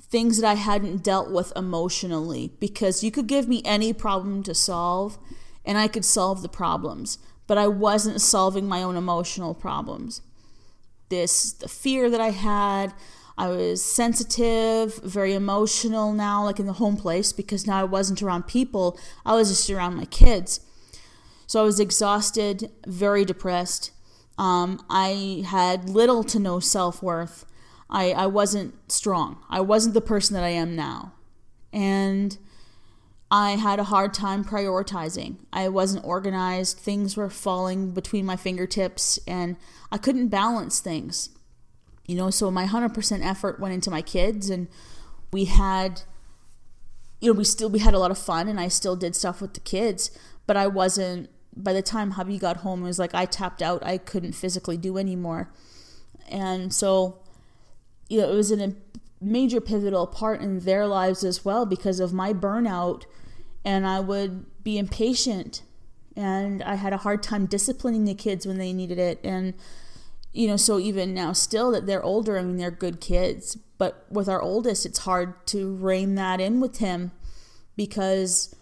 things 0.00 0.40
that 0.40 0.48
I 0.48 0.54
hadn't 0.54 1.02
dealt 1.02 1.30
with 1.30 1.52
emotionally 1.54 2.52
because 2.58 3.04
you 3.04 3.10
could 3.10 3.26
give 3.26 3.48
me 3.48 3.62
any 3.64 3.92
problem 3.92 4.42
to 4.44 4.54
solve, 4.54 5.18
and 5.64 5.76
I 5.76 5.88
could 5.88 6.04
solve 6.04 6.42
the 6.42 6.48
problems 6.48 7.18
but 7.50 7.58
I 7.58 7.66
wasn't 7.66 8.20
solving 8.20 8.68
my 8.68 8.80
own 8.80 8.96
emotional 8.96 9.54
problems. 9.54 10.22
This, 11.08 11.50
the 11.50 11.66
fear 11.66 12.08
that 12.08 12.20
I 12.20 12.30
had, 12.30 12.94
I 13.38 13.48
was 13.48 13.82
sensitive, 13.82 14.96
very 15.02 15.34
emotional 15.34 16.12
now, 16.12 16.44
like 16.44 16.60
in 16.60 16.66
the 16.66 16.74
home 16.74 16.96
place, 16.96 17.32
because 17.32 17.66
now 17.66 17.80
I 17.80 17.84
wasn't 17.84 18.22
around 18.22 18.46
people, 18.46 18.98
I 19.24 19.34
was 19.34 19.48
just 19.48 19.70
around 19.70 19.96
my 19.96 20.04
kids. 20.04 20.60
So 21.46 21.60
I 21.60 21.64
was 21.64 21.80
exhausted, 21.80 22.70
very 22.86 23.24
depressed. 23.24 23.90
Um, 24.38 24.84
I 24.88 25.44
had 25.46 25.90
little 25.90 26.22
to 26.24 26.38
no 26.38 26.60
self 26.60 27.02
worth. 27.02 27.44
I, 27.90 28.12
I 28.12 28.26
wasn't 28.26 28.74
strong. 28.90 29.42
I 29.50 29.60
wasn't 29.60 29.94
the 29.94 30.00
person 30.00 30.34
that 30.34 30.44
I 30.44 30.50
am 30.50 30.76
now. 30.76 31.12
And 31.72 32.38
I 33.30 33.52
had 33.52 33.78
a 33.78 33.84
hard 33.84 34.12
time 34.14 34.44
prioritizing. 34.44 35.36
I 35.52 35.68
wasn't 35.68 36.04
organized. 36.04 36.78
Things 36.78 37.16
were 37.16 37.30
falling 37.30 37.90
between 37.92 38.26
my 38.26 38.36
fingertips 38.36 39.18
and 39.26 39.56
I 39.92 39.98
couldn't 39.98 40.28
balance 40.28 40.80
things. 40.80 41.30
You 42.06 42.16
know, 42.16 42.30
so 42.30 42.50
my 42.50 42.66
100% 42.66 43.24
effort 43.24 43.60
went 43.60 43.74
into 43.74 43.90
my 43.90 44.02
kids 44.02 44.50
and 44.50 44.68
we 45.32 45.44
had 45.44 46.02
you 47.20 47.30
know, 47.30 47.38
we 47.38 47.44
still 47.44 47.68
we 47.68 47.80
had 47.80 47.94
a 47.94 47.98
lot 47.98 48.10
of 48.10 48.18
fun 48.18 48.48
and 48.48 48.58
I 48.58 48.68
still 48.68 48.96
did 48.96 49.14
stuff 49.14 49.40
with 49.40 49.54
the 49.54 49.60
kids, 49.60 50.10
but 50.46 50.56
I 50.56 50.66
wasn't 50.66 51.28
by 51.54 51.72
the 51.72 51.82
time 51.82 52.12
hubby 52.12 52.38
got 52.38 52.58
home 52.58 52.82
it 52.82 52.86
was 52.86 52.98
like 52.98 53.14
I 53.14 53.26
tapped 53.26 53.60
out. 53.60 53.84
I 53.84 53.98
couldn't 53.98 54.32
physically 54.32 54.76
do 54.76 54.96
anymore. 54.96 55.52
And 56.28 56.72
so 56.72 57.18
you 58.08 58.20
know, 58.20 58.30
it 58.30 58.34
was 58.34 58.50
a 58.50 58.74
major 59.20 59.60
pivotal 59.60 60.06
part 60.06 60.40
in 60.40 60.60
their 60.60 60.86
lives 60.86 61.22
as 61.22 61.44
well 61.44 61.66
because 61.66 62.00
of 62.00 62.12
my 62.12 62.32
burnout 62.32 63.04
and 63.64 63.86
I 63.86 64.00
would 64.00 64.46
be 64.64 64.78
impatient 64.78 65.62
and 66.16 66.62
I 66.62 66.74
had 66.74 66.92
a 66.92 66.98
hard 66.98 67.22
time 67.22 67.46
disciplining 67.46 68.04
the 68.04 68.14
kids 68.14 68.46
when 68.46 68.58
they 68.58 68.72
needed 68.72 68.98
it 68.98 69.20
and 69.22 69.54
you 70.32 70.46
know 70.46 70.56
so 70.56 70.78
even 70.78 71.12
now 71.14 71.32
still 71.32 71.70
that 71.70 71.86
they're 71.86 72.02
older 72.02 72.38
I 72.38 72.42
mean 72.42 72.56
they're 72.56 72.70
good 72.70 73.00
kids 73.00 73.56
but 73.78 74.06
with 74.10 74.28
our 74.28 74.40
oldest 74.40 74.86
it's 74.86 75.00
hard 75.00 75.46
to 75.48 75.74
rein 75.76 76.14
that 76.14 76.40
in 76.40 76.60
with 76.60 76.78
him 76.78 77.12
because 77.76 78.54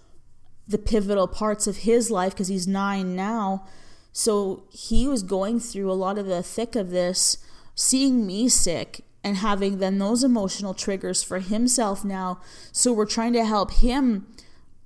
the 0.69 0.79
pivotal 0.79 1.27
parts 1.27 1.67
of 1.67 1.79
his 1.79 2.11
life 2.11 2.35
because 2.35 2.49
he's 2.49 2.69
9 2.69 3.17
now. 3.17 3.67
So 4.13 4.65
he 4.71 5.09
was 5.09 5.23
going 5.23 5.59
through 5.61 5.91
a 5.91 5.95
lot 5.95 6.19
of 6.19 6.27
the 6.27 6.43
thick 6.43 6.77
of 6.77 6.91
this 6.91 7.39
seeing 7.75 8.27
me 8.27 8.49
sick 8.49 9.01
and 9.25 9.39
having 9.39 9.79
then 9.79 9.99
those 9.99 10.23
emotional 10.23 10.75
triggers 10.75 11.23
for 11.23 11.39
himself 11.39 12.05
now. 12.05 12.41
So 12.71 12.93
we're 12.93 13.07
trying 13.07 13.33
to 13.33 13.45
help 13.45 13.73
him 13.73 14.27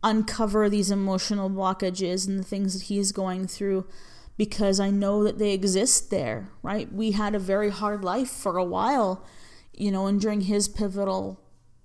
uncover 0.04 0.68
these 0.68 0.90
emotional 0.90 1.50
blockages 1.50 2.28
and 2.28 2.38
the 2.38 2.44
things 2.44 2.74
that 2.74 2.86
he's 2.86 3.12
going 3.12 3.46
through 3.46 3.86
because 4.42 4.80
I 4.80 4.90
know 4.90 5.22
that 5.22 5.38
they 5.38 5.52
exist 5.52 6.10
there, 6.10 6.50
right? 6.64 6.92
We 6.92 7.12
had 7.12 7.36
a 7.36 7.38
very 7.38 7.70
hard 7.70 8.02
life 8.02 8.28
for 8.28 8.56
a 8.56 8.64
while, 8.64 9.24
you 9.72 9.92
know, 9.92 10.08
and 10.08 10.20
during 10.20 10.40
his 10.40 10.66
pivotal 10.66 11.40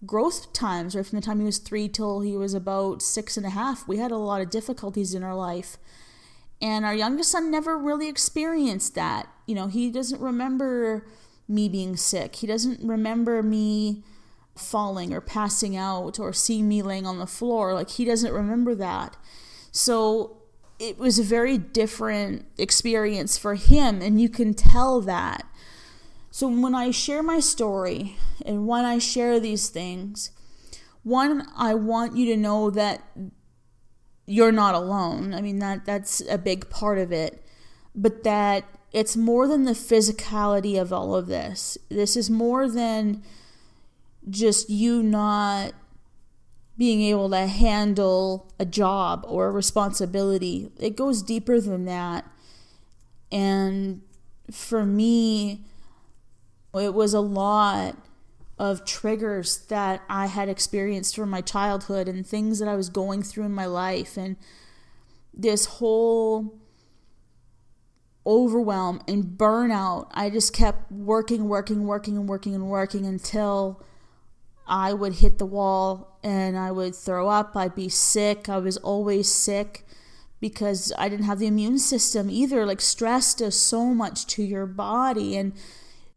growth 0.08 0.54
times, 0.54 0.96
right 0.96 1.06
from 1.06 1.20
the 1.20 1.24
time 1.24 1.38
he 1.38 1.46
was 1.46 1.60
three 1.60 1.88
till 1.88 2.22
he 2.22 2.36
was 2.36 2.56
about 2.56 3.04
six 3.04 3.38
and 3.38 3.46
a 3.46 3.52
half. 3.52 3.88
We 3.88 3.98
had 3.98 4.10
a 4.10 4.18
lot 4.18 4.42
of 4.42 4.50
difficulties 4.50 5.14
in 5.14 5.22
our 5.22 5.36
life. 5.36 5.78
And 6.60 6.84
our 6.84 6.96
youngest 6.96 7.30
son 7.30 7.52
never 7.52 7.78
really 7.78 8.10
experienced 8.10 8.96
that. 8.96 9.28
You 9.46 9.54
know, 9.54 9.68
he 9.68 9.92
doesn't 9.92 10.20
remember 10.20 11.06
me 11.48 11.70
being 11.70 11.96
sick. 11.96 12.38
He 12.38 12.48
doesn't 12.48 12.80
remember 12.82 13.44
me 13.44 14.04
falling 14.56 15.14
or 15.14 15.22
passing 15.22 15.78
out 15.78 16.18
or 16.18 16.34
seeing 16.34 16.68
me 16.68 16.82
laying 16.82 17.06
on 17.06 17.20
the 17.20 17.28
floor. 17.28 17.76
Like, 17.76 17.92
he 17.92 18.04
doesn't 18.04 18.34
remember 18.34 18.74
that. 18.74 19.16
So, 19.72 20.37
it 20.80 20.98
was 20.98 21.18
a 21.20 21.24
very 21.24 21.58
different 21.58 22.46
experience 22.58 23.38
for 23.38 23.56
him, 23.56 24.02
and 24.02 24.22
you 24.22 24.30
can 24.30 24.54
tell 24.54 25.02
that. 25.02 25.46
So, 26.32 26.48
when 26.48 26.76
I 26.76 26.92
share 26.92 27.24
my 27.24 27.40
story 27.40 28.16
and 28.46 28.68
when 28.68 28.86
I 28.86 29.00
share 29.00 29.40
these 29.40 29.70
things, 29.70 30.32
one, 31.04 31.48
I 31.56 31.74
want 31.74 32.16
you 32.16 32.26
to 32.28 32.38
know 32.38 32.70
that 32.70 33.02
you're 34.28 34.52
not 34.52 34.76
alone. 34.76 35.34
I 35.34 35.42
mean 35.42 35.60
that 35.60 35.86
that's 35.86 36.22
a 36.30 36.38
big 36.38 36.70
part 36.70 37.00
of 37.00 37.12
it. 37.12 37.44
But 37.96 38.24
that 38.24 38.66
it's 38.92 39.18
more 39.18 39.48
than 39.48 39.64
the 39.64 39.72
physicality 39.72 40.80
of 40.80 40.94
all 40.94 41.16
of 41.16 41.28
this. 41.28 41.78
This 41.90 42.16
is 42.16 42.30
more 42.30 42.70
than 42.70 43.24
just 44.30 44.70
you 44.70 45.02
not 45.02 45.74
being 46.78 47.02
able 47.02 47.30
to 47.32 47.48
handle 47.48 48.52
a 48.60 48.66
job 48.66 49.26
or 49.28 49.48
a 49.48 49.52
responsibility. 49.52 50.72
It 50.80 50.96
goes 50.96 51.22
deeper 51.24 51.60
than 51.60 51.86
that. 51.86 52.26
And 53.32 54.02
for 54.52 54.86
me, 54.86 55.66
it 56.74 56.94
was 56.94 57.14
a 57.14 57.20
lot 57.20 57.98
of 58.60 58.86
triggers 58.86 59.58
that 59.68 60.02
I 60.10 60.28
had 60.28 60.50
experienced 60.50 61.16
from 61.16 61.30
my 61.30 61.42
childhood 61.42 62.08
and 62.08 62.26
things 62.26 62.60
that 62.60 62.68
I 62.68 62.76
was 62.76 62.90
going 62.90 63.24
through 63.24 63.46
in 63.46 63.54
my 63.54 63.66
life 63.66 64.18
and 64.18 64.36
this 65.34 65.66
whole 65.66 66.60
overwhelm 68.26 69.02
and 69.08 69.24
burnout. 69.24 70.10
I 70.12 70.30
just 70.30 70.54
kept 70.54 70.92
working, 70.92 71.48
working, 71.48 71.86
working, 71.86 72.18
and 72.18 72.28
working 72.28 72.56
and 72.56 72.70
working 72.70 73.06
until 73.06 73.82
I 74.68 74.94
would 74.94 75.16
hit 75.16 75.38
the 75.38 75.46
wall 75.46 76.20
and 76.24 76.58
I 76.58 76.72
would 76.72 76.96
throw 76.96 77.30
up. 77.30 77.56
I'd 77.56 77.76
be 77.76 77.90
sick. 77.90 78.50
I 78.50 78.58
was 78.58 78.78
always 78.78 79.32
sick 79.32 79.86
because 80.40 80.92
I 80.98 81.10
didn't 81.10 81.26
have 81.26 81.40
the 81.40 81.48
immune 81.48 81.80
system 81.80 82.30
either. 82.30 82.66
Like 82.66 82.82
stress 82.82 83.34
does 83.34 83.56
so 83.56 83.86
much 83.86 84.28
to 84.28 84.44
your 84.44 84.66
body 84.66 85.38
and 85.38 85.54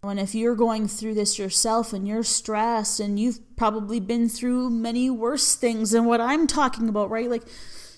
and 0.02 0.18
if 0.18 0.34
you're 0.34 0.54
going 0.54 0.88
through 0.88 1.14
this 1.14 1.38
yourself 1.38 1.92
and 1.92 2.08
you're 2.08 2.22
stressed 2.22 3.00
and 3.00 3.20
you've 3.20 3.38
probably 3.56 4.00
been 4.00 4.30
through 4.30 4.70
many 4.70 5.10
worse 5.10 5.54
things 5.54 5.90
than 5.90 6.06
what 6.06 6.22
I'm 6.22 6.46
talking 6.46 6.88
about, 6.88 7.10
right? 7.10 7.28
Like, 7.28 7.42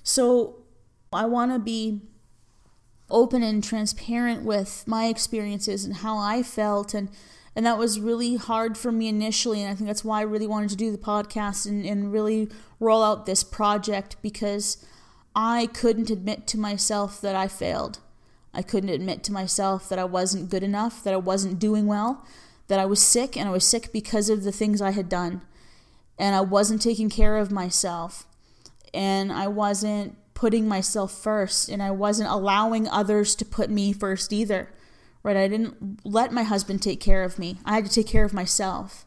so 0.03 0.65
I 1.13 1.27
want 1.27 1.53
to 1.53 1.61
be 1.61 2.01
open 3.09 3.45
and 3.45 3.63
transparent 3.63 4.43
with 4.43 4.83
my 4.87 5.07
experiences 5.07 5.85
and 5.85 5.97
how 5.97 6.19
I 6.19 6.43
felt 6.43 6.93
and 6.93 7.09
and 7.55 7.67
that 7.67 7.79
was 7.79 8.01
really 8.01 8.37
hard 8.37 8.79
for 8.79 8.91
me 8.91 9.09
initially 9.09 9.63
and 9.63 9.71
I 9.71 9.75
think 9.75 9.89
that's 9.89 10.05
why 10.05 10.21
I 10.21 10.25
really 10.25 10.47
wanted 10.47 10.71
to 10.71 10.77
do 10.77 10.91
the 10.91 10.99
podcast 10.99 11.67
and, 11.67 11.85
and 11.85 12.13
really 12.13 12.49
roll 12.81 13.03
out 13.03 13.27
this 13.27 13.45
project 13.45 14.17
because 14.23 14.85
I 15.35 15.67
couldn't 15.67 16.11
admit 16.11 16.47
to 16.49 16.59
myself 16.59 17.21
that 17.21 17.35
I 17.35 17.49
failed. 17.49 18.01
I 18.55 18.63
couldn't 18.63 18.91
admit 18.91 19.23
to 19.25 19.33
myself 19.33 19.89
that 19.89 19.99
I 19.99 20.05
wasn't 20.05 20.51
good 20.51 20.63
enough, 20.63 21.03
that 21.05 21.15
I 21.15 21.19
wasn't 21.19 21.59
doing 21.59 21.87
well, 21.87 22.25
that 22.69 22.79
I 22.79 22.85
was 22.85 23.01
sick, 23.01 23.37
and 23.37 23.49
I 23.49 23.53
was 23.53 23.67
sick 23.67 23.93
because 23.93 24.29
of 24.29 24.43
the 24.43 24.53
things 24.53 24.83
I 24.83 24.91
had 24.91 25.09
done. 25.09 25.43
And 26.19 26.37
I 26.37 26.43
wasn't 26.43 26.83
taking 26.83 27.09
care 27.09 27.39
of 27.39 27.51
myself. 27.51 28.27
And 28.93 29.33
I 29.33 29.49
wasn't 29.49 30.17
putting 30.35 30.69
myself 30.69 31.13
first. 31.13 31.71
And 31.71 31.83
I 31.83 31.91
wasn't 31.91 32.29
allowing 32.29 32.87
others 32.87 33.35
to 33.37 33.45
put 33.47 33.71
me 33.71 33.95
first 33.95 34.33
either. 34.33 34.71
Right? 35.23 35.37
I 35.37 35.49
didn't 35.49 36.05
let 36.05 36.33
my 36.33 36.43
husband 36.43 36.83
take 36.83 37.01
care 37.01 37.23
of 37.23 37.39
me. 37.39 37.59
I 37.65 37.75
had 37.75 37.87
to 37.87 37.93
take 37.93 38.09
care 38.09 38.25
of 38.25 38.35
myself. 38.35 39.07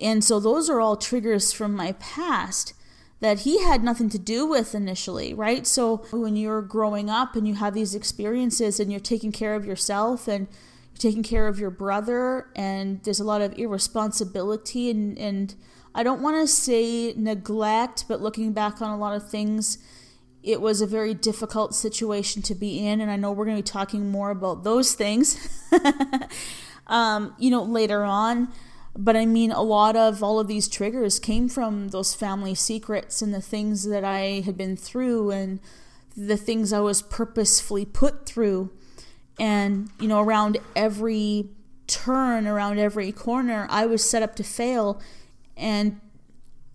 And 0.00 0.24
so 0.24 0.40
those 0.40 0.70
are 0.70 0.80
all 0.80 0.96
triggers 0.96 1.52
from 1.52 1.74
my 1.74 1.92
past 1.92 2.74
that 3.20 3.40
he 3.40 3.62
had 3.62 3.84
nothing 3.84 4.08
to 4.10 4.18
do 4.18 4.44
with 4.44 4.74
initially, 4.74 5.32
right? 5.32 5.64
So 5.64 5.98
when 6.10 6.34
you're 6.34 6.60
growing 6.60 7.08
up 7.08 7.36
and 7.36 7.46
you 7.46 7.54
have 7.54 7.72
these 7.72 7.94
experiences 7.94 8.80
and 8.80 8.90
you're 8.90 9.00
taking 9.00 9.30
care 9.30 9.54
of 9.54 9.64
yourself 9.64 10.26
and 10.26 10.48
you're 10.90 10.98
taking 10.98 11.22
care 11.22 11.46
of 11.46 11.60
your 11.60 11.70
brother 11.70 12.48
and 12.56 13.00
there's 13.04 13.20
a 13.20 13.24
lot 13.24 13.40
of 13.40 13.56
irresponsibility 13.56 14.90
and, 14.90 15.16
and 15.18 15.54
I 15.94 16.02
don't 16.02 16.20
want 16.20 16.36
to 16.42 16.48
say 16.48 17.14
neglect, 17.16 18.06
but 18.08 18.20
looking 18.20 18.52
back 18.52 18.82
on 18.82 18.90
a 18.90 18.98
lot 18.98 19.14
of 19.14 19.30
things, 19.30 19.78
it 20.42 20.60
was 20.60 20.80
a 20.80 20.86
very 20.86 21.14
difficult 21.14 21.74
situation 21.74 22.42
to 22.42 22.54
be 22.54 22.86
in. 22.86 23.00
And 23.00 23.10
I 23.10 23.16
know 23.16 23.30
we're 23.32 23.44
going 23.44 23.56
to 23.56 23.62
be 23.62 23.66
talking 23.66 24.10
more 24.10 24.30
about 24.30 24.64
those 24.64 24.94
things, 24.94 25.38
um, 26.86 27.34
you 27.38 27.50
know, 27.50 27.62
later 27.62 28.02
on. 28.02 28.48
But 28.96 29.16
I 29.16 29.24
mean, 29.24 29.52
a 29.52 29.62
lot 29.62 29.96
of 29.96 30.22
all 30.22 30.38
of 30.38 30.48
these 30.48 30.68
triggers 30.68 31.18
came 31.18 31.48
from 31.48 31.88
those 31.88 32.14
family 32.14 32.54
secrets 32.54 33.22
and 33.22 33.32
the 33.32 33.40
things 33.40 33.88
that 33.88 34.04
I 34.04 34.42
had 34.44 34.56
been 34.56 34.76
through 34.76 35.30
and 35.30 35.60
the 36.16 36.36
things 36.36 36.72
I 36.72 36.80
was 36.80 37.00
purposefully 37.00 37.86
put 37.86 38.26
through. 38.26 38.70
And, 39.38 39.90
you 39.98 40.08
know, 40.08 40.20
around 40.20 40.58
every 40.76 41.48
turn, 41.86 42.46
around 42.46 42.78
every 42.78 43.12
corner, 43.12 43.66
I 43.70 43.86
was 43.86 44.08
set 44.08 44.22
up 44.22 44.34
to 44.36 44.44
fail. 44.44 45.00
And 45.56 46.00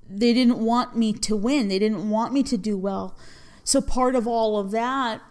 they 0.10 0.34
didn't 0.34 0.58
want 0.58 0.96
me 0.96 1.14
to 1.14 1.36
win, 1.36 1.68
they 1.68 1.80
didn't 1.80 2.10
want 2.10 2.34
me 2.34 2.42
to 2.44 2.58
do 2.58 2.78
well. 2.78 3.16
So 3.68 3.82
part 3.82 4.16
of 4.16 4.26
all 4.26 4.58
of 4.58 4.72
that 4.72 5.22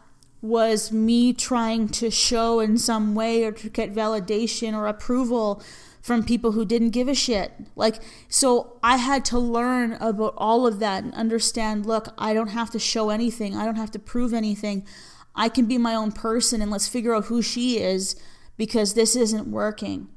was 0.42 0.92
me 0.92 1.32
trying 1.32 1.88
to 1.88 2.10
show 2.10 2.60
in 2.60 2.76
some 2.76 3.14
way 3.14 3.44
or 3.44 3.52
to 3.52 3.70
get 3.70 3.94
validation 3.94 4.74
or 4.74 4.86
approval 4.86 5.62
from 6.02 6.22
people 6.22 6.52
who 6.52 6.66
didn't 6.66 6.90
give 6.90 7.08
a 7.08 7.14
shit. 7.14 7.52
Like, 7.76 8.02
so 8.28 8.78
I 8.82 8.98
had 8.98 9.24
to 9.26 9.38
learn 9.38 9.94
about 9.94 10.34
all 10.36 10.66
of 10.66 10.80
that 10.80 11.02
and 11.02 11.14
understand 11.14 11.86
look, 11.86 12.08
I 12.18 12.34
don't 12.34 12.48
have 12.48 12.68
to 12.72 12.78
show 12.78 13.08
anything, 13.08 13.56
I 13.56 13.64
don't 13.64 13.76
have 13.76 13.90
to 13.92 13.98
prove 13.98 14.34
anything. 14.34 14.86
I 15.34 15.48
can 15.48 15.64
be 15.64 15.78
my 15.78 15.94
own 15.94 16.12
person 16.12 16.60
and 16.60 16.70
let's 16.70 16.88
figure 16.88 17.14
out 17.14 17.24
who 17.24 17.40
she 17.40 17.78
is 17.78 18.16
because 18.58 18.92
this 18.92 19.16
isn't 19.16 19.48
working. 19.48 20.08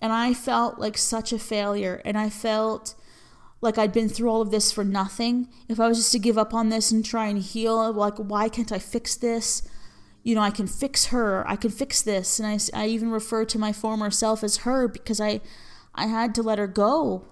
And 0.00 0.12
I 0.12 0.34
felt 0.34 0.80
like 0.80 0.98
such 0.98 1.32
a 1.32 1.38
failure 1.38 2.02
and 2.04 2.18
I 2.18 2.30
felt 2.30 2.96
like 3.64 3.78
I'd 3.78 3.92
been 3.92 4.08
through 4.08 4.28
all 4.28 4.40
of 4.40 4.52
this 4.52 4.70
for 4.70 4.84
nothing. 4.84 5.48
If 5.68 5.80
I 5.80 5.88
was 5.88 5.98
just 5.98 6.12
to 6.12 6.18
give 6.18 6.38
up 6.38 6.54
on 6.54 6.68
this 6.68 6.92
and 6.92 7.04
try 7.04 7.26
and 7.26 7.38
heal, 7.40 7.92
like, 7.92 8.16
why 8.18 8.48
can't 8.48 8.70
I 8.70 8.78
fix 8.78 9.16
this? 9.16 9.62
you 10.24 10.34
know, 10.34 10.40
I 10.40 10.50
can 10.50 10.66
fix 10.66 11.06
her. 11.06 11.46
I 11.46 11.54
can 11.54 11.70
fix 11.70 12.02
this. 12.02 12.40
And 12.40 12.48
I, 12.48 12.82
I 12.82 12.86
even 12.88 13.10
refer 13.10 13.44
to 13.44 13.58
my 13.58 13.72
former 13.72 14.10
self 14.10 14.42
as 14.42 14.58
her 14.58 14.88
because 14.88 15.20
I, 15.20 15.42
I 15.94 16.06
had 16.06 16.34
to 16.36 16.42
let 16.42 16.58
her 16.58 16.66
go. 16.66 17.26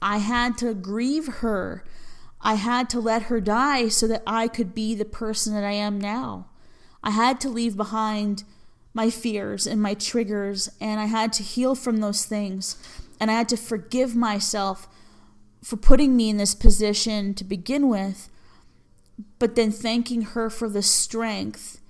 I 0.00 0.18
had 0.18 0.58
to 0.58 0.74
grieve 0.74 1.26
her. 1.26 1.82
I 2.42 2.54
had 2.54 2.90
to 2.90 3.00
let 3.00 3.22
her 3.22 3.40
die 3.40 3.88
so 3.88 4.06
that 4.08 4.22
I 4.26 4.46
could 4.46 4.74
be 4.74 4.94
the 4.94 5.06
person 5.06 5.54
that 5.54 5.64
I 5.64 5.72
am 5.72 5.98
now. 5.98 6.48
I 7.02 7.10
had 7.10 7.40
to 7.40 7.48
leave 7.48 7.78
behind 7.78 8.44
my 8.92 9.08
fears 9.08 9.66
and 9.66 9.80
my 9.80 9.94
triggers, 9.94 10.70
and 10.80 11.00
I 11.00 11.06
had 11.06 11.32
to 11.34 11.42
heal 11.42 11.74
from 11.74 11.98
those 11.98 12.26
things. 12.26 12.76
And 13.18 13.30
I 13.30 13.34
had 13.34 13.48
to 13.48 13.56
forgive 13.56 14.14
myself 14.14 14.86
for 15.66 15.76
putting 15.76 16.16
me 16.16 16.30
in 16.30 16.36
this 16.36 16.54
position 16.54 17.34
to 17.34 17.42
begin 17.42 17.88
with, 17.88 18.28
but 19.40 19.56
then 19.56 19.72
thanking 19.72 20.22
her 20.22 20.48
for 20.48 20.68
the 20.68 20.80
strength 20.80 21.80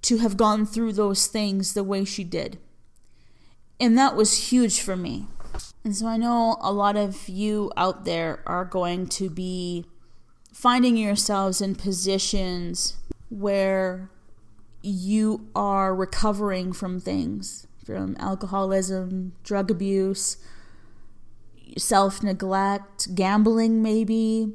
to 0.00 0.16
have 0.16 0.38
gone 0.38 0.64
through 0.64 0.90
those 0.90 1.26
things 1.26 1.74
the 1.74 1.84
way 1.84 2.06
she 2.06 2.24
did. 2.24 2.58
And 3.78 3.98
that 3.98 4.16
was 4.16 4.48
huge 4.48 4.80
for 4.80 4.96
me. 4.96 5.26
And 5.84 5.94
so 5.94 6.06
I 6.06 6.16
know 6.16 6.56
a 6.62 6.72
lot 6.72 6.96
of 6.96 7.28
you 7.28 7.70
out 7.76 8.06
there 8.06 8.42
are 8.46 8.64
going 8.64 9.08
to 9.08 9.28
be 9.28 9.84
finding 10.50 10.96
yourselves 10.96 11.60
in 11.60 11.74
positions 11.74 12.96
where 13.28 14.10
you 14.80 15.50
are 15.54 15.94
recovering 15.94 16.72
from 16.72 16.98
things 16.98 17.66
from 17.84 18.16
alcoholism, 18.18 19.34
drug 19.42 19.70
abuse, 19.70 20.38
self 21.76 22.22
neglect, 22.22 23.14
gambling, 23.14 23.82
maybe. 23.82 24.52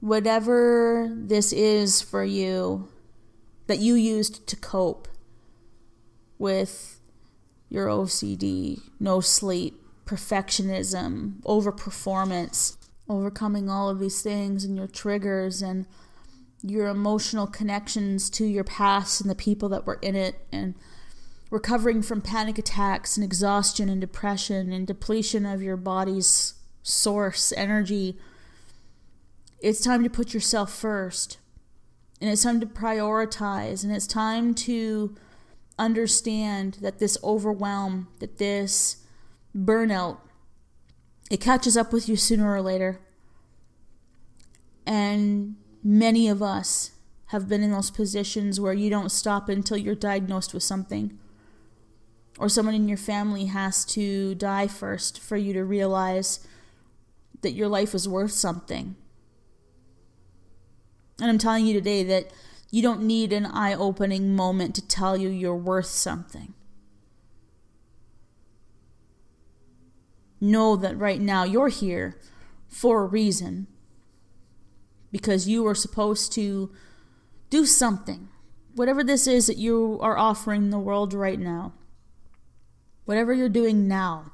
Whatever 0.00 1.12
this 1.14 1.52
is 1.52 2.02
for 2.02 2.24
you, 2.24 2.88
that 3.68 3.78
you 3.78 3.94
used 3.94 4.46
to 4.48 4.56
cope 4.56 5.06
with 6.38 6.98
your 7.68 7.86
OCD, 7.86 8.80
no 8.98 9.20
sleep, 9.20 9.80
perfectionism, 10.04 11.40
overperformance, 11.42 12.76
overcoming 13.08 13.70
all 13.70 13.88
of 13.88 13.98
these 13.98 14.22
things 14.22 14.64
and 14.64 14.76
your 14.76 14.88
triggers 14.88 15.62
and 15.62 15.86
your 16.62 16.88
emotional 16.88 17.46
connections 17.46 18.28
to 18.30 18.44
your 18.44 18.64
past 18.64 19.20
and 19.20 19.30
the 19.30 19.34
people 19.34 19.68
that 19.68 19.86
were 19.86 19.98
in 20.02 20.14
it 20.14 20.46
and 20.52 20.74
recovering 21.52 22.00
from 22.00 22.22
panic 22.22 22.56
attacks 22.56 23.18
and 23.18 23.22
exhaustion 23.22 23.90
and 23.90 24.00
depression 24.00 24.72
and 24.72 24.86
depletion 24.86 25.44
of 25.44 25.62
your 25.62 25.76
body's 25.76 26.54
source 26.82 27.52
energy. 27.58 28.18
It's 29.60 29.82
time 29.82 30.02
to 30.02 30.08
put 30.08 30.32
yourself 30.32 30.72
first. 30.72 31.36
And 32.22 32.30
it's 32.30 32.42
time 32.42 32.58
to 32.60 32.66
prioritize. 32.66 33.84
And 33.84 33.94
it's 33.94 34.06
time 34.06 34.54
to 34.54 35.14
understand 35.78 36.78
that 36.80 36.98
this 36.98 37.18
overwhelm, 37.22 38.08
that 38.20 38.38
this 38.38 39.04
burnout, 39.54 40.20
it 41.30 41.42
catches 41.42 41.76
up 41.76 41.92
with 41.92 42.08
you 42.08 42.16
sooner 42.16 42.50
or 42.50 42.62
later. 42.62 42.98
And 44.86 45.56
many 45.84 46.28
of 46.28 46.42
us 46.42 46.92
have 47.26 47.46
been 47.46 47.62
in 47.62 47.72
those 47.72 47.90
positions 47.90 48.58
where 48.58 48.72
you 48.72 48.88
don't 48.88 49.10
stop 49.10 49.50
until 49.50 49.76
you're 49.76 49.94
diagnosed 49.94 50.54
with 50.54 50.62
something. 50.62 51.18
Or 52.42 52.48
someone 52.48 52.74
in 52.74 52.88
your 52.88 52.98
family 52.98 53.44
has 53.44 53.84
to 53.84 54.34
die 54.34 54.66
first 54.66 55.20
for 55.20 55.36
you 55.36 55.52
to 55.52 55.62
realize 55.62 56.44
that 57.42 57.52
your 57.52 57.68
life 57.68 57.94
is 57.94 58.08
worth 58.08 58.32
something. 58.32 58.96
And 61.20 61.30
I'm 61.30 61.38
telling 61.38 61.66
you 61.66 61.72
today 61.72 62.02
that 62.02 62.32
you 62.72 62.82
don't 62.82 63.04
need 63.04 63.32
an 63.32 63.46
eye 63.46 63.74
opening 63.74 64.34
moment 64.34 64.74
to 64.74 64.84
tell 64.84 65.16
you 65.16 65.28
you're 65.28 65.54
worth 65.54 65.86
something. 65.86 66.54
Know 70.40 70.74
that 70.74 70.98
right 70.98 71.20
now 71.20 71.44
you're 71.44 71.68
here 71.68 72.18
for 72.66 73.02
a 73.02 73.06
reason 73.06 73.68
because 75.12 75.46
you 75.46 75.64
are 75.68 75.76
supposed 75.76 76.32
to 76.32 76.72
do 77.50 77.64
something. 77.64 78.30
Whatever 78.74 79.04
this 79.04 79.28
is 79.28 79.46
that 79.46 79.58
you 79.58 79.96
are 80.02 80.18
offering 80.18 80.70
the 80.70 80.80
world 80.80 81.14
right 81.14 81.38
now, 81.38 81.74
whatever 83.04 83.32
you're 83.32 83.48
doing 83.48 83.88
now 83.88 84.32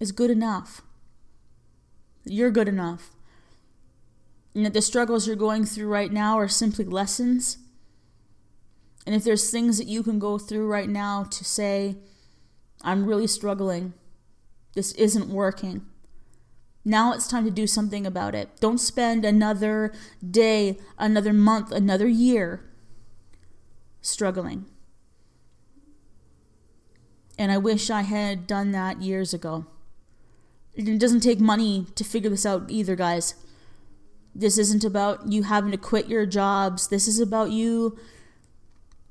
is 0.00 0.12
good 0.12 0.30
enough. 0.30 0.82
You're 2.24 2.50
good 2.50 2.68
enough. 2.68 3.10
And 4.54 4.66
that 4.66 4.74
the 4.74 4.82
struggles 4.82 5.26
you're 5.26 5.36
going 5.36 5.64
through 5.64 5.88
right 5.88 6.12
now 6.12 6.38
are 6.38 6.48
simply 6.48 6.84
lessons. 6.84 7.58
And 9.06 9.14
if 9.14 9.24
there's 9.24 9.50
things 9.50 9.78
that 9.78 9.86
you 9.86 10.02
can 10.02 10.18
go 10.18 10.38
through 10.38 10.68
right 10.68 10.88
now 10.88 11.24
to 11.24 11.44
say, 11.44 11.96
I'm 12.82 13.06
really 13.06 13.26
struggling, 13.26 13.94
this 14.74 14.92
isn't 14.92 15.28
working. 15.28 15.86
Now 16.84 17.12
it's 17.12 17.28
time 17.28 17.44
to 17.44 17.50
do 17.50 17.66
something 17.66 18.06
about 18.06 18.34
it. 18.34 18.48
Don't 18.60 18.78
spend 18.78 19.24
another 19.24 19.92
day, 20.28 20.78
another 20.98 21.32
month, 21.32 21.70
another 21.70 22.08
year 22.08 22.68
struggling. 24.00 24.66
And 27.42 27.50
I 27.50 27.58
wish 27.58 27.90
I 27.90 28.02
had 28.02 28.46
done 28.46 28.70
that 28.70 29.02
years 29.02 29.34
ago. 29.34 29.66
It 30.76 31.00
doesn't 31.00 31.22
take 31.24 31.40
money 31.40 31.86
to 31.96 32.04
figure 32.04 32.30
this 32.30 32.46
out 32.46 32.70
either, 32.70 32.94
guys. 32.94 33.34
This 34.32 34.58
isn't 34.58 34.84
about 34.84 35.26
you 35.26 35.42
having 35.42 35.72
to 35.72 35.76
quit 35.76 36.06
your 36.06 36.24
jobs. 36.24 36.86
This 36.86 37.08
is 37.08 37.18
about 37.18 37.50
you 37.50 37.98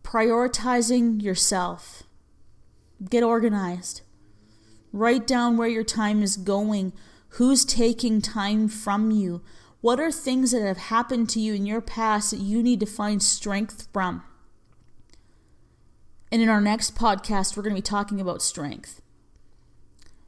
prioritizing 0.01 1.21
yourself. 1.21 2.03
Get 3.09 3.21
organized. 3.21 3.99
Write 4.93 5.27
down 5.27 5.57
where 5.57 5.67
your 5.67 5.83
time 5.83 6.23
is 6.23 6.37
going 6.37 6.93
Who's 7.31 7.65
taking 7.65 8.21
time 8.21 8.69
from 8.69 9.11
you? 9.11 9.41
What 9.81 9.99
are 9.99 10.09
things 10.09 10.51
that 10.51 10.61
have 10.61 10.77
happened 10.77 11.27
to 11.31 11.41
you 11.41 11.53
in 11.53 11.65
your 11.65 11.81
past 11.81 12.31
that 12.31 12.39
you 12.39 12.63
need 12.63 12.79
to 12.79 12.85
find 12.85 13.21
strength 13.21 13.89
from? 13.91 14.23
And 16.31 16.41
in 16.41 16.49
our 16.49 16.61
next 16.61 16.95
podcast, 16.95 17.57
we're 17.57 17.63
going 17.63 17.75
to 17.75 17.81
be 17.81 17.85
talking 17.85 18.21
about 18.21 18.41
strength. 18.41 19.01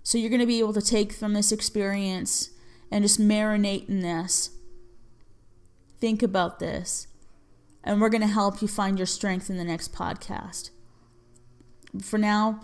So 0.03 0.17
you're 0.17 0.29
going 0.29 0.41
to 0.41 0.45
be 0.45 0.59
able 0.59 0.73
to 0.73 0.81
take 0.81 1.13
from 1.13 1.33
this 1.33 1.51
experience 1.51 2.49
and 2.91 3.03
just 3.03 3.21
marinate 3.21 3.87
in 3.87 4.01
this. 4.01 4.49
Think 5.99 6.21
about 6.21 6.59
this. 6.59 7.07
And 7.83 8.01
we're 8.01 8.09
going 8.09 8.21
to 8.21 8.27
help 8.27 8.61
you 8.61 8.67
find 8.67 8.99
your 8.99 9.05
strength 9.05 9.49
in 9.49 9.57
the 9.57 9.63
next 9.63 9.93
podcast. 9.93 10.71
For 12.01 12.17
now, 12.17 12.59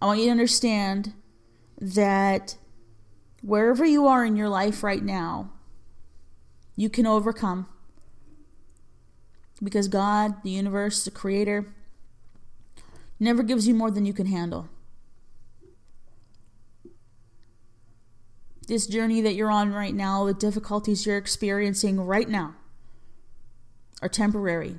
I 0.00 0.06
want 0.06 0.18
you 0.18 0.26
to 0.26 0.32
understand 0.32 1.12
that 1.80 2.56
wherever 3.42 3.84
you 3.84 4.06
are 4.06 4.24
in 4.24 4.36
your 4.36 4.48
life 4.48 4.82
right 4.82 5.02
now, 5.02 5.52
you 6.74 6.88
can 6.88 7.06
overcome. 7.06 7.66
Because 9.62 9.86
God, 9.86 10.42
the 10.42 10.50
universe, 10.50 11.04
the 11.04 11.12
creator, 11.12 11.72
never 13.22 13.42
gives 13.42 13.66
you 13.66 13.74
more 13.74 13.90
than 13.90 14.04
you 14.04 14.12
can 14.12 14.26
handle. 14.26 14.68
This 18.66 18.86
journey 18.86 19.20
that 19.20 19.34
you're 19.34 19.50
on 19.50 19.72
right 19.72 19.94
now, 19.94 20.24
the 20.24 20.34
difficulties 20.34 21.06
you're 21.06 21.16
experiencing 21.16 22.00
right 22.00 22.28
now, 22.28 22.54
are 24.00 24.08
temporary. 24.08 24.78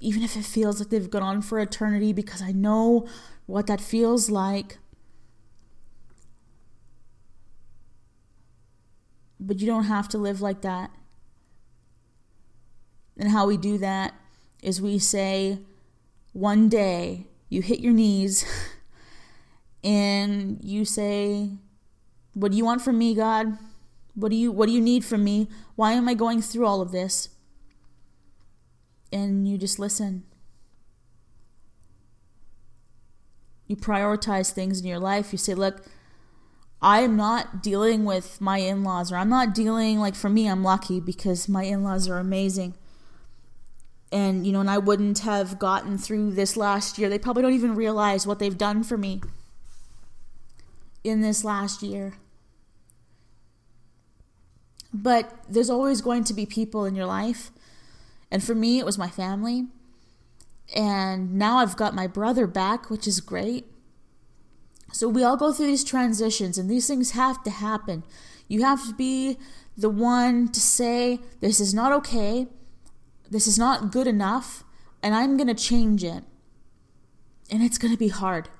Even 0.00 0.22
if 0.22 0.36
it 0.36 0.44
feels 0.44 0.80
like 0.80 0.90
they've 0.90 1.10
gone 1.10 1.22
on 1.22 1.42
for 1.42 1.58
eternity, 1.60 2.12
because 2.12 2.42
I 2.42 2.52
know 2.52 3.06
what 3.46 3.66
that 3.68 3.80
feels 3.80 4.28
like. 4.28 4.78
But 9.38 9.60
you 9.60 9.66
don't 9.66 9.84
have 9.84 10.08
to 10.08 10.18
live 10.18 10.40
like 10.40 10.62
that. 10.62 10.90
And 13.16 13.30
how 13.30 13.46
we 13.46 13.56
do 13.56 13.78
that 13.78 14.14
is 14.62 14.80
we 14.80 14.98
say, 14.98 15.58
one 16.32 16.68
day 16.68 17.26
you 17.52 17.60
hit 17.60 17.80
your 17.80 17.92
knees 17.92 18.44
and 19.84 20.58
you 20.62 20.84
say, 20.84 21.50
What 22.32 22.50
do 22.50 22.56
you 22.56 22.64
want 22.64 22.80
from 22.80 22.98
me, 22.98 23.14
God? 23.14 23.58
What 24.14 24.30
do 24.30 24.36
you 24.36 24.50
what 24.50 24.66
do 24.66 24.72
you 24.72 24.80
need 24.80 25.04
from 25.04 25.22
me? 25.22 25.48
Why 25.76 25.92
am 25.92 26.08
I 26.08 26.14
going 26.14 26.40
through 26.40 26.66
all 26.66 26.80
of 26.80 26.92
this? 26.92 27.28
And 29.12 29.46
you 29.46 29.58
just 29.58 29.78
listen. 29.78 30.24
You 33.66 33.76
prioritize 33.76 34.50
things 34.50 34.80
in 34.80 34.86
your 34.86 34.98
life. 34.98 35.32
You 35.32 35.38
say, 35.38 35.54
look, 35.54 35.84
I 36.80 37.00
am 37.00 37.16
not 37.16 37.62
dealing 37.62 38.04
with 38.04 38.40
my 38.40 38.58
in 38.58 38.82
laws, 38.82 39.12
or 39.12 39.16
I'm 39.16 39.28
not 39.28 39.54
dealing, 39.54 39.98
like, 39.98 40.14
for 40.14 40.28
me, 40.28 40.48
I'm 40.48 40.64
lucky 40.64 41.00
because 41.00 41.48
my 41.48 41.62
in 41.62 41.84
laws 41.84 42.08
are 42.08 42.18
amazing. 42.18 42.74
And, 44.12 44.46
you 44.46 44.52
know, 44.52 44.60
and 44.60 44.70
I 44.70 44.78
wouldn't 44.78 45.20
have 45.20 45.58
gotten 45.58 45.96
through 45.96 46.32
this 46.32 46.56
last 46.56 46.98
year. 46.98 47.08
They 47.08 47.18
probably 47.18 47.42
don't 47.42 47.54
even 47.54 47.74
realize 47.74 48.26
what 48.26 48.38
they've 48.38 48.56
done 48.56 48.84
for 48.84 48.98
me 48.98 49.22
in 51.02 51.22
this 51.22 51.44
last 51.44 51.82
year. 51.82 52.14
But 54.92 55.34
there's 55.48 55.70
always 55.70 56.02
going 56.02 56.24
to 56.24 56.34
be 56.34 56.44
people 56.44 56.84
in 56.84 56.94
your 56.94 57.06
life. 57.06 57.50
And 58.30 58.44
for 58.44 58.54
me, 58.54 58.78
it 58.78 58.84
was 58.84 58.98
my 58.98 59.08
family. 59.08 59.66
And 60.74 61.34
now 61.34 61.58
I've 61.58 61.76
got 61.76 61.94
my 61.94 62.06
brother 62.06 62.46
back, 62.46 62.90
which 62.90 63.06
is 63.06 63.20
great. 63.20 63.66
So 64.92 65.08
we 65.08 65.24
all 65.24 65.38
go 65.38 65.52
through 65.52 65.66
these 65.66 65.84
transitions, 65.84 66.58
and 66.58 66.70
these 66.70 66.86
things 66.86 67.12
have 67.12 67.42
to 67.44 67.50
happen. 67.50 68.04
You 68.46 68.62
have 68.62 68.86
to 68.86 68.94
be 68.94 69.38
the 69.76 69.88
one 69.88 70.48
to 70.48 70.60
say, 70.60 71.20
This 71.40 71.60
is 71.60 71.72
not 71.72 71.92
okay. 71.92 72.46
This 73.32 73.46
is 73.46 73.58
not 73.58 73.90
good 73.90 74.06
enough, 74.06 74.62
and 75.02 75.14
I'm 75.14 75.38
going 75.38 75.46
to 75.46 75.54
change 75.54 76.04
it. 76.04 76.22
And 77.50 77.62
it's 77.62 77.78
going 77.78 77.90
to 77.90 77.98
be 77.98 78.08
hard. 78.08 78.50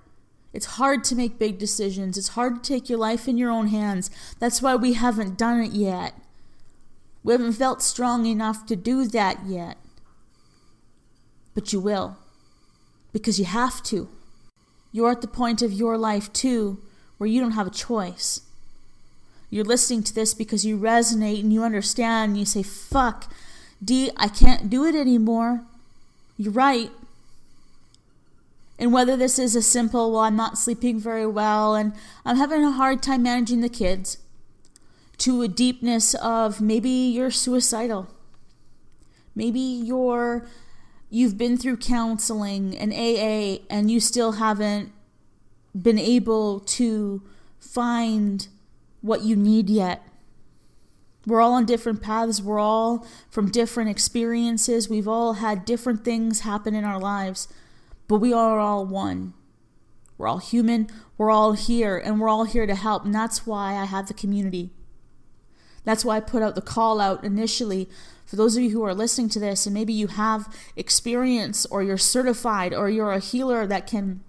It's 0.55 0.79
hard 0.81 1.05
to 1.05 1.15
make 1.15 1.39
big 1.39 1.59
decisions. 1.59 2.17
It's 2.17 2.29
hard 2.29 2.65
to 2.65 2.73
take 2.73 2.89
your 2.89 2.99
life 2.99 3.29
in 3.29 3.37
your 3.37 3.51
own 3.51 3.67
hands. 3.67 4.11
That's 4.39 4.63
why 4.63 4.75
we 4.77 4.95
haven't 4.95 5.37
done 5.37 5.61
it 5.61 5.73
yet. 5.73 6.15
We 7.23 7.35
haven't 7.35 7.53
felt 7.53 7.83
strong 7.83 8.25
enough 8.25 8.65
to 8.65 8.75
do 8.75 9.07
that 9.09 9.45
yet. 9.47 9.77
But 11.55 11.75
you 11.75 11.79
will, 11.79 12.17
because 13.13 13.39
you 13.39 13.45
have 13.45 13.83
to. 13.85 14.09
You're 14.91 15.13
at 15.13 15.21
the 15.21 15.29
point 15.29 15.61
of 15.61 15.71
your 15.71 15.99
life, 15.99 16.33
too, 16.33 16.81
where 17.19 17.29
you 17.29 17.43
don't 17.43 17.53
have 17.53 17.67
a 17.67 17.71
choice. 17.71 18.41
You're 19.51 19.67
listening 19.67 20.03
to 20.05 20.15
this 20.15 20.33
because 20.33 20.65
you 20.65 20.79
resonate 20.79 21.41
and 21.41 21.53
you 21.53 21.63
understand 21.63 22.31
and 22.31 22.39
you 22.39 22.47
say, 22.47 22.63
fuck, 22.63 23.31
D, 23.85 24.11
I 24.17 24.29
can't 24.29 24.71
do 24.71 24.85
it 24.85 24.95
anymore. 24.95 25.65
You're 26.37 26.53
right. 26.53 26.91
And 28.79 28.93
whether 28.93 29.17
this 29.17 29.39
is 29.39 29.55
a 29.55 29.63
simple, 29.63 30.13
well, 30.13 30.23
I'm 30.23 30.37
not 30.37 30.59
sleeping 30.59 30.99
very 30.99 31.27
well 31.27 31.75
and 31.75 31.93
I'm 32.25 32.37
having 32.37 32.65
a 32.65 32.73
hard 32.73 33.03
time 33.03 33.23
managing 33.23 33.61
the 33.61 33.69
kids, 33.69 34.19
to 35.19 35.43
a 35.43 35.49
deepness 35.49 36.15
of 36.15 36.61
maybe 36.61 36.89
you're 36.89 37.31
suicidal. 37.31 38.09
Maybe 39.35 39.61
you're 39.61 40.47
you've 41.11 41.39
been 41.39 41.57
through 41.57 41.77
counseling 41.77 42.77
and 42.77 42.93
AA 42.93 43.63
and 43.71 43.91
you 43.91 44.01
still 44.01 44.33
haven't 44.33 44.91
been 45.81 45.99
able 45.99 46.61
to 46.61 47.23
find 47.61 48.49
what 49.01 49.23
you 49.23 49.37
need 49.37 49.71
yet. 49.71 50.03
We're 51.27 51.41
all 51.41 51.53
on 51.53 51.67
different 51.67 52.03
paths. 52.03 52.43
We're 52.43 52.59
all 52.59 53.07
from 53.31 53.51
different 53.51 53.91
experiences. 53.91 54.89
We've 54.89 55.09
all 55.09 55.35
had 55.35 55.65
different 55.65 56.05
things 56.05 56.41
happen 56.41 56.75
in 56.75 56.85
our 56.85 56.99
lives, 56.99 57.49
but 58.09 58.17
we 58.17 58.33
are 58.33 58.59
all 58.59 58.85
one. 58.85 59.35
We're 60.19 60.29
all 60.29 60.39
human. 60.39 60.89
We're 61.17 61.31
all 61.31 61.53
here, 61.53 61.97
and 61.97 62.21
we're 62.21 62.29
all 62.29 62.45
here 62.45 62.67
to 62.67 62.75
help. 62.75 63.05
And 63.05 63.15
that's 63.15 63.47
why 63.47 63.75
I 63.75 63.85
have 63.85 64.09
the 64.09 64.15
community. 64.15 64.71
That's 65.85 66.05
why 66.05 66.17
I 66.17 66.21
put 66.21 66.43
out 66.43 66.55
the 66.55 66.61
call 66.61 67.01
out 67.01 67.25
initially 67.25 67.89
for 68.25 68.37
those 68.37 68.57
of 68.57 68.63
you 68.63 68.71
who 68.71 68.83
are 68.85 68.95
listening 68.95 69.29
to 69.31 69.41
this, 69.41 69.67
and 69.67 69.75
maybe 69.75 69.93
you 69.93 70.07
have 70.07 70.55
experience, 70.75 71.67
or 71.67 71.83
you're 71.83 71.99
certified, 71.99 72.73
or 72.73 72.89
you're 72.89 73.13
a 73.13 73.19
healer 73.19 73.67
that 73.67 73.87
can 73.87 74.23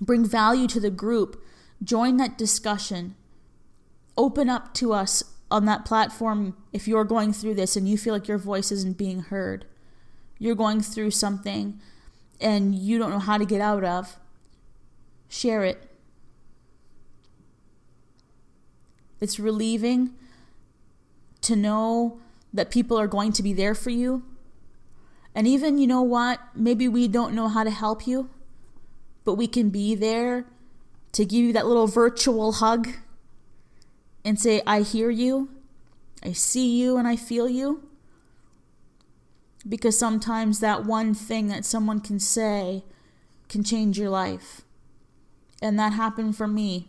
bring 0.00 0.24
value 0.24 0.66
to 0.66 0.80
the 0.80 0.90
group, 0.90 1.42
join 1.82 2.16
that 2.18 2.36
discussion. 2.36 3.14
Open 4.16 4.48
up 4.50 4.74
to 4.74 4.92
us 4.92 5.22
on 5.50 5.64
that 5.64 5.84
platform 5.84 6.56
if 6.72 6.86
you're 6.86 7.04
going 7.04 7.32
through 7.32 7.54
this 7.54 7.76
and 7.76 7.88
you 7.88 7.98
feel 7.98 8.14
like 8.14 8.28
your 8.28 8.38
voice 8.38 8.70
isn't 8.70 8.96
being 8.96 9.20
heard. 9.20 9.64
You're 10.38 10.54
going 10.54 10.80
through 10.80 11.10
something 11.10 11.80
and 12.40 12.74
you 12.74 12.98
don't 12.98 13.10
know 13.10 13.18
how 13.18 13.36
to 13.36 13.44
get 13.44 13.60
out 13.60 13.84
of. 13.84 14.16
Share 15.28 15.64
it. 15.64 15.88
It's 19.20 19.38
relieving 19.38 20.14
to 21.42 21.56
know 21.56 22.20
that 22.52 22.70
people 22.70 22.98
are 22.98 23.06
going 23.06 23.32
to 23.32 23.42
be 23.42 23.52
there 23.52 23.74
for 23.74 23.90
you. 23.90 24.22
And 25.34 25.46
even, 25.46 25.78
you 25.78 25.86
know 25.86 26.02
what, 26.02 26.40
maybe 26.54 26.88
we 26.88 27.06
don't 27.06 27.34
know 27.34 27.48
how 27.48 27.62
to 27.62 27.70
help 27.70 28.06
you, 28.06 28.30
but 29.24 29.34
we 29.34 29.46
can 29.46 29.70
be 29.70 29.94
there 29.94 30.46
to 31.12 31.24
give 31.24 31.44
you 31.44 31.52
that 31.52 31.66
little 31.66 31.86
virtual 31.86 32.52
hug 32.52 32.88
and 34.24 34.38
say, 34.38 34.62
I 34.66 34.82
hear 34.82 35.10
you, 35.10 35.50
I 36.22 36.32
see 36.32 36.78
you, 36.80 36.96
and 36.96 37.08
I 37.08 37.16
feel 37.16 37.48
you. 37.48 37.88
Because 39.68 39.98
sometimes 39.98 40.60
that 40.60 40.84
one 40.84 41.14
thing 41.14 41.48
that 41.48 41.64
someone 41.64 42.00
can 42.00 42.18
say 42.18 42.84
can 43.48 43.62
change 43.62 43.98
your 43.98 44.10
life. 44.10 44.62
And 45.60 45.78
that 45.78 45.92
happened 45.92 46.36
for 46.36 46.46
me. 46.46 46.88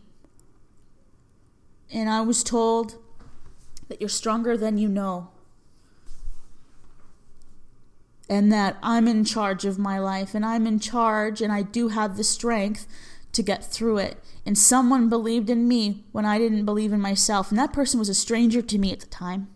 And 1.91 2.09
I 2.09 2.21
was 2.21 2.43
told 2.43 2.95
that 3.89 3.99
you're 3.99 4.09
stronger 4.09 4.55
than 4.55 4.77
you 4.77 4.87
know. 4.87 5.29
And 8.29 8.51
that 8.53 8.77
I'm 8.81 9.09
in 9.09 9.25
charge 9.25 9.65
of 9.65 9.77
my 9.77 9.99
life 9.99 10.33
and 10.33 10.45
I'm 10.45 10.65
in 10.65 10.79
charge 10.79 11.41
and 11.41 11.51
I 11.51 11.63
do 11.63 11.89
have 11.89 12.15
the 12.15 12.23
strength 12.23 12.87
to 13.33 13.43
get 13.43 13.63
through 13.63 13.97
it. 13.97 14.23
And 14.45 14.57
someone 14.57 15.09
believed 15.09 15.49
in 15.49 15.67
me 15.67 16.03
when 16.11 16.25
I 16.25 16.37
didn't 16.37 16.65
believe 16.65 16.93
in 16.93 17.01
myself. 17.01 17.49
And 17.49 17.59
that 17.59 17.73
person 17.73 17.99
was 17.99 18.09
a 18.09 18.13
stranger 18.13 18.61
to 18.61 18.77
me 18.77 18.91
at 18.91 18.99
the 18.99 19.07
time. 19.07 19.49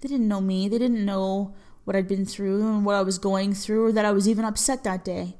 They 0.00 0.08
didn't 0.08 0.28
know 0.28 0.40
me, 0.40 0.68
they 0.68 0.78
didn't 0.78 1.04
know 1.04 1.54
what 1.84 1.96
I'd 1.96 2.08
been 2.08 2.26
through 2.26 2.66
and 2.66 2.84
what 2.84 2.96
I 2.96 3.02
was 3.02 3.18
going 3.18 3.54
through, 3.54 3.86
or 3.86 3.92
that 3.92 4.04
I 4.04 4.10
was 4.10 4.28
even 4.28 4.44
upset 4.44 4.82
that 4.84 5.04
day. 5.04 5.36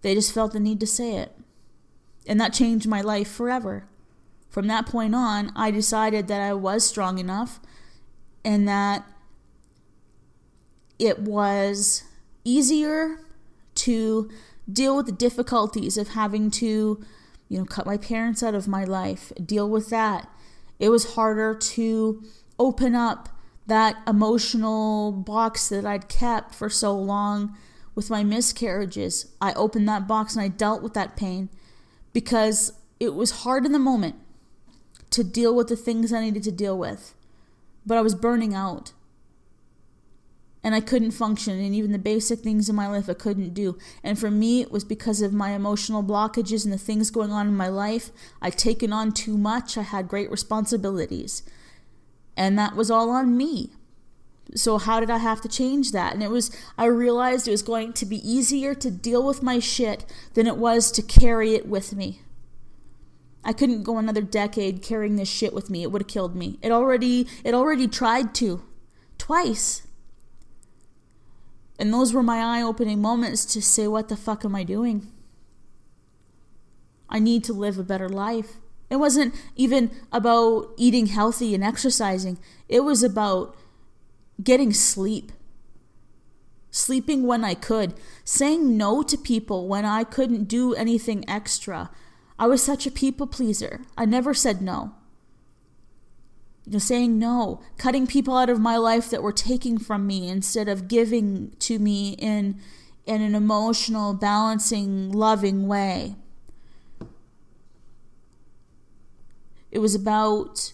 They 0.00 0.14
just 0.14 0.32
felt 0.32 0.52
the 0.52 0.60
need 0.60 0.80
to 0.80 0.86
say 0.86 1.16
it. 1.16 1.36
And 2.26 2.40
that 2.40 2.52
changed 2.52 2.88
my 2.88 3.00
life 3.00 3.30
forever. 3.30 3.88
From 4.48 4.66
that 4.68 4.86
point 4.86 5.14
on, 5.14 5.52
I 5.54 5.70
decided 5.70 6.28
that 6.28 6.40
I 6.40 6.54
was 6.54 6.84
strong 6.84 7.18
enough 7.18 7.60
and 8.44 8.66
that 8.68 9.06
it 10.98 11.20
was 11.20 12.04
easier 12.44 13.18
to 13.74 14.30
deal 14.72 14.96
with 14.96 15.06
the 15.06 15.12
difficulties 15.12 15.96
of 15.96 16.08
having 16.08 16.50
to, 16.52 17.04
you 17.48 17.58
know, 17.58 17.64
cut 17.64 17.86
my 17.86 17.96
parents 17.96 18.42
out 18.42 18.54
of 18.54 18.68
my 18.68 18.84
life, 18.84 19.32
deal 19.44 19.68
with 19.68 19.90
that. 19.90 20.28
It 20.78 20.88
was 20.88 21.14
harder 21.14 21.54
to 21.54 22.22
open 22.58 22.94
up 22.94 23.28
that 23.66 23.96
emotional 24.06 25.12
box 25.12 25.68
that 25.68 25.86
I'd 25.86 26.08
kept 26.08 26.54
for 26.54 26.68
so 26.68 26.96
long 26.96 27.56
with 27.94 28.10
my 28.10 28.24
miscarriages. 28.24 29.26
I 29.40 29.52
opened 29.54 29.88
that 29.88 30.08
box 30.08 30.34
and 30.34 30.42
I 30.42 30.48
dealt 30.48 30.82
with 30.82 30.94
that 30.94 31.16
pain 31.16 31.48
because 32.12 32.72
it 32.98 33.14
was 33.14 33.42
hard 33.42 33.64
in 33.64 33.72
the 33.72 33.78
moment 33.78 34.16
to 35.10 35.22
deal 35.22 35.54
with 35.54 35.68
the 35.68 35.76
things 35.76 36.12
I 36.12 36.20
needed 36.22 36.42
to 36.44 36.52
deal 36.52 36.76
with. 36.76 37.14
But 37.84 37.98
I 37.98 38.00
was 38.00 38.14
burning 38.14 38.54
out 38.54 38.92
and 40.64 40.74
I 40.74 40.80
couldn't 40.80 41.10
function, 41.10 41.58
and 41.58 41.74
even 41.74 41.92
the 41.92 41.98
basic 41.98 42.40
things 42.40 42.68
in 42.68 42.76
my 42.76 42.86
life 42.86 43.08
I 43.10 43.14
couldn't 43.14 43.54
do. 43.54 43.76
And 44.04 44.18
for 44.18 44.30
me, 44.30 44.60
it 44.60 44.70
was 44.70 44.84
because 44.84 45.20
of 45.20 45.32
my 45.32 45.50
emotional 45.50 46.04
blockages 46.04 46.64
and 46.64 46.72
the 46.72 46.78
things 46.78 47.10
going 47.10 47.32
on 47.32 47.48
in 47.48 47.56
my 47.56 47.68
life. 47.68 48.10
I'd 48.40 48.56
taken 48.58 48.92
on 48.92 49.12
too 49.12 49.36
much, 49.36 49.76
I 49.76 49.82
had 49.82 50.08
great 50.08 50.30
responsibilities, 50.30 51.42
and 52.36 52.58
that 52.58 52.76
was 52.76 52.90
all 52.90 53.10
on 53.10 53.36
me. 53.36 53.70
So, 54.54 54.78
how 54.78 55.00
did 55.00 55.10
I 55.10 55.18
have 55.18 55.40
to 55.42 55.48
change 55.48 55.92
that? 55.92 56.12
And 56.12 56.22
it 56.22 56.30
was, 56.30 56.50
I 56.76 56.84
realized 56.84 57.48
it 57.48 57.52
was 57.52 57.62
going 57.62 57.94
to 57.94 58.06
be 58.06 58.16
easier 58.28 58.74
to 58.74 58.90
deal 58.90 59.26
with 59.26 59.42
my 59.42 59.58
shit 59.58 60.04
than 60.34 60.46
it 60.46 60.58
was 60.58 60.92
to 60.92 61.02
carry 61.02 61.54
it 61.54 61.66
with 61.66 61.94
me. 61.94 62.20
I 63.44 63.52
couldn't 63.52 63.82
go 63.82 63.98
another 63.98 64.22
decade 64.22 64.82
carrying 64.82 65.16
this 65.16 65.28
shit 65.28 65.52
with 65.52 65.70
me. 65.70 65.82
It 65.82 65.90
would 65.90 66.02
have 66.02 66.08
killed 66.08 66.36
me. 66.36 66.58
It 66.62 66.70
already 66.70 67.26
it 67.44 67.54
already 67.54 67.88
tried 67.88 68.34
to. 68.36 68.62
Twice. 69.18 69.86
And 71.78 71.92
those 71.92 72.12
were 72.12 72.22
my 72.22 72.38
eye 72.38 72.62
opening 72.62 73.00
moments 73.00 73.44
to 73.46 73.62
say, 73.62 73.88
what 73.88 74.08
the 74.08 74.16
fuck 74.16 74.44
am 74.44 74.54
I 74.54 74.62
doing? 74.62 75.08
I 77.08 77.18
need 77.18 77.44
to 77.44 77.52
live 77.52 77.78
a 77.78 77.84
better 77.84 78.08
life. 78.08 78.56
It 78.88 78.96
wasn't 78.96 79.34
even 79.56 79.90
about 80.12 80.68
eating 80.76 81.06
healthy 81.06 81.54
and 81.54 81.64
exercising, 81.64 82.38
it 82.68 82.80
was 82.80 83.02
about 83.02 83.56
getting 84.42 84.72
sleep. 84.72 85.32
Sleeping 86.70 87.26
when 87.26 87.44
I 87.44 87.52
could, 87.54 87.92
saying 88.24 88.78
no 88.78 89.02
to 89.02 89.18
people 89.18 89.68
when 89.68 89.84
I 89.84 90.04
couldn't 90.04 90.44
do 90.44 90.74
anything 90.74 91.28
extra. 91.28 91.90
I 92.38 92.46
was 92.46 92.62
such 92.62 92.86
a 92.86 92.90
people 92.90 93.26
pleaser. 93.26 93.82
I 93.96 94.06
never 94.06 94.32
said 94.32 94.62
no 94.62 94.94
you 96.64 96.72
know, 96.72 96.78
saying 96.78 97.18
no, 97.18 97.60
cutting 97.76 98.06
people 98.06 98.36
out 98.36 98.50
of 98.50 98.60
my 98.60 98.76
life 98.76 99.10
that 99.10 99.22
were 99.22 99.32
taking 99.32 99.78
from 99.78 100.06
me 100.06 100.28
instead 100.28 100.68
of 100.68 100.88
giving 100.88 101.52
to 101.58 101.78
me 101.78 102.10
in 102.18 102.60
in 103.04 103.20
an 103.20 103.34
emotional, 103.34 104.14
balancing, 104.14 105.10
loving 105.10 105.66
way. 105.66 106.14
It 109.72 109.80
was 109.80 109.94
about 109.94 110.72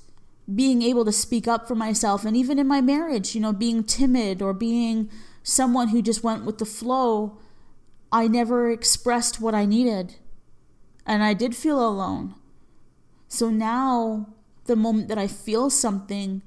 being 0.54 0.82
able 0.82 1.04
to 1.06 1.12
speak 1.12 1.48
up 1.48 1.66
for 1.66 1.74
myself 1.74 2.24
and 2.24 2.36
even 2.36 2.58
in 2.58 2.66
my 2.66 2.80
marriage, 2.82 3.34
you 3.34 3.40
know, 3.40 3.52
being 3.52 3.82
timid 3.82 4.42
or 4.42 4.52
being 4.52 5.08
someone 5.42 5.88
who 5.88 6.02
just 6.02 6.22
went 6.22 6.44
with 6.44 6.58
the 6.58 6.66
flow, 6.66 7.38
I 8.12 8.28
never 8.28 8.70
expressed 8.70 9.40
what 9.40 9.54
I 9.54 9.64
needed. 9.64 10.16
And 11.06 11.22
I 11.22 11.32
did 11.32 11.56
feel 11.56 11.86
alone. 11.86 12.34
So 13.28 13.48
now 13.48 14.34
the 14.68 14.76
moment 14.76 15.08
that 15.08 15.18
I 15.18 15.26
feel 15.26 15.70
something, 15.70 16.42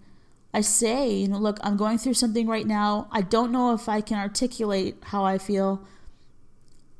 I 0.53 0.61
say, 0.61 1.11
you 1.11 1.27
know, 1.27 1.37
look, 1.37 1.59
I'm 1.63 1.75
going 1.75 1.97
through 1.97 2.13
something 2.13 2.47
right 2.47 2.65
now. 2.65 3.09
I 3.11 3.21
don't 3.21 3.51
know 3.51 3.73
if 3.73 3.89
I 3.89 3.99
can 3.99 4.17
articulate 4.17 4.95
how 5.03 5.25
I 5.25 5.37
feel, 5.37 5.85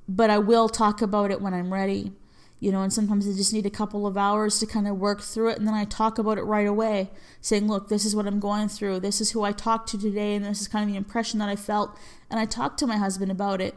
but 0.07 0.29
I 0.29 0.39
will 0.39 0.67
talk 0.67 1.01
about 1.01 1.31
it 1.31 1.41
when 1.41 1.53
I'm 1.53 1.71
ready. 1.71 2.11
You 2.59 2.71
know, 2.71 2.81
and 2.83 2.93
sometimes 2.93 3.27
I 3.27 3.31
just 3.33 3.53
need 3.53 3.65
a 3.65 3.71
couple 3.71 4.05
of 4.05 4.17
hours 4.17 4.59
to 4.59 4.67
kind 4.67 4.87
of 4.87 4.97
work 4.97 5.21
through 5.21 5.49
it, 5.49 5.57
and 5.57 5.67
then 5.67 5.73
I 5.73 5.83
talk 5.83 6.19
about 6.19 6.37
it 6.37 6.43
right 6.43 6.67
away, 6.67 7.09
saying, 7.39 7.67
Look, 7.67 7.89
this 7.89 8.05
is 8.05 8.15
what 8.15 8.27
I'm 8.27 8.39
going 8.39 8.67
through. 8.67 8.99
This 8.99 9.19
is 9.19 9.31
who 9.31 9.41
I 9.43 9.51
talked 9.51 9.89
to 9.89 9.97
today, 9.97 10.35
and 10.35 10.45
this 10.45 10.61
is 10.61 10.67
kind 10.67 10.83
of 10.83 10.91
the 10.91 10.97
impression 10.97 11.39
that 11.39 11.49
I 11.49 11.55
felt. 11.55 11.97
And 12.29 12.39
I 12.39 12.45
talk 12.45 12.77
to 12.77 12.85
my 12.85 12.97
husband 12.97 13.31
about 13.31 13.61
it. 13.61 13.73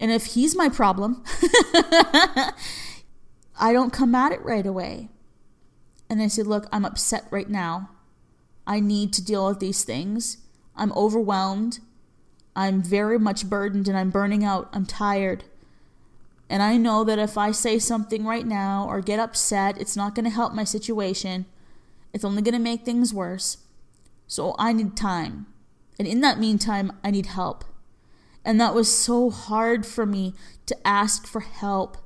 And 0.00 0.10
if 0.10 0.26
he's 0.26 0.56
my 0.56 0.68
problem, 0.68 1.22
I 3.56 3.72
don't 3.72 3.92
come 3.92 4.16
at 4.16 4.32
it 4.32 4.42
right 4.44 4.66
away 4.66 5.08
and 6.12 6.20
I 6.20 6.26
said, 6.26 6.46
Look, 6.46 6.66
I'm 6.70 6.84
upset 6.84 7.24
right 7.30 7.48
now. 7.48 7.88
I 8.66 8.80
need 8.80 9.14
to 9.14 9.24
deal 9.24 9.48
with 9.48 9.60
these 9.60 9.82
things. 9.82 10.36
I'm 10.76 10.92
overwhelmed. 10.92 11.80
I'm 12.54 12.82
very 12.82 13.18
much 13.18 13.48
burdened 13.48 13.88
and 13.88 13.96
I'm 13.96 14.10
burning 14.10 14.44
out. 14.44 14.68
I'm 14.74 14.84
tired. 14.84 15.44
And 16.50 16.62
I 16.62 16.76
know 16.76 17.02
that 17.02 17.18
if 17.18 17.38
I 17.38 17.50
say 17.50 17.78
something 17.78 18.26
right 18.26 18.46
now 18.46 18.86
or 18.86 19.00
get 19.00 19.18
upset, 19.18 19.80
it's 19.80 19.96
not 19.96 20.14
going 20.14 20.26
to 20.26 20.30
help 20.30 20.52
my 20.52 20.64
situation. 20.64 21.46
It's 22.12 22.26
only 22.26 22.42
going 22.42 22.52
to 22.52 22.60
make 22.60 22.84
things 22.84 23.14
worse. 23.14 23.56
So 24.26 24.54
I 24.58 24.74
need 24.74 24.94
time. 24.94 25.46
And 25.98 26.06
in 26.06 26.20
that 26.20 26.38
meantime, 26.38 26.92
I 27.02 27.10
need 27.10 27.26
help. 27.26 27.64
And 28.44 28.60
that 28.60 28.74
was 28.74 28.94
so 28.94 29.30
hard 29.30 29.86
for 29.86 30.04
me 30.04 30.34
to 30.66 30.76
ask 30.86 31.26
for 31.26 31.40
help 31.40 31.96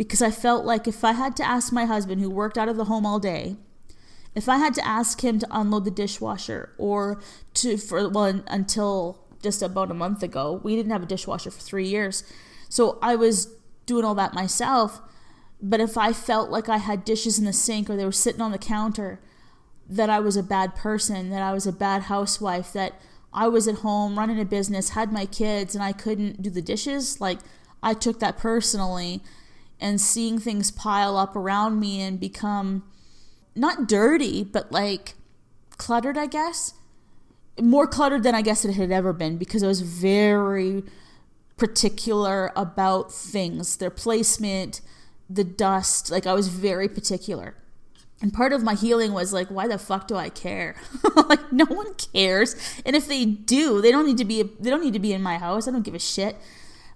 because 0.00 0.22
I 0.22 0.30
felt 0.30 0.64
like 0.64 0.88
if 0.88 1.04
I 1.04 1.12
had 1.12 1.36
to 1.36 1.46
ask 1.46 1.74
my 1.74 1.84
husband, 1.84 2.22
who 2.22 2.30
worked 2.30 2.56
out 2.56 2.70
of 2.70 2.78
the 2.78 2.86
home 2.86 3.04
all 3.04 3.18
day, 3.18 3.58
if 4.34 4.48
I 4.48 4.56
had 4.56 4.72
to 4.76 4.88
ask 4.88 5.22
him 5.22 5.38
to 5.38 5.46
unload 5.50 5.84
the 5.84 5.90
dishwasher 5.90 6.72
or 6.78 7.20
to, 7.52 7.76
for, 7.76 8.08
well, 8.08 8.42
until 8.46 9.22
just 9.42 9.60
about 9.60 9.90
a 9.90 9.94
month 9.94 10.22
ago, 10.22 10.58
we 10.64 10.74
didn't 10.74 10.92
have 10.92 11.02
a 11.02 11.06
dishwasher 11.06 11.50
for 11.50 11.60
three 11.60 11.86
years. 11.86 12.24
So 12.70 12.98
I 13.02 13.14
was 13.14 13.52
doing 13.84 14.06
all 14.06 14.14
that 14.14 14.32
myself. 14.32 15.02
But 15.60 15.80
if 15.80 15.98
I 15.98 16.14
felt 16.14 16.48
like 16.48 16.70
I 16.70 16.78
had 16.78 17.04
dishes 17.04 17.38
in 17.38 17.44
the 17.44 17.52
sink 17.52 17.90
or 17.90 17.96
they 17.96 18.06
were 18.06 18.10
sitting 18.10 18.40
on 18.40 18.52
the 18.52 18.58
counter, 18.58 19.20
that 19.86 20.08
I 20.08 20.18
was 20.18 20.34
a 20.34 20.42
bad 20.42 20.74
person, 20.74 21.28
that 21.28 21.42
I 21.42 21.52
was 21.52 21.66
a 21.66 21.72
bad 21.72 22.04
housewife, 22.04 22.72
that 22.72 22.98
I 23.34 23.48
was 23.48 23.68
at 23.68 23.80
home 23.80 24.18
running 24.18 24.40
a 24.40 24.46
business, 24.46 24.90
had 24.90 25.12
my 25.12 25.26
kids, 25.26 25.74
and 25.74 25.84
I 25.84 25.92
couldn't 25.92 26.40
do 26.40 26.48
the 26.48 26.62
dishes, 26.62 27.20
like 27.20 27.40
I 27.82 27.92
took 27.92 28.18
that 28.20 28.38
personally 28.38 29.22
and 29.80 30.00
seeing 30.00 30.38
things 30.38 30.70
pile 30.70 31.16
up 31.16 31.34
around 31.34 31.80
me 31.80 32.00
and 32.00 32.20
become 32.20 32.84
not 33.54 33.88
dirty, 33.88 34.44
but 34.44 34.70
like 34.70 35.14
cluttered, 35.76 36.18
I 36.18 36.26
guess. 36.26 36.74
More 37.60 37.86
cluttered 37.86 38.22
than 38.22 38.34
I 38.34 38.42
guess 38.42 38.64
it 38.64 38.74
had 38.74 38.90
ever 38.90 39.12
been 39.12 39.36
because 39.36 39.62
I 39.62 39.66
was 39.66 39.80
very 39.80 40.84
particular 41.56 42.52
about 42.56 43.12
things, 43.12 43.76
their 43.76 43.90
placement, 43.90 44.80
the 45.28 45.44
dust. 45.44 46.10
Like 46.10 46.26
I 46.26 46.32
was 46.32 46.48
very 46.48 46.88
particular. 46.88 47.54
And 48.22 48.32
part 48.34 48.52
of 48.52 48.62
my 48.62 48.74
healing 48.74 49.12
was 49.12 49.32
like, 49.32 49.48
why 49.48 49.66
the 49.66 49.78
fuck 49.78 50.06
do 50.06 50.16
I 50.16 50.28
care? 50.28 50.76
like 51.28 51.52
no 51.52 51.64
one 51.64 51.94
cares. 51.94 52.54
And 52.84 52.94
if 52.94 53.08
they 53.08 53.24
do, 53.24 53.80
they 53.80 53.90
don't 53.90 54.06
need 54.06 54.18
to 54.18 54.24
be 54.24 54.42
they 54.42 54.70
don't 54.70 54.82
need 54.82 54.92
to 54.92 54.98
be 54.98 55.12
in 55.12 55.22
my 55.22 55.38
house. 55.38 55.66
I 55.66 55.70
don't 55.70 55.82
give 55.82 55.94
a 55.94 55.98
shit. 55.98 56.36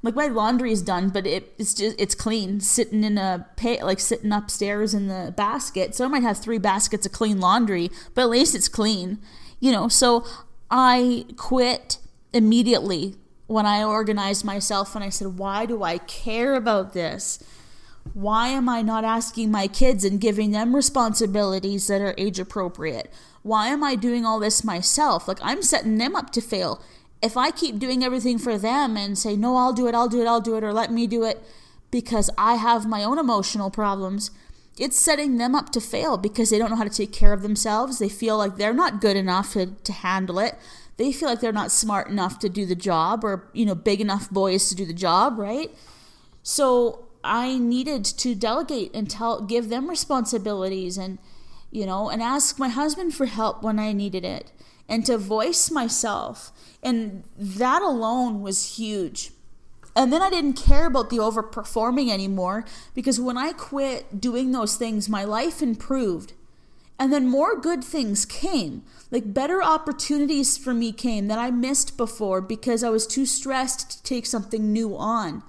Like 0.04 0.14
my 0.14 0.26
laundry 0.26 0.70
is 0.70 0.82
done, 0.82 1.08
but 1.08 1.26
it, 1.26 1.54
it's 1.58 1.72
just 1.72 1.98
it's 1.98 2.14
clean, 2.14 2.60
sitting 2.60 3.02
in 3.04 3.16
a 3.16 3.46
pay, 3.56 3.82
like 3.82 3.98
sitting 3.98 4.32
upstairs 4.32 4.92
in 4.92 5.08
the 5.08 5.32
basket. 5.34 5.94
So 5.94 6.04
I 6.04 6.08
might 6.08 6.22
have 6.22 6.36
three 6.36 6.58
baskets 6.58 7.06
of 7.06 7.12
clean 7.12 7.40
laundry, 7.40 7.90
but 8.14 8.22
at 8.22 8.28
least 8.28 8.54
it's 8.54 8.68
clean, 8.68 9.18
you 9.60 9.72
know. 9.72 9.88
So 9.88 10.26
I 10.70 11.24
quit 11.38 11.96
immediately 12.34 13.14
when 13.46 13.64
I 13.64 13.82
organized 13.82 14.44
myself 14.44 14.94
and 14.94 15.02
I 15.02 15.08
said, 15.08 15.38
why 15.38 15.64
do 15.64 15.82
I 15.82 15.96
care 15.96 16.54
about 16.54 16.92
this? 16.92 17.42
Why 18.12 18.48
am 18.48 18.68
I 18.68 18.82
not 18.82 19.04
asking 19.04 19.50
my 19.50 19.66
kids 19.68 20.04
and 20.04 20.20
giving 20.20 20.50
them 20.50 20.76
responsibilities 20.76 21.86
that 21.86 22.02
are 22.02 22.14
age 22.18 22.38
appropriate? 22.38 23.10
Why 23.42 23.68
am 23.68 23.82
I 23.82 23.94
doing 23.94 24.26
all 24.26 24.38
this 24.38 24.64
myself? 24.64 25.26
Like, 25.26 25.38
I'm 25.42 25.62
setting 25.62 25.96
them 25.96 26.14
up 26.14 26.30
to 26.32 26.42
fail. 26.42 26.82
If 27.24 27.36
I 27.36 27.50
keep 27.50 27.78
doing 27.78 28.04
everything 28.04 28.38
for 28.38 28.58
them 28.58 28.96
and 28.96 29.16
say, 29.16 29.34
no, 29.34 29.56
I'll 29.56 29.72
do 29.72 29.86
it, 29.88 29.94
I'll 29.94 30.08
do 30.08 30.20
it, 30.20 30.26
I'll 30.26 30.42
do 30.42 30.56
it, 30.56 30.62
or 30.62 30.72
let 30.74 30.92
me 30.92 31.06
do 31.06 31.24
it 31.24 31.42
because 31.90 32.28
I 32.36 32.56
have 32.56 32.86
my 32.86 33.02
own 33.02 33.18
emotional 33.18 33.70
problems, 33.70 34.30
it's 34.76 34.98
setting 34.98 35.38
them 35.38 35.54
up 35.54 35.70
to 35.70 35.80
fail 35.80 36.18
because 36.18 36.50
they 36.50 36.58
don't 36.58 36.68
know 36.68 36.76
how 36.76 36.84
to 36.84 36.90
take 36.90 37.12
care 37.12 37.32
of 37.32 37.42
themselves. 37.42 37.98
They 37.98 38.08
feel 38.08 38.36
like 38.36 38.56
they're 38.56 38.74
not 38.74 39.00
good 39.00 39.16
enough 39.16 39.52
to, 39.52 39.66
to 39.66 39.92
handle 39.92 40.38
it. 40.38 40.58
They 40.96 41.12
feel 41.12 41.28
like 41.28 41.40
they're 41.40 41.52
not 41.52 41.70
smart 41.70 42.08
enough 42.08 42.38
to 42.40 42.48
do 42.48 42.66
the 42.66 42.74
job 42.74 43.24
or, 43.24 43.48
you 43.52 43.64
know, 43.64 43.74
big 43.74 44.00
enough 44.00 44.30
boys 44.30 44.68
to 44.68 44.74
do 44.74 44.84
the 44.84 44.92
job, 44.92 45.38
right? 45.38 45.70
So 46.42 47.06
I 47.22 47.58
needed 47.58 48.04
to 48.04 48.34
delegate 48.34 48.90
and 48.94 49.08
tell 49.08 49.40
give 49.40 49.70
them 49.70 49.88
responsibilities 49.88 50.98
and 50.98 51.18
you 51.74 51.84
know 51.84 52.08
and 52.08 52.22
ask 52.22 52.58
my 52.58 52.68
husband 52.68 53.14
for 53.14 53.26
help 53.26 53.62
when 53.62 53.78
I 53.78 53.92
needed 53.92 54.24
it 54.24 54.52
and 54.88 55.04
to 55.06 55.18
voice 55.18 55.70
myself 55.70 56.52
and 56.82 57.24
that 57.36 57.82
alone 57.82 58.40
was 58.40 58.76
huge. 58.76 59.30
And 59.96 60.12
then 60.12 60.22
I 60.22 60.30
didn't 60.30 60.54
care 60.54 60.86
about 60.86 61.10
the 61.10 61.18
overperforming 61.18 62.10
anymore 62.10 62.64
because 62.94 63.20
when 63.20 63.38
I 63.38 63.52
quit 63.52 64.20
doing 64.20 64.52
those 64.52 64.76
things 64.76 65.08
my 65.08 65.24
life 65.24 65.62
improved. 65.62 66.32
And 66.96 67.12
then 67.12 67.26
more 67.26 67.58
good 67.60 67.82
things 67.82 68.24
came. 68.24 68.84
Like 69.10 69.34
better 69.34 69.62
opportunities 69.62 70.56
for 70.56 70.72
me 70.72 70.92
came 70.92 71.26
that 71.26 71.38
I 71.38 71.50
missed 71.50 71.96
before 71.96 72.40
because 72.40 72.84
I 72.84 72.90
was 72.90 73.06
too 73.06 73.26
stressed 73.26 73.90
to 73.90 74.02
take 74.02 74.26
something 74.26 74.72
new 74.72 74.96
on. 74.96 75.42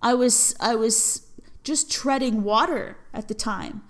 I 0.00 0.14
was 0.14 0.54
I 0.60 0.74
was 0.74 1.26
just 1.62 1.90
treading 1.90 2.42
water 2.42 2.96
at 3.12 3.28
the 3.28 3.34
time. 3.34 3.82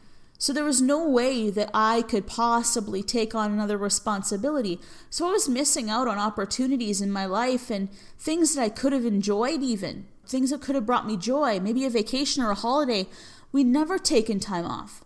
So 0.42 0.52
there 0.52 0.64
was 0.64 0.82
no 0.82 1.08
way 1.08 1.50
that 1.50 1.70
I 1.72 2.02
could 2.02 2.26
possibly 2.26 3.00
take 3.04 3.32
on 3.32 3.52
another 3.52 3.78
responsibility. 3.78 4.80
So 5.08 5.28
I 5.28 5.30
was 5.30 5.48
missing 5.48 5.88
out 5.88 6.08
on 6.08 6.18
opportunities 6.18 7.00
in 7.00 7.12
my 7.12 7.26
life 7.26 7.70
and 7.70 7.88
things 8.18 8.56
that 8.56 8.62
I 8.62 8.68
could 8.68 8.92
have 8.92 9.06
enjoyed 9.06 9.62
even. 9.62 10.08
Things 10.26 10.50
that 10.50 10.60
could 10.60 10.74
have 10.74 10.84
brought 10.84 11.06
me 11.06 11.16
joy, 11.16 11.60
maybe 11.60 11.84
a 11.84 11.90
vacation 11.90 12.42
or 12.42 12.50
a 12.50 12.56
holiday. 12.56 13.06
We'd 13.52 13.68
never 13.68 14.00
taken 14.00 14.40
time 14.40 14.66
off. 14.66 15.04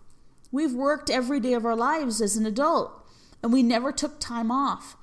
We've 0.51 0.73
worked 0.73 1.11
every 1.11 1.39
day 1.39 1.53
of 1.53 1.67
our 1.67 1.77
lives 1.77 2.23
as 2.23 2.39
an 2.39 2.47
adult 2.47 3.07
and 3.43 3.53
we 3.53 3.63
never 3.63 3.93
took 3.93 4.19
time 4.19 4.51
off. 4.51 4.97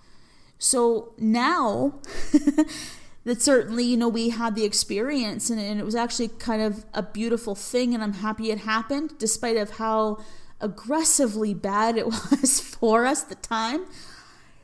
So 0.57 1.13
now 1.19 2.01
that 3.25 3.41
certainly, 3.41 3.85
you 3.85 3.95
know, 3.95 4.09
we 4.09 4.29
had 4.29 4.55
the 4.55 4.65
experience 4.65 5.49
and, 5.49 5.59
and 5.59 5.79
it 5.79 5.85
was 5.85 5.95
actually 5.95 6.27
kind 6.27 6.61
of 6.61 6.85
a 6.93 7.01
beautiful 7.01 7.55
thing 7.55 7.93
and 7.93 8.03
I'm 8.03 8.13
happy 8.13 8.51
it 8.51 8.59
happened 8.59 9.17
despite 9.17 9.55
of 9.55 9.71
how 9.71 10.23
aggressively 10.59 11.53
bad 11.53 11.97
it 11.97 12.05
was 12.31 12.59
for 12.59 13.05
us 13.05 13.23
at 13.23 13.29
the 13.29 13.35
time 13.35 13.85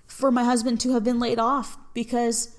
for 0.07 0.31
my 0.31 0.43
husband 0.43 0.79
to 0.81 0.93
have 0.93 1.03
been 1.03 1.19
laid 1.19 1.39
off 1.39 1.77
because 1.93 2.57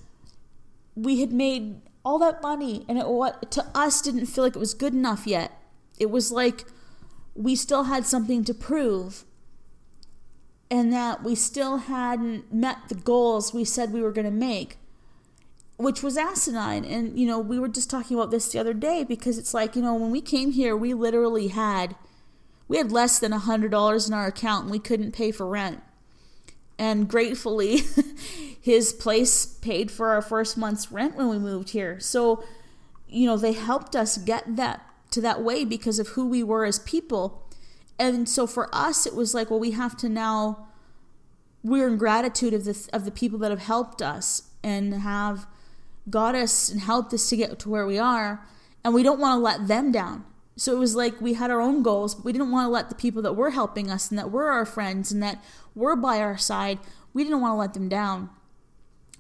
we 0.94 1.20
had 1.20 1.32
made 1.32 1.80
all 2.04 2.18
that 2.18 2.40
money 2.40 2.84
and 2.88 2.98
it 2.98 3.06
what 3.06 3.50
to 3.50 3.66
us 3.74 4.00
didn't 4.00 4.26
feel 4.26 4.44
like 4.44 4.56
it 4.56 4.58
was 4.58 4.74
good 4.74 4.94
enough 4.94 5.26
yet. 5.26 5.52
It 5.98 6.10
was 6.10 6.32
like 6.32 6.64
we 7.34 7.54
still 7.54 7.84
had 7.84 8.06
something 8.06 8.44
to 8.44 8.54
prove 8.54 9.24
and 10.70 10.92
that 10.92 11.22
we 11.22 11.34
still 11.34 11.78
hadn't 11.78 12.52
met 12.52 12.88
the 12.88 12.94
goals 12.94 13.52
we 13.52 13.64
said 13.64 13.92
we 13.92 14.00
were 14.00 14.12
going 14.12 14.24
to 14.24 14.30
make 14.30 14.78
which 15.80 16.02
was 16.02 16.18
asinine. 16.18 16.84
And, 16.84 17.18
you 17.18 17.26
know, 17.26 17.38
we 17.38 17.58
were 17.58 17.68
just 17.68 17.88
talking 17.88 18.14
about 18.14 18.30
this 18.30 18.52
the 18.52 18.58
other 18.58 18.74
day 18.74 19.02
because 19.02 19.38
it's 19.38 19.54
like, 19.54 19.74
you 19.74 19.80
know, 19.80 19.94
when 19.94 20.10
we 20.10 20.20
came 20.20 20.52
here, 20.52 20.76
we 20.76 20.92
literally 20.92 21.48
had, 21.48 21.96
we 22.68 22.76
had 22.76 22.92
less 22.92 23.18
than 23.18 23.32
a 23.32 23.38
$100 23.38 24.06
in 24.06 24.12
our 24.12 24.26
account 24.26 24.64
and 24.64 24.70
we 24.70 24.78
couldn't 24.78 25.12
pay 25.12 25.30
for 25.32 25.46
rent. 25.46 25.82
And 26.78 27.08
gratefully, 27.08 27.80
his 28.60 28.92
place 28.92 29.46
paid 29.46 29.90
for 29.90 30.10
our 30.10 30.20
first 30.20 30.58
month's 30.58 30.92
rent 30.92 31.16
when 31.16 31.30
we 31.30 31.38
moved 31.38 31.70
here. 31.70 31.98
So, 31.98 32.44
you 33.08 33.26
know, 33.26 33.38
they 33.38 33.52
helped 33.52 33.96
us 33.96 34.18
get 34.18 34.56
that 34.56 34.86
to 35.12 35.22
that 35.22 35.42
way 35.42 35.64
because 35.64 35.98
of 35.98 36.08
who 36.08 36.28
we 36.28 36.42
were 36.42 36.66
as 36.66 36.78
people. 36.78 37.48
And 37.98 38.28
so 38.28 38.46
for 38.46 38.68
us, 38.74 39.06
it 39.06 39.14
was 39.14 39.34
like, 39.34 39.50
well, 39.50 39.58
we 39.58 39.70
have 39.70 39.96
to 39.98 40.10
now, 40.10 40.68
we're 41.62 41.88
in 41.88 41.96
gratitude 41.96 42.52
of 42.52 42.64
the, 42.64 42.88
of 42.92 43.06
the 43.06 43.10
people 43.10 43.38
that 43.38 43.50
have 43.50 43.60
helped 43.60 44.02
us 44.02 44.50
and 44.62 44.92
have 44.92 45.46
got 46.08 46.34
us 46.34 46.68
and 46.68 46.80
helped 46.80 47.12
us 47.12 47.28
to 47.28 47.36
get 47.36 47.58
to 47.58 47.68
where 47.68 47.86
we 47.86 47.98
are, 47.98 48.46
and 48.84 48.94
we 48.94 49.02
don't 49.02 49.20
want 49.20 49.38
to 49.38 49.42
let 49.42 49.68
them 49.68 49.92
down. 49.92 50.24
So 50.56 50.72
it 50.72 50.78
was 50.78 50.94
like 50.94 51.20
we 51.20 51.34
had 51.34 51.50
our 51.50 51.60
own 51.60 51.82
goals, 51.82 52.14
but 52.14 52.24
we 52.24 52.32
didn't 52.32 52.50
want 52.50 52.66
to 52.66 52.70
let 52.70 52.88
the 52.88 52.94
people 52.94 53.22
that 53.22 53.34
were 53.34 53.50
helping 53.50 53.90
us 53.90 54.10
and 54.10 54.18
that 54.18 54.30
were 54.30 54.50
our 54.50 54.66
friends 54.66 55.10
and 55.10 55.22
that 55.22 55.42
were 55.74 55.96
by 55.96 56.18
our 56.20 56.36
side, 56.36 56.78
we 57.14 57.24
didn't 57.24 57.40
want 57.40 57.52
to 57.52 57.56
let 57.56 57.74
them 57.74 57.88
down. 57.88 58.30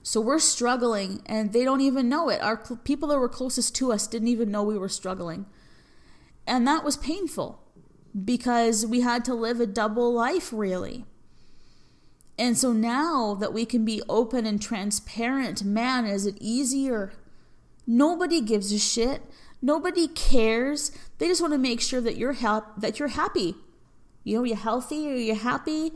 So 0.02 0.20
we're 0.20 0.38
struggling 0.38 1.22
and 1.26 1.52
they 1.52 1.64
don't 1.64 1.80
even 1.80 2.08
know 2.08 2.28
it. 2.28 2.40
Our 2.42 2.56
people 2.56 3.08
that 3.08 3.18
were 3.18 3.28
closest 3.28 3.74
to 3.76 3.92
us 3.92 4.06
didn't 4.06 4.28
even 4.28 4.50
know 4.50 4.62
we 4.62 4.78
were 4.78 4.88
struggling. 4.88 5.46
And 6.46 6.66
that 6.66 6.84
was 6.84 6.96
painful 6.96 7.62
because 8.24 8.84
we 8.84 9.02
had 9.02 9.24
to 9.26 9.34
live 9.34 9.60
a 9.60 9.66
double 9.66 10.12
life, 10.12 10.52
really. 10.52 11.04
And 12.38 12.56
so 12.56 12.72
now 12.72 13.34
that 13.34 13.52
we 13.52 13.66
can 13.66 13.84
be 13.84 14.02
open 14.08 14.46
and 14.46 14.60
transparent, 14.60 15.62
man, 15.62 16.06
is 16.06 16.26
it 16.26 16.38
easier? 16.40 17.12
Nobody 17.86 18.40
gives 18.40 18.72
a 18.72 18.78
shit. 18.78 19.22
Nobody 19.60 20.08
cares. 20.08 20.90
They 21.18 21.28
just 21.28 21.40
want 21.40 21.52
to 21.52 21.58
make 21.58 21.80
sure 21.80 22.00
that 22.00 22.16
you're 22.16 22.32
help 22.32 22.64
that 22.78 22.98
you're 22.98 23.08
happy. 23.08 23.56
You 24.24 24.38
know, 24.38 24.44
you're 24.44 24.56
healthy, 24.56 25.10
are 25.10 25.16
you 25.16 25.34
happy? 25.34 25.92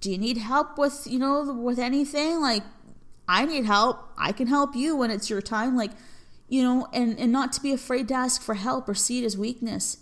Do 0.00 0.10
you 0.10 0.18
need 0.18 0.36
help 0.38 0.78
with, 0.78 1.06
you 1.06 1.18
know, 1.18 1.52
with 1.52 1.78
anything? 1.78 2.40
Like 2.40 2.62
I 3.28 3.44
need 3.44 3.64
help. 3.64 4.12
I 4.16 4.32
can 4.32 4.46
help 4.46 4.76
you 4.76 4.96
when 4.96 5.10
it's 5.10 5.28
your 5.28 5.42
time 5.42 5.76
like 5.76 5.90
you 6.48 6.62
know, 6.62 6.88
and 6.92 7.18
and 7.18 7.30
not 7.30 7.52
to 7.52 7.60
be 7.60 7.72
afraid 7.72 8.08
to 8.08 8.14
ask 8.14 8.40
for 8.42 8.54
help 8.54 8.88
or 8.88 8.94
see 8.94 9.22
it 9.22 9.26
as 9.26 9.36
weakness. 9.36 9.98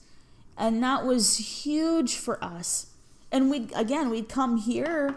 And 0.57 0.83
that 0.83 1.05
was 1.05 1.65
huge 1.65 2.17
for 2.17 2.43
us. 2.43 2.93
And 3.33 3.51
we 3.51 3.69
again, 3.75 4.11
we'd 4.11 4.29
come 4.29 4.59
here 4.59 5.17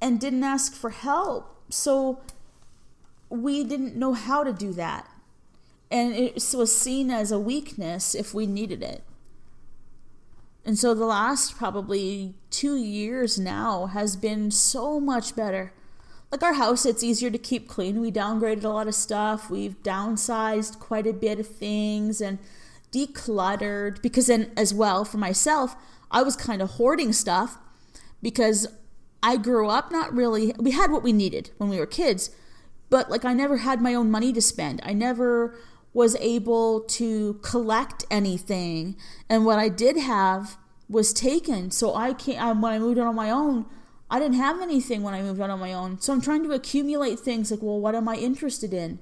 and 0.00 0.20
didn't 0.20 0.44
ask 0.44 0.74
for 0.74 0.90
help. 0.90 1.56
So 1.70 2.20
we 3.28 3.64
didn't 3.64 3.96
know 3.96 4.14
how 4.14 4.44
to 4.44 4.52
do 4.52 4.72
that. 4.74 5.08
And 5.90 6.14
it 6.14 6.34
was 6.54 6.76
seen 6.76 7.10
as 7.10 7.32
a 7.32 7.38
weakness 7.38 8.14
if 8.14 8.34
we 8.34 8.46
needed 8.46 8.82
it. 8.82 9.02
And 10.64 10.78
so 10.78 10.92
the 10.92 11.06
last 11.06 11.56
probably 11.56 12.34
two 12.50 12.76
years 12.76 13.38
now 13.38 13.86
has 13.86 14.16
been 14.16 14.50
so 14.50 15.00
much 15.00 15.34
better. 15.34 15.72
Like 16.30 16.42
our 16.42 16.54
house, 16.54 16.84
it's 16.84 17.02
easier 17.02 17.30
to 17.30 17.38
keep 17.38 17.68
clean. 17.68 18.02
We 18.02 18.12
downgraded 18.12 18.64
a 18.64 18.68
lot 18.68 18.86
of 18.86 18.94
stuff. 18.94 19.48
We've 19.48 19.82
downsized 19.82 20.78
quite 20.78 21.06
a 21.06 21.14
bit 21.14 21.40
of 21.40 21.46
things 21.46 22.20
and 22.20 22.38
decluttered. 22.92 24.02
Because 24.02 24.26
then, 24.26 24.52
as 24.58 24.74
well, 24.74 25.06
for 25.06 25.16
myself, 25.16 25.74
I 26.10 26.22
was 26.22 26.36
kind 26.36 26.60
of 26.60 26.72
hoarding 26.72 27.14
stuff 27.14 27.56
because 28.20 28.66
I 29.22 29.36
grew 29.36 29.68
up 29.68 29.90
not 29.90 30.12
really, 30.14 30.54
we 30.58 30.72
had 30.72 30.90
what 30.90 31.02
we 31.02 31.12
needed 31.12 31.50
when 31.58 31.68
we 31.68 31.78
were 31.78 31.86
kids, 31.86 32.30
but 32.90 33.10
like 33.10 33.24
I 33.24 33.32
never 33.32 33.58
had 33.58 33.80
my 33.80 33.94
own 33.94 34.10
money 34.10 34.32
to 34.32 34.40
spend. 34.40 34.80
I 34.84 34.92
never 34.92 35.58
was 35.92 36.16
able 36.16 36.82
to 36.82 37.34
collect 37.42 38.04
anything. 38.10 38.96
And 39.28 39.44
what 39.44 39.58
I 39.58 39.68
did 39.68 39.96
have 39.96 40.56
was 40.88 41.12
taken. 41.12 41.70
So 41.70 41.94
I 41.94 42.14
can't, 42.14 42.60
when 42.60 42.72
I 42.72 42.78
moved 42.78 42.98
out 42.98 43.06
on 43.06 43.14
my 43.14 43.30
own, 43.30 43.66
I 44.10 44.18
didn't 44.18 44.36
have 44.36 44.60
anything 44.60 45.02
when 45.02 45.14
I 45.14 45.22
moved 45.22 45.40
out 45.40 45.50
on 45.50 45.58
my 45.58 45.72
own. 45.72 46.00
So 46.00 46.12
I'm 46.12 46.20
trying 46.20 46.44
to 46.44 46.52
accumulate 46.52 47.18
things 47.18 47.50
like, 47.50 47.60
well, 47.62 47.80
what 47.80 47.94
am 47.94 48.08
I 48.08 48.16
interested 48.16 48.72
in? 48.72 49.00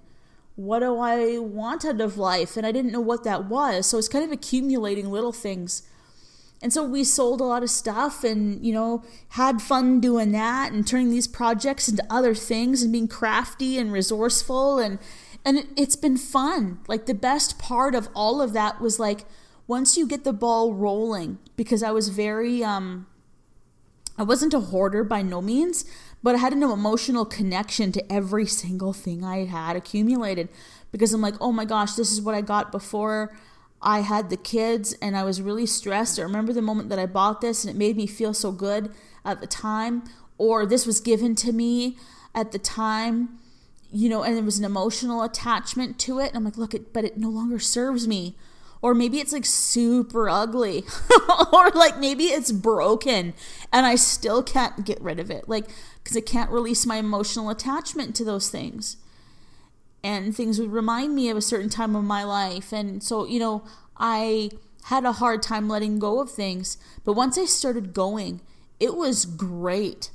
what 0.56 0.78
do 0.80 0.98
I 0.98 1.38
want 1.38 1.84
out 1.84 2.00
of 2.00 2.16
life? 2.16 2.56
And 2.56 2.66
I 2.66 2.72
didn't 2.72 2.90
know 2.90 3.00
what 3.00 3.24
that 3.24 3.44
was. 3.44 3.86
So 3.86 3.98
it's 3.98 4.08
kind 4.08 4.24
of 4.24 4.32
accumulating 4.32 5.10
little 5.10 5.32
things. 5.32 5.82
And 6.62 6.72
so 6.72 6.82
we 6.82 7.04
sold 7.04 7.40
a 7.40 7.44
lot 7.44 7.62
of 7.62 7.70
stuff 7.70 8.24
and, 8.24 8.64
you 8.64 8.72
know, 8.72 9.04
had 9.30 9.60
fun 9.60 10.00
doing 10.00 10.32
that 10.32 10.72
and 10.72 10.86
turning 10.86 11.10
these 11.10 11.28
projects 11.28 11.88
into 11.88 12.04
other 12.08 12.34
things 12.34 12.82
and 12.82 12.90
being 12.92 13.08
crafty 13.08 13.78
and 13.78 13.92
resourceful 13.92 14.78
and 14.78 14.98
and 15.44 15.58
it, 15.58 15.66
it's 15.76 15.94
been 15.94 16.16
fun. 16.16 16.78
Like 16.88 17.06
the 17.06 17.14
best 17.14 17.58
part 17.58 17.94
of 17.94 18.08
all 18.14 18.42
of 18.42 18.52
that 18.54 18.80
was 18.80 18.98
like 18.98 19.26
once 19.66 19.96
you 19.96 20.06
get 20.06 20.24
the 20.24 20.32
ball 20.32 20.74
rolling 20.74 21.38
because 21.56 21.82
I 21.82 21.90
was 21.90 22.08
very 22.08 22.64
um 22.64 23.06
I 24.18 24.22
wasn't 24.22 24.54
a 24.54 24.60
hoarder 24.60 25.04
by 25.04 25.20
no 25.20 25.42
means, 25.42 25.84
but 26.22 26.34
I 26.34 26.38
had 26.38 26.54
an 26.54 26.62
emotional 26.62 27.26
connection 27.26 27.92
to 27.92 28.12
every 28.12 28.46
single 28.46 28.94
thing 28.94 29.22
I 29.22 29.44
had 29.44 29.76
accumulated 29.76 30.48
because 30.90 31.12
I'm 31.12 31.20
like, 31.20 31.34
oh 31.38 31.52
my 31.52 31.66
gosh, 31.66 31.92
this 31.92 32.10
is 32.10 32.22
what 32.22 32.34
I 32.34 32.40
got 32.40 32.72
before 32.72 33.36
I 33.82 34.00
had 34.00 34.30
the 34.30 34.36
kids 34.36 34.94
and 35.02 35.16
I 35.16 35.22
was 35.22 35.42
really 35.42 35.66
stressed. 35.66 36.18
I 36.18 36.22
remember 36.22 36.52
the 36.52 36.62
moment 36.62 36.88
that 36.88 36.98
I 36.98 37.06
bought 37.06 37.40
this 37.40 37.64
and 37.64 37.74
it 37.74 37.78
made 37.78 37.96
me 37.96 38.06
feel 38.06 38.34
so 38.34 38.52
good 38.52 38.92
at 39.24 39.40
the 39.40 39.46
time, 39.46 40.04
or 40.38 40.66
this 40.66 40.86
was 40.86 41.00
given 41.00 41.34
to 41.36 41.52
me 41.52 41.96
at 42.34 42.52
the 42.52 42.58
time, 42.58 43.38
you 43.92 44.08
know, 44.08 44.22
and 44.22 44.36
there 44.36 44.44
was 44.44 44.58
an 44.58 44.64
emotional 44.64 45.22
attachment 45.22 45.98
to 46.00 46.18
it. 46.18 46.28
And 46.28 46.36
I'm 46.36 46.44
like, 46.44 46.56
look, 46.56 46.74
it, 46.74 46.92
but 46.92 47.04
it 47.04 47.16
no 47.18 47.28
longer 47.28 47.58
serves 47.58 48.06
me 48.08 48.36
or 48.82 48.94
maybe 48.94 49.18
it's 49.18 49.32
like 49.32 49.44
super 49.44 50.28
ugly 50.28 50.84
or 51.52 51.70
like 51.70 51.98
maybe 51.98 52.24
it's 52.24 52.52
broken 52.52 53.34
and 53.72 53.86
i 53.86 53.94
still 53.94 54.42
can't 54.42 54.84
get 54.84 55.00
rid 55.00 55.18
of 55.18 55.30
it 55.30 55.48
like 55.48 55.64
because 56.02 56.16
i 56.16 56.20
can't 56.20 56.50
release 56.50 56.86
my 56.86 56.96
emotional 56.96 57.50
attachment 57.50 58.14
to 58.14 58.24
those 58.24 58.48
things 58.48 58.96
and 60.06 60.34
things 60.34 60.58
would 60.58 60.72
remind 60.72 61.14
me 61.14 61.28
of 61.28 61.36
a 61.36 61.42
certain 61.42 61.68
time 61.68 61.96
of 61.96 62.04
my 62.04 62.22
life 62.22 62.72
and 62.72 63.02
so 63.02 63.26
you 63.26 63.38
know 63.38 63.64
i 63.96 64.50
had 64.84 65.04
a 65.04 65.12
hard 65.12 65.42
time 65.42 65.68
letting 65.68 65.98
go 65.98 66.20
of 66.20 66.30
things 66.30 66.78
but 67.04 67.14
once 67.14 67.36
i 67.36 67.44
started 67.44 67.92
going 67.92 68.40
it 68.78 68.94
was 68.94 69.24
great 69.24 70.10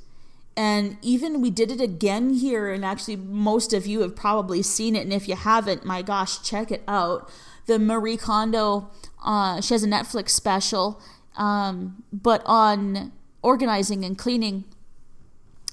and 0.56 0.96
even 1.02 1.40
we 1.40 1.50
did 1.50 1.70
it 1.70 1.80
again 1.80 2.34
here 2.34 2.70
and 2.70 2.84
actually 2.84 3.16
most 3.16 3.72
of 3.72 3.86
you 3.86 4.00
have 4.00 4.14
probably 4.14 4.62
seen 4.62 4.94
it 4.94 5.02
and 5.02 5.12
if 5.12 5.28
you 5.28 5.34
haven't 5.34 5.84
my 5.84 6.02
gosh 6.02 6.42
check 6.42 6.70
it 6.70 6.82
out 6.86 7.30
the 7.66 7.78
Marie 7.78 8.16
Kondo. 8.16 8.90
Uh, 9.24 9.60
she 9.60 9.74
has 9.74 9.82
a 9.82 9.88
Netflix 9.88 10.30
special, 10.30 11.00
um, 11.36 12.02
but 12.12 12.42
on 12.44 13.12
organizing 13.42 14.04
and 14.04 14.18
cleaning. 14.18 14.64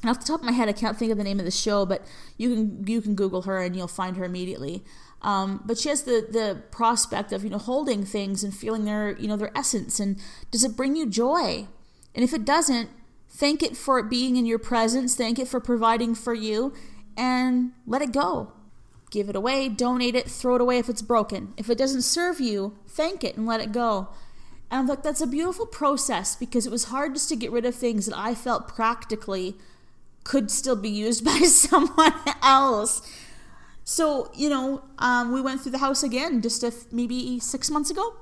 Off 0.05 0.19
the 0.19 0.25
top 0.25 0.39
of 0.39 0.45
my 0.45 0.53
head, 0.53 0.69
I 0.69 0.73
can't 0.73 0.97
think 0.97 1.11
of 1.11 1.17
the 1.17 1.23
name 1.23 1.39
of 1.39 1.45
the 1.45 1.51
show, 1.51 1.85
but 1.85 2.05
you 2.37 2.53
can 2.53 2.87
you 2.87 3.01
can 3.01 3.15
Google 3.15 3.41
her 3.43 3.61
and 3.61 3.75
you'll 3.75 3.87
find 3.87 4.15
her 4.17 4.23
immediately. 4.23 4.83
Um, 5.21 5.61
but 5.65 5.77
she 5.77 5.89
has 5.89 6.03
the 6.03 6.25
the 6.29 6.63
prospect 6.71 7.33
of 7.33 7.43
you 7.43 7.49
know 7.49 7.57
holding 7.57 8.05
things 8.05 8.43
and 8.43 8.53
feeling 8.55 8.85
their 8.85 9.17
you 9.17 9.27
know 9.27 9.35
their 9.35 9.55
essence 9.57 9.99
and 9.99 10.17
does 10.51 10.63
it 10.63 10.77
bring 10.77 10.95
you 10.95 11.09
joy? 11.09 11.67
And 12.15 12.23
if 12.23 12.33
it 12.33 12.45
doesn't, 12.45 12.89
thank 13.29 13.61
it 13.61 13.75
for 13.75 13.99
it 13.99 14.09
being 14.09 14.37
in 14.37 14.45
your 14.45 14.59
presence, 14.59 15.15
thank 15.15 15.37
it 15.37 15.47
for 15.47 15.59
providing 15.59 16.15
for 16.15 16.33
you, 16.33 16.73
and 17.17 17.73
let 17.85 18.01
it 18.01 18.13
go 18.13 18.53
give 19.09 19.29
it 19.29 19.35
away, 19.35 19.69
donate 19.69 20.15
it, 20.15 20.29
throw 20.29 20.55
it 20.55 20.61
away 20.61 20.77
if 20.77 20.89
it's 20.89 21.01
broken. 21.01 21.53
If 21.57 21.69
it 21.69 21.77
doesn't 21.77 22.03
serve 22.03 22.39
you, 22.39 22.77
thank 22.87 23.23
it 23.23 23.35
and 23.37 23.45
let 23.45 23.61
it 23.61 23.71
go. 23.71 24.09
And 24.69 24.81
I'm 24.81 24.87
like, 24.87 25.03
that's 25.03 25.21
a 25.21 25.27
beautiful 25.27 25.65
process 25.65 26.35
because 26.35 26.67
it 26.67 26.71
was 26.71 26.85
hard 26.85 27.15
just 27.15 27.29
to 27.29 27.35
get 27.35 27.51
rid 27.51 27.65
of 27.65 27.75
things 27.75 28.05
that 28.05 28.17
I 28.17 28.35
felt 28.35 28.67
practically 28.67 29.57
could 30.24 30.51
still 30.51 30.76
be 30.76 30.89
used 30.89 31.24
by 31.32 31.39
someone 31.39 32.13
else. 32.41 33.01
So, 33.84 34.32
you 34.36 34.49
know, 34.49 34.84
um, 34.99 35.32
we 35.32 35.41
went 35.41 35.61
through 35.61 35.72
the 35.72 35.80
house 35.80 36.03
again 36.03 36.41
just 36.41 36.63
a, 36.63 36.74
maybe 36.91 37.39
six 37.39 37.72
months 37.72 37.89
ago. 37.89 38.15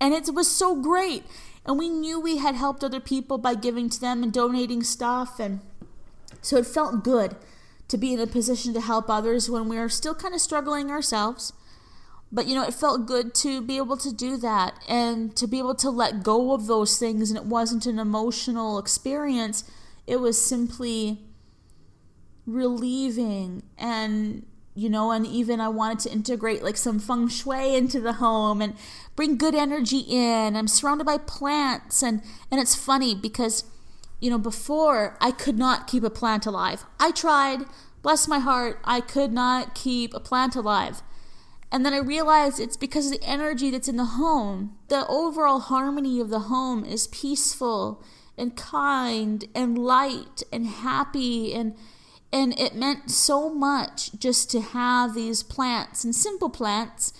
And 0.00 0.14
it 0.14 0.34
was 0.34 0.50
so 0.50 0.74
great. 0.80 1.24
And 1.64 1.78
we 1.78 1.88
knew 1.88 2.18
we 2.18 2.38
had 2.38 2.54
helped 2.54 2.82
other 2.82 3.00
people 3.00 3.38
by 3.38 3.54
giving 3.54 3.88
to 3.90 4.00
them 4.00 4.22
and 4.22 4.32
donating 4.32 4.82
stuff. 4.82 5.38
And 5.38 5.60
so 6.40 6.56
it 6.56 6.66
felt 6.66 7.04
good 7.04 7.36
to 7.88 7.96
be 7.96 8.12
in 8.12 8.20
a 8.20 8.26
position 8.26 8.74
to 8.74 8.80
help 8.80 9.08
others 9.08 9.50
when 9.50 9.68
we 9.68 9.78
are 9.78 9.88
still 9.88 10.14
kind 10.14 10.34
of 10.34 10.40
struggling 10.40 10.90
ourselves. 10.90 11.52
But 12.30 12.46
you 12.46 12.54
know, 12.54 12.64
it 12.64 12.74
felt 12.74 13.06
good 13.06 13.34
to 13.36 13.62
be 13.62 13.78
able 13.78 13.96
to 13.98 14.12
do 14.12 14.36
that 14.38 14.74
and 14.88 15.34
to 15.36 15.46
be 15.46 15.58
able 15.58 15.74
to 15.76 15.90
let 15.90 16.22
go 16.22 16.52
of 16.52 16.66
those 16.66 16.98
things. 16.98 17.30
And 17.30 17.38
it 17.38 17.46
wasn't 17.46 17.86
an 17.86 17.98
emotional 17.98 18.78
experience, 18.78 19.64
it 20.08 20.20
was 20.20 20.42
simply 20.42 21.20
relieving 22.46 23.62
and 23.76 24.44
you 24.74 24.88
know, 24.88 25.10
and 25.10 25.26
even 25.26 25.60
I 25.60 25.68
wanted 25.68 25.98
to 26.00 26.12
integrate 26.12 26.62
like 26.62 26.76
some 26.76 27.00
feng 27.00 27.26
shui 27.26 27.74
into 27.74 28.00
the 28.00 28.14
home 28.14 28.62
and 28.62 28.74
bring 29.16 29.36
good 29.36 29.56
energy 29.56 29.98
in. 29.98 30.54
I'm 30.54 30.68
surrounded 30.68 31.04
by 31.04 31.18
plants 31.18 32.02
and 32.02 32.22
and 32.50 32.60
it's 32.60 32.74
funny 32.74 33.14
because 33.14 33.64
you 34.20 34.30
know, 34.30 34.38
before 34.38 35.16
I 35.20 35.30
could 35.30 35.58
not 35.58 35.86
keep 35.86 36.02
a 36.02 36.10
plant 36.10 36.46
alive. 36.46 36.84
I 36.98 37.10
tried, 37.10 37.64
bless 38.02 38.26
my 38.26 38.38
heart, 38.38 38.80
I 38.84 39.00
could 39.00 39.32
not 39.32 39.74
keep 39.74 40.14
a 40.14 40.20
plant 40.20 40.56
alive. 40.56 41.02
And 41.70 41.84
then 41.84 41.92
I 41.92 41.98
realized 41.98 42.58
it's 42.58 42.76
because 42.76 43.06
of 43.06 43.12
the 43.12 43.22
energy 43.22 43.70
that's 43.70 43.88
in 43.88 43.96
the 43.96 44.16
home. 44.16 44.76
The 44.88 45.06
overall 45.06 45.60
harmony 45.60 46.18
of 46.18 46.30
the 46.30 46.40
home 46.40 46.84
is 46.84 47.08
peaceful 47.08 48.02
and 48.38 48.56
kind 48.56 49.44
and 49.54 49.78
light 49.78 50.42
and 50.52 50.66
happy 50.66 51.54
and 51.54 51.74
and 52.32 52.58
it 52.58 52.74
meant 52.74 53.10
so 53.10 53.48
much 53.48 54.12
just 54.18 54.50
to 54.50 54.60
have 54.60 55.14
these 55.14 55.42
plants 55.42 56.04
and 56.04 56.14
simple 56.14 56.50
plants 56.50 57.12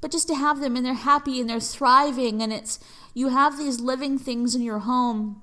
but 0.00 0.10
just 0.10 0.28
to 0.28 0.34
have 0.34 0.60
them 0.60 0.76
and 0.76 0.84
they're 0.84 0.94
happy 0.94 1.40
and 1.40 1.48
they're 1.48 1.60
thriving 1.60 2.42
and 2.42 2.52
it's 2.52 2.78
you 3.14 3.28
have 3.28 3.56
these 3.58 3.80
living 3.80 4.18
things 4.18 4.54
in 4.54 4.62
your 4.62 4.80
home 4.80 5.40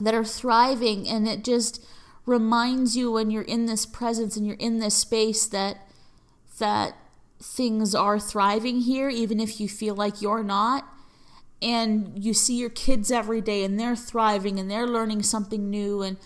that 0.00 0.14
are 0.14 0.24
thriving 0.24 1.08
and 1.08 1.28
it 1.28 1.44
just 1.44 1.84
reminds 2.24 2.96
you 2.96 3.12
when 3.12 3.30
you're 3.30 3.42
in 3.42 3.66
this 3.66 3.86
presence 3.86 4.36
and 4.36 4.46
you're 4.46 4.56
in 4.56 4.78
this 4.78 4.94
space 4.94 5.46
that 5.46 5.78
that 6.58 6.94
things 7.40 7.94
are 7.94 8.18
thriving 8.18 8.80
here 8.80 9.08
even 9.08 9.38
if 9.38 9.60
you 9.60 9.68
feel 9.68 9.94
like 9.94 10.22
you're 10.22 10.42
not 10.42 10.84
and 11.62 12.12
you 12.22 12.34
see 12.34 12.56
your 12.56 12.70
kids 12.70 13.10
every 13.10 13.40
day 13.40 13.64
and 13.64 13.78
they're 13.78 13.96
thriving 13.96 14.58
and 14.58 14.70
they're 14.70 14.86
learning 14.86 15.22
something 15.22 15.70
new 15.70 16.02
and 16.02 16.16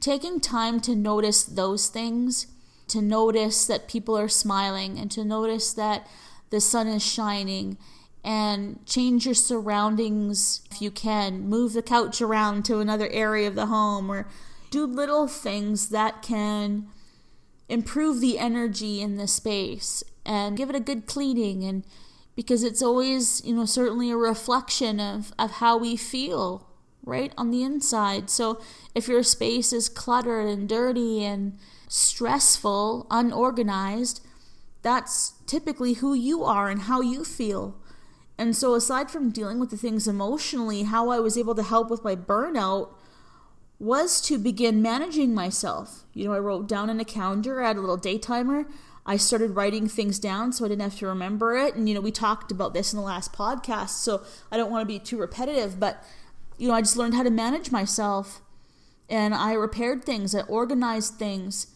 taking 0.00 0.40
time 0.40 0.80
to 0.80 0.94
notice 0.94 1.42
those 1.44 1.88
things 1.88 2.46
to 2.90 3.00
notice 3.00 3.66
that 3.66 3.88
people 3.88 4.18
are 4.18 4.28
smiling 4.28 4.98
and 4.98 5.10
to 5.12 5.24
notice 5.24 5.72
that 5.72 6.06
the 6.50 6.60
sun 6.60 6.88
is 6.88 7.04
shining 7.04 7.78
and 8.24 8.84
change 8.84 9.24
your 9.24 9.34
surroundings 9.34 10.62
if 10.70 10.82
you 10.82 10.90
can. 10.90 11.48
Move 11.48 11.72
the 11.72 11.82
couch 11.82 12.20
around 12.20 12.64
to 12.64 12.80
another 12.80 13.08
area 13.10 13.48
of 13.48 13.54
the 13.54 13.66
home 13.66 14.10
or 14.10 14.26
do 14.70 14.84
little 14.84 15.26
things 15.26 15.88
that 15.88 16.20
can 16.20 16.88
improve 17.68 18.20
the 18.20 18.38
energy 18.38 19.00
in 19.00 19.16
the 19.16 19.28
space 19.28 20.02
and 20.26 20.56
give 20.56 20.68
it 20.68 20.76
a 20.76 20.80
good 20.80 21.06
cleaning 21.06 21.64
and 21.64 21.84
because 22.40 22.64
it's 22.64 22.80
always, 22.80 23.44
you 23.44 23.54
know, 23.54 23.66
certainly 23.66 24.10
a 24.10 24.16
reflection 24.16 24.98
of, 24.98 25.30
of 25.38 25.50
how 25.50 25.76
we 25.76 25.94
feel, 25.94 26.66
right, 27.04 27.34
on 27.36 27.50
the 27.50 27.62
inside. 27.62 28.30
So 28.30 28.62
if 28.94 29.08
your 29.08 29.22
space 29.22 29.74
is 29.74 29.90
cluttered 29.90 30.48
and 30.48 30.66
dirty 30.66 31.22
and 31.22 31.58
stressful, 31.86 33.06
unorganized, 33.10 34.26
that's 34.80 35.34
typically 35.46 35.92
who 35.92 36.14
you 36.14 36.42
are 36.42 36.70
and 36.70 36.80
how 36.80 37.02
you 37.02 37.24
feel. 37.24 37.76
And 38.38 38.56
so, 38.56 38.72
aside 38.72 39.10
from 39.10 39.28
dealing 39.28 39.60
with 39.60 39.68
the 39.68 39.76
things 39.76 40.08
emotionally, 40.08 40.84
how 40.84 41.10
I 41.10 41.20
was 41.20 41.36
able 41.36 41.54
to 41.56 41.62
help 41.62 41.90
with 41.90 42.02
my 42.04 42.16
burnout 42.16 42.94
was 43.78 44.18
to 44.22 44.38
begin 44.38 44.80
managing 44.80 45.34
myself. 45.34 46.04
You 46.14 46.24
know, 46.24 46.32
I 46.32 46.38
wrote 46.38 46.66
down 46.66 46.88
in 46.88 47.00
a 47.00 47.04
calendar, 47.04 47.62
I 47.62 47.68
had 47.68 47.76
a 47.76 47.80
little 47.80 47.98
day 47.98 48.16
timer. 48.16 48.64
I 49.06 49.16
started 49.16 49.56
writing 49.56 49.88
things 49.88 50.18
down 50.18 50.52
so 50.52 50.64
I 50.64 50.68
didn't 50.68 50.82
have 50.82 50.98
to 50.98 51.06
remember 51.06 51.56
it. 51.56 51.74
And, 51.74 51.88
you 51.88 51.94
know, 51.94 52.00
we 52.00 52.12
talked 52.12 52.52
about 52.52 52.74
this 52.74 52.92
in 52.92 52.98
the 52.98 53.04
last 53.04 53.32
podcast, 53.32 53.90
so 53.90 54.22
I 54.50 54.56
don't 54.56 54.70
want 54.70 54.82
to 54.82 54.86
be 54.86 54.98
too 54.98 55.18
repetitive, 55.18 55.80
but, 55.80 56.04
you 56.58 56.68
know, 56.68 56.74
I 56.74 56.80
just 56.80 56.96
learned 56.96 57.14
how 57.14 57.22
to 57.22 57.30
manage 57.30 57.70
myself. 57.70 58.40
And 59.08 59.34
I 59.34 59.54
repaired 59.54 60.04
things, 60.04 60.34
I 60.34 60.42
organized 60.42 61.14
things, 61.14 61.68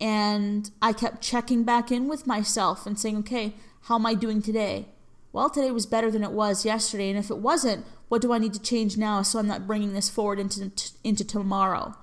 and 0.00 0.70
I 0.80 0.92
kept 0.92 1.22
checking 1.22 1.64
back 1.64 1.90
in 1.90 2.06
with 2.06 2.26
myself 2.26 2.86
and 2.86 2.98
saying, 2.98 3.16
okay, 3.18 3.54
how 3.82 3.96
am 3.96 4.06
I 4.06 4.14
doing 4.14 4.40
today? 4.42 4.86
well, 5.32 5.50
today 5.50 5.70
was 5.70 5.86
better 5.86 6.10
than 6.10 6.24
it 6.24 6.32
was 6.32 6.64
yesterday, 6.64 7.10
and 7.10 7.18
if 7.18 7.30
it 7.30 7.38
wasn't, 7.38 7.84
what 8.08 8.22
do 8.22 8.32
I 8.32 8.38
need 8.38 8.54
to 8.54 8.62
change 8.62 8.96
now 8.96 9.22
so 9.22 9.38
I'm 9.38 9.46
not 9.46 9.66
bringing 9.66 9.92
this 9.92 10.08
forward 10.08 10.38
into 10.38 10.72
into 11.04 11.24
tomorrow? 11.24 11.94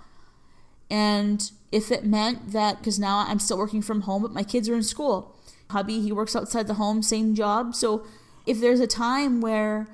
And 0.89 1.51
if 1.75 1.91
it 1.91 2.05
meant 2.05 2.53
that 2.53 2.77
because 2.77 2.97
now 2.97 3.25
I'm 3.27 3.37
still 3.37 3.57
working 3.57 3.81
from 3.81 4.01
home, 4.01 4.21
but 4.21 4.31
my 4.31 4.43
kids 4.43 4.69
are 4.69 4.75
in 4.75 4.83
school, 4.83 5.35
hubby 5.71 5.99
he 5.99 6.11
works 6.13 6.33
outside 6.33 6.67
the 6.67 6.75
home, 6.75 7.01
same 7.01 7.35
job. 7.35 7.75
So 7.75 8.05
if 8.45 8.61
there's 8.61 8.79
a 8.79 8.87
time 8.87 9.41
where 9.41 9.87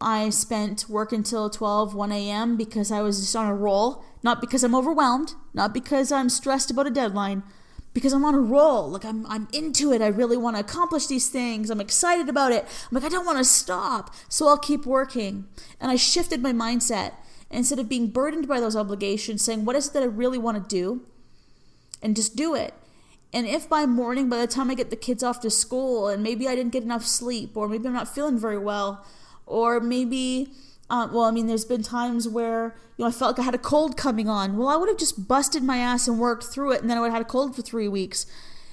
I 0.00 0.30
spent 0.30 0.88
work 0.88 1.12
until 1.12 1.50
12, 1.50 1.94
1 1.94 2.12
a.m. 2.12 2.56
because 2.56 2.90
I 2.90 3.02
was 3.02 3.20
just 3.20 3.36
on 3.36 3.46
a 3.46 3.54
roll, 3.54 4.02
not 4.22 4.40
because 4.40 4.64
I'm 4.64 4.74
overwhelmed, 4.74 5.34
not 5.52 5.74
because 5.74 6.10
I'm 6.10 6.30
stressed 6.30 6.70
about 6.70 6.86
a 6.86 6.90
deadline, 6.90 7.42
because 7.92 8.14
I'm 8.14 8.24
on 8.24 8.34
a 8.34 8.40
roll. 8.40 8.88
Like 8.88 9.04
I'm 9.04 9.26
I'm 9.26 9.46
into 9.52 9.92
it. 9.92 10.00
I 10.00 10.06
really 10.06 10.38
want 10.38 10.56
to 10.56 10.60
accomplish 10.60 11.06
these 11.06 11.28
things. 11.28 11.68
I'm 11.68 11.82
excited 11.82 12.30
about 12.30 12.52
it. 12.52 12.64
I'm 12.64 12.94
like 12.94 13.04
I 13.04 13.10
don't 13.10 13.26
want 13.26 13.38
to 13.38 13.44
stop. 13.44 14.14
So 14.30 14.48
I'll 14.48 14.58
keep 14.58 14.86
working. 14.86 15.46
And 15.80 15.90
I 15.90 15.96
shifted 15.96 16.40
my 16.40 16.52
mindset. 16.52 17.12
Instead 17.48 17.78
of 17.78 17.88
being 17.88 18.08
burdened 18.08 18.48
by 18.48 18.58
those 18.58 18.74
obligations, 18.74 19.44
saying 19.44 19.64
what 19.66 19.76
is 19.76 19.88
it 19.88 19.92
that 19.92 20.02
I 20.02 20.06
really 20.06 20.38
want 20.38 20.56
to 20.56 20.68
do? 20.68 21.06
And 22.02 22.14
just 22.14 22.36
do 22.36 22.54
it. 22.54 22.74
And 23.32 23.46
if 23.46 23.68
by 23.68 23.86
morning, 23.86 24.28
by 24.28 24.38
the 24.38 24.46
time 24.46 24.70
I 24.70 24.74
get 24.74 24.90
the 24.90 24.96
kids 24.96 25.22
off 25.22 25.40
to 25.40 25.50
school, 25.50 26.08
and 26.08 26.22
maybe 26.22 26.48
I 26.48 26.54
didn't 26.54 26.72
get 26.72 26.82
enough 26.82 27.04
sleep, 27.04 27.56
or 27.56 27.68
maybe 27.68 27.86
I'm 27.86 27.94
not 27.94 28.14
feeling 28.14 28.38
very 28.38 28.58
well, 28.58 29.04
or 29.46 29.80
maybe 29.80 30.52
uh, 30.88 31.08
well, 31.10 31.24
I 31.24 31.32
mean, 31.32 31.46
there's 31.46 31.64
been 31.64 31.82
times 31.82 32.28
where 32.28 32.76
you 32.96 33.04
know 33.04 33.08
I 33.08 33.10
felt 33.10 33.36
like 33.36 33.40
I 33.40 33.44
had 33.44 33.54
a 33.54 33.58
cold 33.58 33.96
coming 33.96 34.28
on. 34.28 34.56
Well, 34.56 34.68
I 34.68 34.76
would 34.76 34.88
have 34.88 34.98
just 34.98 35.26
busted 35.26 35.62
my 35.62 35.78
ass 35.78 36.06
and 36.06 36.18
worked 36.18 36.44
through 36.44 36.72
it, 36.72 36.80
and 36.80 36.88
then 36.88 36.96
I 36.96 37.00
would 37.00 37.08
have 37.08 37.18
had 37.18 37.26
a 37.26 37.28
cold 37.28 37.56
for 37.56 37.62
three 37.62 37.88
weeks. 37.88 38.26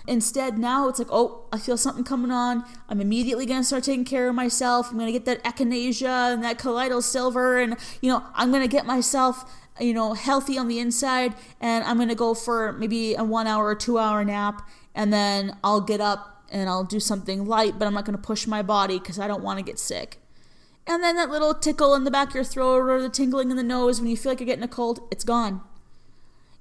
Instead, 0.05 0.59
now 0.59 0.89
it's 0.89 0.99
like, 0.99 1.07
oh, 1.11 1.45
I 1.51 1.57
feel 1.57 1.77
something 1.77 2.03
coming 2.03 2.29
on. 2.29 2.65
I'm 2.89 2.99
immediately 2.99 3.45
going 3.45 3.61
to 3.61 3.65
start 3.65 3.85
taking 3.85 4.03
care 4.03 4.27
of 4.27 4.35
myself. 4.35 4.91
I'm 4.91 4.97
going 4.97 5.11
to 5.11 5.17
get 5.17 5.23
that 5.25 5.43
echinacea 5.45 6.33
and 6.33 6.43
that 6.43 6.59
colloidal 6.59 7.01
silver, 7.01 7.57
and 7.59 7.77
you 8.01 8.11
know, 8.11 8.23
I'm 8.35 8.51
going 8.51 8.63
to 8.63 8.67
get 8.67 8.85
myself, 8.85 9.49
you 9.79 9.93
know, 9.93 10.13
healthy 10.13 10.57
on 10.57 10.67
the 10.67 10.79
inside, 10.79 11.33
and 11.59 11.83
I'm 11.83 11.97
to 12.07 12.15
go 12.15 12.33
for 12.33 12.73
maybe 12.73 13.15
a 13.15 13.23
one 13.23 13.47
hour 13.47 13.65
or 13.65 13.75
two 13.75 13.97
hour 13.97 14.23
nap, 14.23 14.67
and 14.93 15.11
then 15.11 15.57
I'll 15.63 15.81
get 15.81 16.01
up 16.01 16.45
and 16.51 16.69
I'll 16.69 16.83
do 16.83 16.99
something 16.99 17.45
light, 17.45 17.79
but 17.79 17.87
I'm 17.87 17.93
not 17.93 18.05
to 18.05 18.17
push 18.17 18.45
my 18.45 18.61
body 18.61 18.99
because 18.99 19.17
I 19.17 19.27
don't 19.27 19.43
want 19.43 19.59
to 19.59 19.65
get 19.65 19.79
sick. 19.79 20.19
And 20.85 21.01
then 21.01 21.15
that 21.15 21.29
little 21.29 21.53
tickle 21.53 21.95
in 21.95 22.03
the 22.03 22.11
back 22.11 22.29
of 22.29 22.35
your 22.35 22.43
throat 22.43 22.87
or 22.87 23.01
the 23.01 23.09
tingling 23.09 23.49
in 23.49 23.57
the 23.57 23.63
nose 23.63 23.99
when 23.99 24.09
you 24.09 24.17
feel 24.17 24.31
like 24.31 24.39
you're 24.39 24.47
getting 24.47 24.63
a 24.63 24.67
cold, 24.67 24.99
it's 25.11 25.23
gone. 25.23 25.61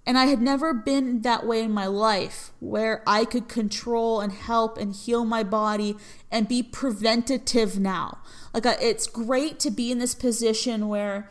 And 0.05 0.19
I 0.19 0.27
had 0.27 0.41
never 0.41 0.75
been 0.75 1.23
that 1.23 1.47
way 1.47 1.63
in 1.63 1.71
my 1.71 1.87
life 1.87 2.51
where 2.59 3.03
I 3.07 3.25
could 3.25 3.49
control 3.49 4.21
and 4.21 4.33
help 4.33 4.77
and 4.77 4.95
heal 4.95 5.25
my 5.25 5.45
body 5.45 5.97
and 6.31 6.49
be 6.49 6.63
preventative 6.63 7.79
now. 7.79 8.19
Like, 8.53 8.67
uh, 8.67 8.75
it's 8.81 9.07
great 9.07 9.61
to 9.61 9.71
be 9.71 9.93
in 9.93 9.99
this 9.99 10.15
position 10.15 10.89
where 10.89 11.31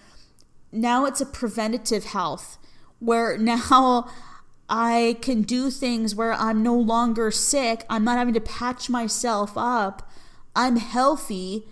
now 0.71 1.05
it's 1.05 1.21
a 1.21 1.25
preventative 1.25 2.05
health, 2.05 2.57
where 2.99 3.37
now 3.39 4.09
I 4.69 5.17
can 5.21 5.41
do 5.41 5.69
things 5.69 6.15
where 6.15 6.33
I'm 6.33 6.63
no 6.63 6.75
longer 6.75 7.29
sick. 7.31 7.85
I'm 7.89 8.05
not 8.05 8.17
having 8.17 8.33
to 8.35 8.41
patch 8.41 8.89
myself 8.89 9.53
up. 9.57 10.09
I'm 10.55 10.77
healthy 10.77 11.65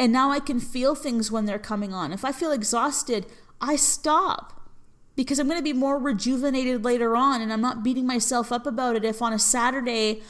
and 0.00 0.12
now 0.14 0.30
I 0.30 0.40
can 0.40 0.60
feel 0.60 0.94
things 0.94 1.30
when 1.30 1.44
they're 1.44 1.58
coming 1.58 1.92
on. 1.92 2.10
If 2.10 2.24
I 2.24 2.32
feel 2.32 2.52
exhausted, 2.52 3.26
I 3.60 3.76
stop 3.76 4.70
because 5.14 5.38
I'm 5.38 5.46
going 5.46 5.58
to 5.58 5.62
be 5.62 5.74
more 5.74 5.98
rejuvenated 5.98 6.84
later 6.86 7.14
on 7.16 7.42
and 7.42 7.52
I'm 7.52 7.60
not 7.60 7.82
beating 7.82 8.06
myself 8.06 8.50
up 8.50 8.66
about 8.66 8.96
it. 8.96 9.04
If 9.04 9.20
on 9.20 9.34
a 9.34 9.38
Saturday, 9.38 10.22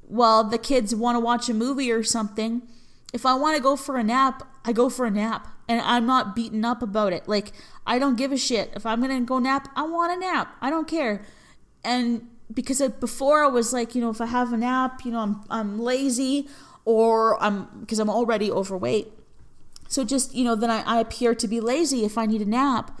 while 0.00 0.42
the 0.42 0.58
kids 0.58 0.92
want 0.92 1.14
to 1.14 1.20
watch 1.20 1.48
a 1.48 1.54
movie 1.54 1.92
or 1.92 2.02
something, 2.02 2.62
if 3.14 3.24
I 3.24 3.34
want 3.34 3.56
to 3.56 3.62
go 3.62 3.76
for 3.76 3.96
a 3.96 4.02
nap, 4.02 4.42
I 4.64 4.72
go 4.72 4.88
for 4.88 5.06
a 5.06 5.10
nap 5.10 5.46
and 5.72 5.80
I'm 5.80 6.06
not 6.06 6.36
beaten 6.36 6.64
up 6.64 6.82
about 6.82 7.12
it. 7.12 7.26
Like, 7.26 7.52
I 7.86 7.98
don't 7.98 8.16
give 8.16 8.30
a 8.30 8.36
shit. 8.36 8.70
If 8.76 8.84
I'm 8.84 9.00
going 9.00 9.18
to 9.18 9.24
go 9.24 9.38
nap, 9.38 9.68
I 9.74 9.84
want 9.84 10.12
a 10.12 10.16
nap. 10.16 10.54
I 10.60 10.68
don't 10.68 10.86
care. 10.86 11.22
And 11.82 12.28
because 12.52 12.86
before 13.00 13.42
I 13.42 13.48
was 13.48 13.72
like, 13.72 13.94
you 13.94 14.00
know, 14.00 14.10
if 14.10 14.20
I 14.20 14.26
have 14.26 14.52
a 14.52 14.56
nap, 14.58 15.04
you 15.04 15.12
know, 15.12 15.20
I'm, 15.20 15.44
I'm 15.48 15.78
lazy 15.80 16.48
or 16.84 17.42
I'm 17.42 17.68
because 17.80 17.98
I'm 17.98 18.10
already 18.10 18.50
overweight. 18.50 19.12
So 19.88 20.04
just, 20.04 20.34
you 20.34 20.44
know, 20.44 20.54
then 20.54 20.70
I, 20.70 20.82
I 20.82 21.00
appear 21.00 21.34
to 21.34 21.48
be 21.48 21.60
lazy 21.60 22.04
if 22.04 22.18
I 22.18 22.26
need 22.26 22.42
a 22.42 22.46
nap. 22.46 23.00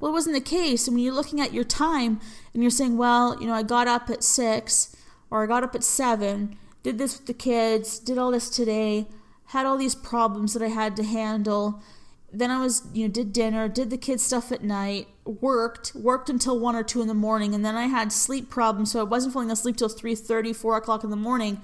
Well, 0.00 0.10
it 0.10 0.14
wasn't 0.14 0.34
the 0.34 0.40
case. 0.40 0.86
And 0.86 0.96
when 0.96 1.04
you're 1.04 1.14
looking 1.14 1.40
at 1.40 1.52
your 1.52 1.64
time 1.64 2.20
and 2.52 2.62
you're 2.62 2.70
saying, 2.70 2.96
well, 2.96 3.40
you 3.40 3.46
know, 3.46 3.54
I 3.54 3.62
got 3.62 3.86
up 3.86 4.10
at 4.10 4.24
six 4.24 4.96
or 5.30 5.44
I 5.44 5.46
got 5.46 5.62
up 5.62 5.74
at 5.74 5.84
seven, 5.84 6.56
did 6.82 6.98
this 6.98 7.18
with 7.18 7.26
the 7.26 7.34
kids, 7.34 7.98
did 7.98 8.18
all 8.18 8.32
this 8.32 8.50
today, 8.50 9.06
had 9.46 9.66
all 9.66 9.76
these 9.76 9.94
problems 9.94 10.54
that 10.54 10.62
I 10.62 10.68
had 10.68 10.96
to 10.96 11.04
handle. 11.04 11.82
Then 12.30 12.50
I 12.50 12.60
was, 12.60 12.82
you 12.92 13.06
know, 13.06 13.12
did 13.12 13.32
dinner, 13.32 13.68
did 13.68 13.88
the 13.88 13.96
kids 13.96 14.22
stuff 14.22 14.52
at 14.52 14.62
night, 14.62 15.08
worked, 15.24 15.94
worked 15.94 16.28
until 16.28 16.58
one 16.58 16.76
or 16.76 16.82
two 16.82 17.00
in 17.00 17.08
the 17.08 17.14
morning, 17.14 17.54
and 17.54 17.64
then 17.64 17.74
I 17.74 17.86
had 17.86 18.12
sleep 18.12 18.50
problems, 18.50 18.92
so 18.92 19.00
I 19.00 19.04
wasn't 19.04 19.32
falling 19.32 19.50
asleep 19.50 19.76
till 19.76 19.88
3:30, 19.88 20.52
4 20.54 20.76
o'clock 20.76 21.04
in 21.04 21.10
the 21.10 21.16
morning. 21.16 21.62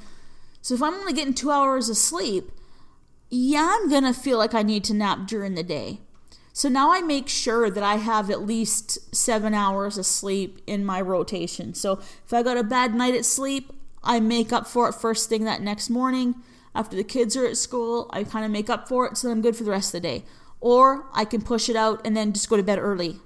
So 0.62 0.74
if 0.74 0.82
I'm 0.82 0.94
only 0.94 1.12
getting 1.12 1.34
two 1.34 1.50
hours 1.50 1.90
of 1.90 1.98
sleep, 1.98 2.50
yeah, 3.30 3.76
I'm 3.78 3.90
to 3.90 4.14
feel 4.14 4.38
like 4.38 4.54
I 4.54 4.62
need 4.62 4.84
to 4.84 4.94
nap 4.94 5.26
during 5.26 5.54
the 5.54 5.62
day. 5.62 6.00
So 6.54 6.68
now 6.68 6.92
I 6.92 7.02
make 7.02 7.28
sure 7.28 7.68
that 7.68 7.82
I 7.82 7.96
have 7.96 8.30
at 8.30 8.46
least 8.46 9.14
seven 9.14 9.54
hours 9.54 9.98
of 9.98 10.06
sleep 10.06 10.60
in 10.66 10.84
my 10.84 11.00
rotation. 11.00 11.74
So 11.74 11.98
if 12.24 12.32
I 12.32 12.42
got 12.44 12.56
a 12.56 12.62
bad 12.62 12.94
night 12.94 13.14
at 13.14 13.24
sleep, 13.24 13.72
I 14.04 14.20
make 14.20 14.52
up 14.52 14.66
for 14.66 14.88
it 14.88 14.94
first 14.94 15.28
thing 15.28 15.44
that 15.44 15.62
next 15.62 15.90
morning. 15.90 16.36
After 16.72 16.96
the 16.96 17.04
kids 17.04 17.36
are 17.36 17.44
at 17.44 17.56
school, 17.56 18.08
I 18.12 18.22
kind 18.22 18.44
of 18.44 18.50
make 18.50 18.70
up 18.70 18.88
for 18.88 19.06
it 19.06 19.16
so 19.16 19.30
I'm 19.30 19.42
good 19.42 19.56
for 19.56 19.64
the 19.64 19.70
rest 19.72 19.94
of 19.94 20.00
the 20.00 20.08
day. 20.08 20.24
Or 20.64 21.04
I 21.12 21.26
can 21.26 21.42
push 21.42 21.68
it 21.68 21.76
out 21.76 22.00
and 22.06 22.16
then 22.16 22.32
just 22.32 22.48
go 22.48 22.56
to 22.56 22.62
bed 22.62 22.78
early 22.78 23.16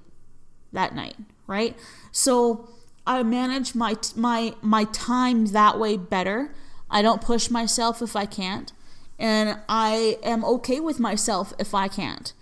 that 0.73 0.93
night, 0.93 1.15
right? 1.47 1.77
So 2.11 2.67
I 3.07 3.23
manage 3.23 3.75
my 3.75 3.95
my 4.15 4.55
my 4.61 4.83
time 4.83 5.45
that 5.47 5.79
way 5.79 5.95
better 5.95 6.53
I 6.89 7.01
don't 7.01 7.21
push 7.21 7.49
myself 7.49 8.01
if 8.01 8.15
I 8.15 8.25
can't. 8.25 8.71
And 9.17 9.59
I 9.67 10.17
am 10.23 10.45
okay 10.45 10.79
with 10.79 10.99
myself 10.99 11.53
if 11.59 11.73
I 11.73 11.87
can't. 11.87 12.33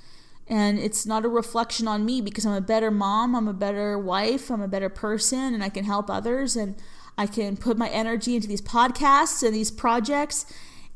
And 0.48 0.80
it's 0.80 1.06
not 1.06 1.26
a 1.26 1.30
reflection 1.30 1.88
on 1.88 2.06
me 2.06 2.22
because 2.22 2.46
I'm 2.46 2.54
a 2.54 2.62
better 2.62 2.92
mom, 2.92 3.36
I'm 3.36 3.48
a 3.48 3.54
better 3.54 3.98
wife, 3.98 4.50
I'm 4.50 4.62
a 4.62 4.68
better 4.68 4.88
person, 4.88 5.54
and 5.54 5.64
I 5.64 5.70
can 5.70 5.84
help 5.84 6.10
others. 6.10 6.56
And 6.56 6.76
I 7.18 7.26
can 7.26 7.58
put 7.58 7.78
my 7.78 7.90
energy 7.90 8.36
into 8.36 8.48
these 8.48 8.62
podcasts 8.62 9.44
and 9.44 9.54
these 9.54 9.72
projects. 9.72 10.46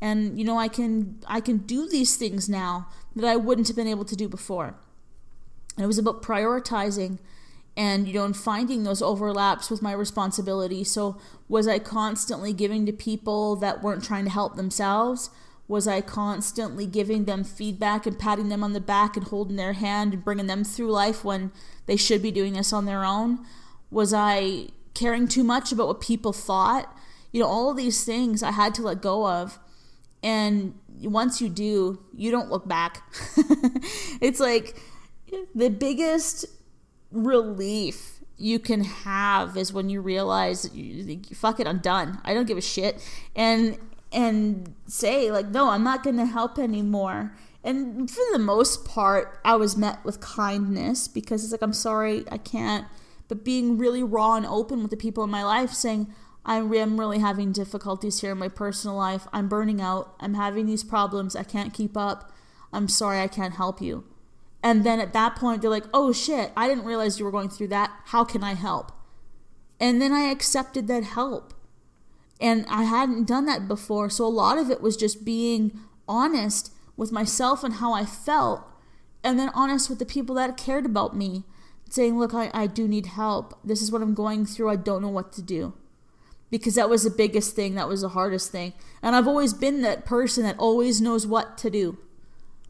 And 0.00 0.38
you 0.38 0.44
know, 0.44 0.56
I 0.58 0.68
can 0.68 1.20
I 1.26 1.40
can 1.40 1.58
do 1.58 1.88
these 1.88 2.16
things 2.16 2.48
now 2.48 2.88
that 3.14 3.28
I 3.28 3.36
wouldn't 3.36 3.68
have 3.68 3.76
been 3.76 3.86
able 3.86 4.04
to 4.04 4.16
do 4.16 4.28
before. 4.28 4.74
And 5.76 5.84
it 5.84 5.86
was 5.86 5.98
about 5.98 6.22
prioritizing 6.22 7.18
and 7.76 8.06
you 8.06 8.14
know 8.14 8.24
and 8.24 8.36
finding 8.36 8.82
those 8.82 9.00
overlaps 9.00 9.70
with 9.70 9.82
my 9.82 9.92
responsibility. 9.92 10.84
So 10.84 11.18
was 11.48 11.66
i 11.66 11.78
constantly 11.78 12.52
giving 12.52 12.86
to 12.86 12.92
people 12.92 13.56
that 13.56 13.82
weren't 13.82 14.04
trying 14.04 14.24
to 14.24 14.30
help 14.30 14.56
themselves? 14.56 15.30
Was 15.68 15.88
i 15.88 16.00
constantly 16.00 16.86
giving 16.86 17.24
them 17.24 17.44
feedback 17.44 18.06
and 18.06 18.18
patting 18.18 18.48
them 18.48 18.62
on 18.62 18.72
the 18.72 18.80
back 18.80 19.16
and 19.16 19.26
holding 19.26 19.56
their 19.56 19.72
hand 19.72 20.12
and 20.12 20.24
bringing 20.24 20.46
them 20.46 20.64
through 20.64 20.90
life 20.90 21.24
when 21.24 21.50
they 21.86 21.96
should 21.96 22.22
be 22.22 22.30
doing 22.30 22.52
this 22.52 22.72
on 22.72 22.84
their 22.84 23.04
own? 23.04 23.44
Was 23.90 24.12
i 24.12 24.68
caring 24.94 25.26
too 25.26 25.44
much 25.44 25.72
about 25.72 25.86
what 25.86 26.00
people 26.00 26.32
thought? 26.34 26.94
You 27.30 27.40
know 27.40 27.48
all 27.48 27.70
of 27.70 27.78
these 27.78 28.04
things 28.04 28.42
i 28.42 28.50
had 28.50 28.74
to 28.74 28.82
let 28.82 29.00
go 29.00 29.26
of 29.26 29.58
and 30.22 30.74
once 31.02 31.40
you 31.40 31.48
do 31.48 31.98
you 32.14 32.30
don't 32.30 32.50
look 32.50 32.66
back. 32.66 33.02
It's 34.20 34.38
like 34.38 34.80
the 35.54 35.68
biggest 35.68 36.46
relief 37.10 38.20
you 38.36 38.58
can 38.58 38.84
have 38.84 39.56
is 39.56 39.72
when 39.72 39.88
you 39.88 40.00
realize 40.00 40.68
fuck 41.34 41.60
it 41.60 41.66
i'm 41.66 41.78
done. 41.78 42.20
I 42.24 42.34
don't 42.34 42.46
give 42.46 42.58
a 42.58 42.62
shit. 42.62 43.02
And 43.34 43.78
and 44.12 44.74
say 44.86 45.32
like 45.32 45.48
no 45.48 45.70
i'm 45.70 45.82
not 45.82 46.02
going 46.02 46.16
to 46.16 46.26
help 46.26 46.58
anymore. 46.58 47.34
And 47.64 48.10
for 48.10 48.22
the 48.32 48.38
most 48.38 48.84
part 48.84 49.40
i 49.44 49.56
was 49.56 49.76
met 49.76 50.04
with 50.04 50.20
kindness 50.20 51.08
because 51.08 51.42
it's 51.42 51.52
like 51.52 51.62
i'm 51.62 51.72
sorry 51.72 52.24
i 52.30 52.38
can't. 52.38 52.86
But 53.28 53.44
being 53.44 53.78
really 53.78 54.02
raw 54.02 54.34
and 54.34 54.46
open 54.46 54.82
with 54.82 54.90
the 54.90 54.96
people 54.96 55.24
in 55.24 55.30
my 55.30 55.42
life 55.42 55.72
saying 55.72 56.12
i 56.44 56.56
am 56.56 56.98
really 56.98 57.18
having 57.18 57.52
difficulties 57.52 58.20
here 58.20 58.32
in 58.32 58.38
my 58.38 58.48
personal 58.48 58.96
life 58.96 59.26
i'm 59.32 59.48
burning 59.48 59.80
out 59.80 60.14
i'm 60.20 60.34
having 60.34 60.66
these 60.66 60.84
problems 60.84 61.36
i 61.36 61.42
can't 61.42 61.74
keep 61.74 61.96
up 61.96 62.32
i'm 62.72 62.88
sorry 62.88 63.20
i 63.20 63.28
can't 63.28 63.54
help 63.54 63.80
you 63.80 64.04
and 64.62 64.84
then 64.84 65.00
at 65.00 65.12
that 65.12 65.34
point, 65.36 65.60
they're 65.60 65.70
like, 65.70 65.86
oh 65.92 66.12
shit, 66.12 66.52
I 66.56 66.68
didn't 66.68 66.84
realize 66.84 67.18
you 67.18 67.24
were 67.24 67.32
going 67.32 67.48
through 67.48 67.68
that. 67.68 67.90
How 68.06 68.24
can 68.24 68.44
I 68.44 68.54
help? 68.54 68.92
And 69.80 70.00
then 70.00 70.12
I 70.12 70.30
accepted 70.30 70.86
that 70.86 71.02
help. 71.02 71.52
And 72.40 72.64
I 72.68 72.84
hadn't 72.84 73.26
done 73.26 73.46
that 73.46 73.66
before. 73.66 74.08
So 74.08 74.24
a 74.24 74.28
lot 74.28 74.58
of 74.58 74.70
it 74.70 74.80
was 74.80 74.96
just 74.96 75.24
being 75.24 75.78
honest 76.08 76.72
with 76.96 77.10
myself 77.10 77.64
and 77.64 77.74
how 77.74 77.92
I 77.92 78.04
felt. 78.04 78.62
And 79.24 79.38
then 79.38 79.50
honest 79.54 79.90
with 79.90 79.98
the 79.98 80.06
people 80.06 80.36
that 80.36 80.56
cared 80.56 80.86
about 80.86 81.16
me. 81.16 81.44
Saying, 81.90 82.18
look, 82.18 82.32
I, 82.32 82.50
I 82.54 82.68
do 82.68 82.88
need 82.88 83.06
help. 83.06 83.58
This 83.62 83.82
is 83.82 83.92
what 83.92 84.00
I'm 84.00 84.14
going 84.14 84.46
through. 84.46 84.70
I 84.70 84.76
don't 84.76 85.02
know 85.02 85.08
what 85.08 85.32
to 85.34 85.42
do. 85.42 85.74
Because 86.52 86.74
that 86.74 86.90
was 86.90 87.02
the 87.02 87.10
biggest 87.10 87.56
thing. 87.56 87.74
That 87.74 87.88
was 87.88 88.02
the 88.02 88.10
hardest 88.10 88.52
thing. 88.52 88.74
And 89.02 89.16
I've 89.16 89.26
always 89.26 89.54
been 89.54 89.80
that 89.82 90.04
person 90.04 90.44
that 90.44 90.58
always 90.58 91.00
knows 91.00 91.26
what 91.26 91.56
to 91.58 91.70
do. 91.70 91.98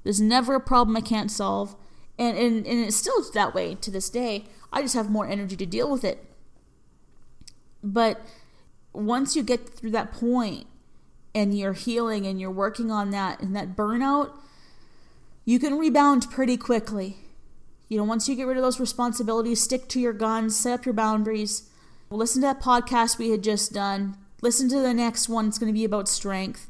There's 0.04 0.20
never 0.20 0.54
a 0.54 0.60
problem 0.60 0.96
I 0.96 1.00
can't 1.00 1.30
solve. 1.30 1.74
And, 2.18 2.38
and, 2.38 2.64
and 2.64 2.78
it's 2.78 2.96
still 2.96 3.22
that 3.34 3.54
way 3.54 3.74
to 3.74 3.90
this 3.90 4.08
day. 4.08 4.46
I 4.72 4.82
just 4.82 4.94
have 4.94 5.10
more 5.10 5.26
energy 5.26 5.56
to 5.56 5.66
deal 5.66 5.90
with 5.90 6.04
it. 6.04 6.24
But 7.82 8.20
once 8.92 9.34
you 9.34 9.42
get 9.42 9.68
through 9.68 9.90
that 9.90 10.12
point 10.12 10.68
and 11.34 11.58
you're 11.58 11.72
healing 11.72 12.24
and 12.24 12.40
you're 12.40 12.50
working 12.52 12.90
on 12.92 13.10
that 13.10 13.40
and 13.40 13.56
that 13.56 13.74
burnout, 13.74 14.30
you 15.44 15.58
can 15.58 15.76
rebound 15.76 16.30
pretty 16.30 16.56
quickly. 16.56 17.16
You 17.88 17.98
know, 17.98 18.04
once 18.04 18.28
you 18.28 18.36
get 18.36 18.46
rid 18.46 18.56
of 18.56 18.62
those 18.62 18.78
responsibilities, 18.78 19.60
stick 19.60 19.88
to 19.88 20.00
your 20.00 20.12
guns, 20.12 20.56
set 20.56 20.80
up 20.80 20.86
your 20.86 20.94
boundaries, 20.94 21.68
listen 22.16 22.42
to 22.42 22.46
that 22.48 22.60
podcast 22.60 23.18
we 23.18 23.30
had 23.30 23.42
just 23.42 23.72
done. 23.72 24.16
Listen 24.40 24.68
to 24.68 24.80
the 24.80 24.94
next 24.94 25.28
one. 25.28 25.48
It's 25.48 25.58
going 25.58 25.72
to 25.72 25.78
be 25.78 25.84
about 25.84 26.08
strength. 26.08 26.68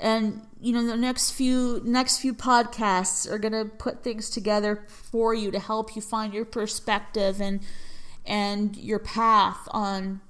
And 0.00 0.42
you 0.60 0.72
know, 0.72 0.84
the 0.84 0.96
next 0.96 1.30
few 1.32 1.80
next 1.84 2.18
few 2.18 2.34
podcasts 2.34 3.30
are 3.30 3.38
going 3.38 3.52
to 3.52 3.64
put 3.64 4.02
things 4.02 4.30
together 4.30 4.84
for 4.88 5.32
you 5.34 5.50
to 5.50 5.58
help 5.58 5.94
you 5.94 6.02
find 6.02 6.34
your 6.34 6.44
perspective 6.44 7.40
and 7.40 7.60
and 8.24 8.76
your 8.76 8.98
path 8.98 9.68
on 9.70 10.20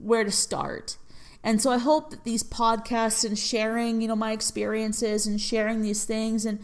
where 0.00 0.24
to 0.24 0.30
start. 0.30 0.96
And 1.42 1.62
so 1.62 1.70
I 1.70 1.78
hope 1.78 2.10
that 2.10 2.24
these 2.24 2.42
podcasts 2.42 3.24
and 3.24 3.38
sharing, 3.38 4.00
you 4.00 4.08
know, 4.08 4.16
my 4.16 4.32
experiences 4.32 5.26
and 5.26 5.40
sharing 5.40 5.80
these 5.80 6.04
things 6.04 6.44
and 6.44 6.58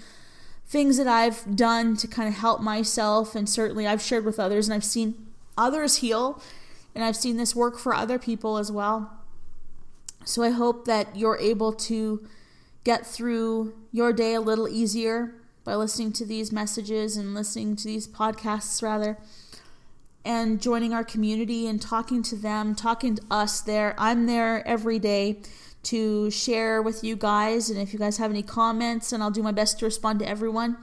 things 0.67 0.97
that 0.97 1.07
I've 1.07 1.55
done 1.55 1.97
to 1.99 2.09
kind 2.09 2.29
of 2.29 2.35
help 2.35 2.61
myself 2.61 3.35
and 3.35 3.49
certainly 3.49 3.87
I've 3.87 4.03
shared 4.03 4.25
with 4.25 4.41
others 4.41 4.69
and 4.69 4.75
I've 4.75 4.85
seen 4.85 5.27
others 5.57 5.97
heal 5.97 6.43
and 6.95 7.05
I've 7.05 7.17
seen 7.17 7.37
this 7.37 7.55
work 7.55 7.79
for 7.79 7.95
other 7.95 8.19
people 8.19 8.59
as 8.59 8.71
well. 8.71 9.13
So 10.25 10.43
I 10.43 10.51
hope 10.51 10.85
that 10.85 11.17
you're 11.17 11.39
able 11.39 11.73
to 11.73 12.27
get 12.85 13.07
through 13.07 13.75
your 13.91 14.13
day 14.13 14.35
a 14.35 14.41
little 14.41 14.69
easier 14.69 15.35
by 15.65 15.75
listening 15.75 16.13
to 16.13 16.25
these 16.25 16.53
messages 16.53 17.17
and 17.17 17.35
listening 17.35 17.77
to 17.77 17.85
these 17.85 18.09
podcasts 18.09 18.83
rather 18.83 19.19
and 20.25 20.61
joining 20.61 20.93
our 20.93 21.05
community 21.05 21.67
and 21.67 21.81
talking 21.81 22.23
to 22.23 22.37
them, 22.37 22.75
talking 22.75 23.17
to 23.17 23.23
us 23.31 23.61
there. 23.61 23.95
I'm 23.99 24.27
there 24.27 24.67
every 24.67 24.99
day 24.99 25.41
to 25.85 26.31
share 26.31 26.81
with 26.81 27.03
you 27.03 27.17
guys. 27.17 27.71
And 27.71 27.81
if 27.81 27.93
you 27.93 27.99
guys 27.99 28.19
have 28.19 28.31
any 28.31 28.43
comments, 28.43 29.13
and 29.13 29.23
I'll 29.23 29.31
do 29.31 29.43
my 29.43 29.53
best 29.53 29.79
to 29.81 29.85
respond 29.85 30.21
to 30.21 30.29
everyone, 30.29 30.77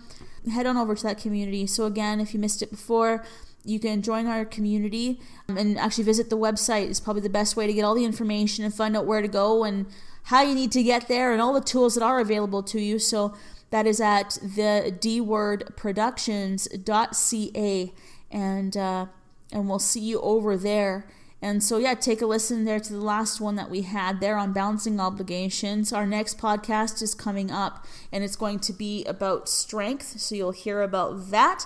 head 0.52 0.66
on 0.66 0.78
over 0.78 0.96
to 0.96 1.04
that 1.04 1.18
community. 1.18 1.68
So, 1.68 1.86
again, 1.86 2.20
if 2.20 2.34
you 2.34 2.40
missed 2.40 2.62
it 2.62 2.72
before, 2.72 3.24
you 3.64 3.80
can 3.80 4.02
join 4.02 4.28
our 4.28 4.44
community 4.46 5.20
and 5.48 5.78
actually 5.78 6.04
visit 6.04 6.30
the 6.30 6.38
website 6.38 6.90
is 6.90 7.00
probably 7.00 7.22
the 7.22 7.30
best 7.30 7.56
way 7.56 7.68
to 7.68 7.74
get 7.74 7.84
all 7.84 7.96
the 7.96 8.06
information 8.06 8.64
and 8.64 8.74
find 8.74 8.98
out 8.98 9.06
where 9.06 9.22
to 9.22 9.28
go 9.28 9.64
and 9.64 9.86
how 10.24 10.42
you 10.42 10.56
need 10.56 10.72
to 10.72 10.82
get 10.84 11.08
there 11.08 11.34
and 11.34 11.42
all 11.42 11.54
the 11.54 11.62
tools 11.62 11.96
that 11.96 12.04
are 12.04 12.20
available 12.20 12.64
to 12.64 12.80
you. 12.80 13.00
So 13.00 13.36
that 13.70 13.86
is 13.86 14.02
at 14.02 14.40
the 14.42 14.96
dwordproductions.ca 15.00 17.94
and 18.32 18.78
uh, 18.78 19.06
and 19.52 19.68
we'll 19.68 19.80
see 19.80 20.02
you 20.02 20.22
over 20.22 20.56
there. 20.56 21.08
And 21.42 21.64
so, 21.64 21.78
yeah, 21.78 21.94
take 21.94 22.22
a 22.22 22.26
listen 22.26 22.66
there 22.66 22.82
to 22.82 22.94
the 22.94 23.00
last 23.00 23.40
one 23.40 23.56
that 23.56 23.70
we 23.70 23.84
had 23.84 24.20
there 24.20 24.36
on 24.36 24.52
balancing 24.52 25.00
obligations. 25.00 25.94
Our 25.94 26.06
next 26.06 26.38
podcast 26.38 27.02
is 27.02 27.16
coming 27.16 27.50
up, 27.50 27.86
and 28.12 28.26
it's 28.26 28.36
going 28.36 28.60
to 28.60 28.74
be 28.74 29.06
about 29.06 29.48
strength. 29.48 30.20
So 30.20 30.36
you'll 30.36 30.52
hear 30.52 30.82
about 30.82 31.32
that, 31.32 31.66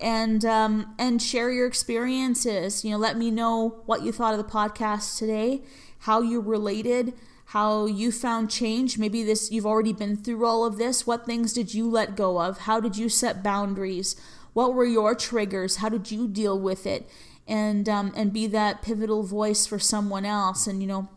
and 0.00 0.44
um, 0.44 0.94
and 0.98 1.20
share 1.22 1.50
your 1.50 1.66
experiences. 1.66 2.84
You 2.84 2.92
know, 2.92 2.98
let 2.98 3.16
me 3.16 3.30
know 3.30 3.82
what 3.86 4.02
you 4.02 4.12
thought 4.12 4.34
of 4.34 4.38
the 4.38 4.50
podcast 4.50 5.18
today, 5.18 5.62
how 6.00 6.20
you 6.20 6.40
related, 6.40 7.14
how 7.46 7.86
you 7.86 8.10
found 8.10 8.50
change. 8.50 8.98
Maybe 8.98 9.22
this 9.22 9.50
you've 9.50 9.66
already 9.66 9.92
been 9.92 10.16
through 10.16 10.44
all 10.44 10.64
of 10.64 10.78
this. 10.78 11.06
What 11.06 11.26
things 11.26 11.52
did 11.52 11.74
you 11.74 11.88
let 11.88 12.16
go 12.16 12.40
of? 12.40 12.58
How 12.60 12.80
did 12.80 12.96
you 12.96 13.08
set 13.08 13.42
boundaries? 13.42 14.16
What 14.52 14.74
were 14.74 14.84
your 14.84 15.14
triggers? 15.14 15.76
How 15.76 15.88
did 15.88 16.10
you 16.10 16.28
deal 16.28 16.58
with 16.58 16.86
it? 16.86 17.08
And 17.46 17.88
um, 17.88 18.12
and 18.16 18.32
be 18.32 18.46
that 18.48 18.82
pivotal 18.82 19.22
voice 19.22 19.66
for 19.66 19.78
someone 19.78 20.24
else. 20.24 20.66
And 20.66 20.80
you 20.80 20.88
know, 20.88 21.08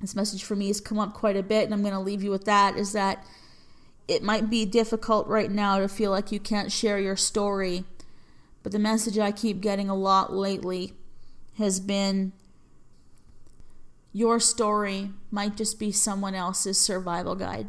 this 0.00 0.16
message 0.16 0.42
for 0.42 0.56
me 0.56 0.68
has 0.68 0.80
come 0.80 0.98
up 0.98 1.14
quite 1.14 1.36
a 1.36 1.42
bit, 1.42 1.64
and 1.64 1.74
I'm 1.74 1.82
going 1.82 1.94
to 1.94 2.00
leave 2.00 2.22
you 2.22 2.30
with 2.30 2.44
that. 2.44 2.76
Is 2.76 2.92
that 2.92 3.24
it 4.08 4.22
might 4.24 4.50
be 4.50 4.64
difficult 4.64 5.28
right 5.28 5.50
now 5.50 5.78
to 5.78 5.88
feel 5.88 6.10
like 6.10 6.32
you 6.32 6.40
can't 6.40 6.72
share 6.72 6.98
your 6.98 7.16
story, 7.16 7.84
but 8.62 8.72
the 8.72 8.78
message 8.78 9.18
I 9.18 9.32
keep 9.32 9.60
getting 9.60 9.88
a 9.88 9.94
lot 9.94 10.32
lately 10.32 10.94
has 11.58 11.80
been 11.80 12.32
your 14.12 14.40
story 14.40 15.10
might 15.30 15.56
just 15.56 15.78
be 15.78 15.92
someone 15.92 16.34
else's 16.34 16.80
survival 16.80 17.34
guide. 17.34 17.68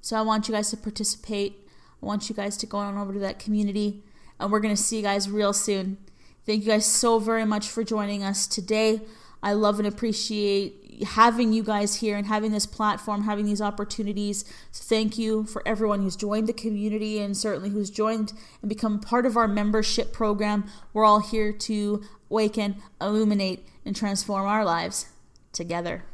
So 0.00 0.16
I 0.16 0.22
want 0.22 0.48
you 0.48 0.54
guys 0.54 0.70
to 0.70 0.76
participate 0.76 1.62
I 2.02 2.06
want 2.06 2.28
you 2.28 2.34
guys 2.34 2.56
to 2.58 2.66
go 2.66 2.78
on 2.78 2.98
over 2.98 3.12
to 3.12 3.18
that 3.20 3.38
community, 3.38 4.02
and 4.40 4.50
we're 4.50 4.60
going 4.60 4.74
to 4.74 4.82
see 4.82 4.96
you 4.96 5.02
guys 5.02 5.30
real 5.30 5.52
soon. 5.52 5.98
Thank 6.44 6.64
you 6.64 6.70
guys 6.70 6.84
so 6.84 7.20
very 7.20 7.44
much 7.44 7.68
for 7.68 7.84
joining 7.84 8.24
us 8.24 8.48
today. 8.48 9.02
I 9.40 9.52
love 9.52 9.78
and 9.78 9.86
appreciate 9.86 10.81
having 11.06 11.52
you 11.52 11.62
guys 11.62 11.96
here 11.96 12.16
and 12.16 12.26
having 12.26 12.52
this 12.52 12.66
platform, 12.66 13.24
having 13.24 13.44
these 13.44 13.60
opportunities. 13.60 14.44
So 14.70 14.84
thank 14.84 15.18
you 15.18 15.44
for 15.44 15.66
everyone 15.66 16.02
who's 16.02 16.16
joined 16.16 16.46
the 16.46 16.52
community 16.52 17.18
and 17.18 17.36
certainly 17.36 17.70
who's 17.70 17.90
joined 17.90 18.32
and 18.60 18.68
become 18.68 19.00
part 19.00 19.26
of 19.26 19.36
our 19.36 19.48
membership 19.48 20.12
program. 20.12 20.64
We're 20.92 21.04
all 21.04 21.20
here 21.20 21.52
to 21.52 22.02
awaken, 22.30 22.76
illuminate, 23.00 23.66
and 23.84 23.96
transform 23.96 24.46
our 24.46 24.64
lives 24.64 25.06
together. 25.52 26.04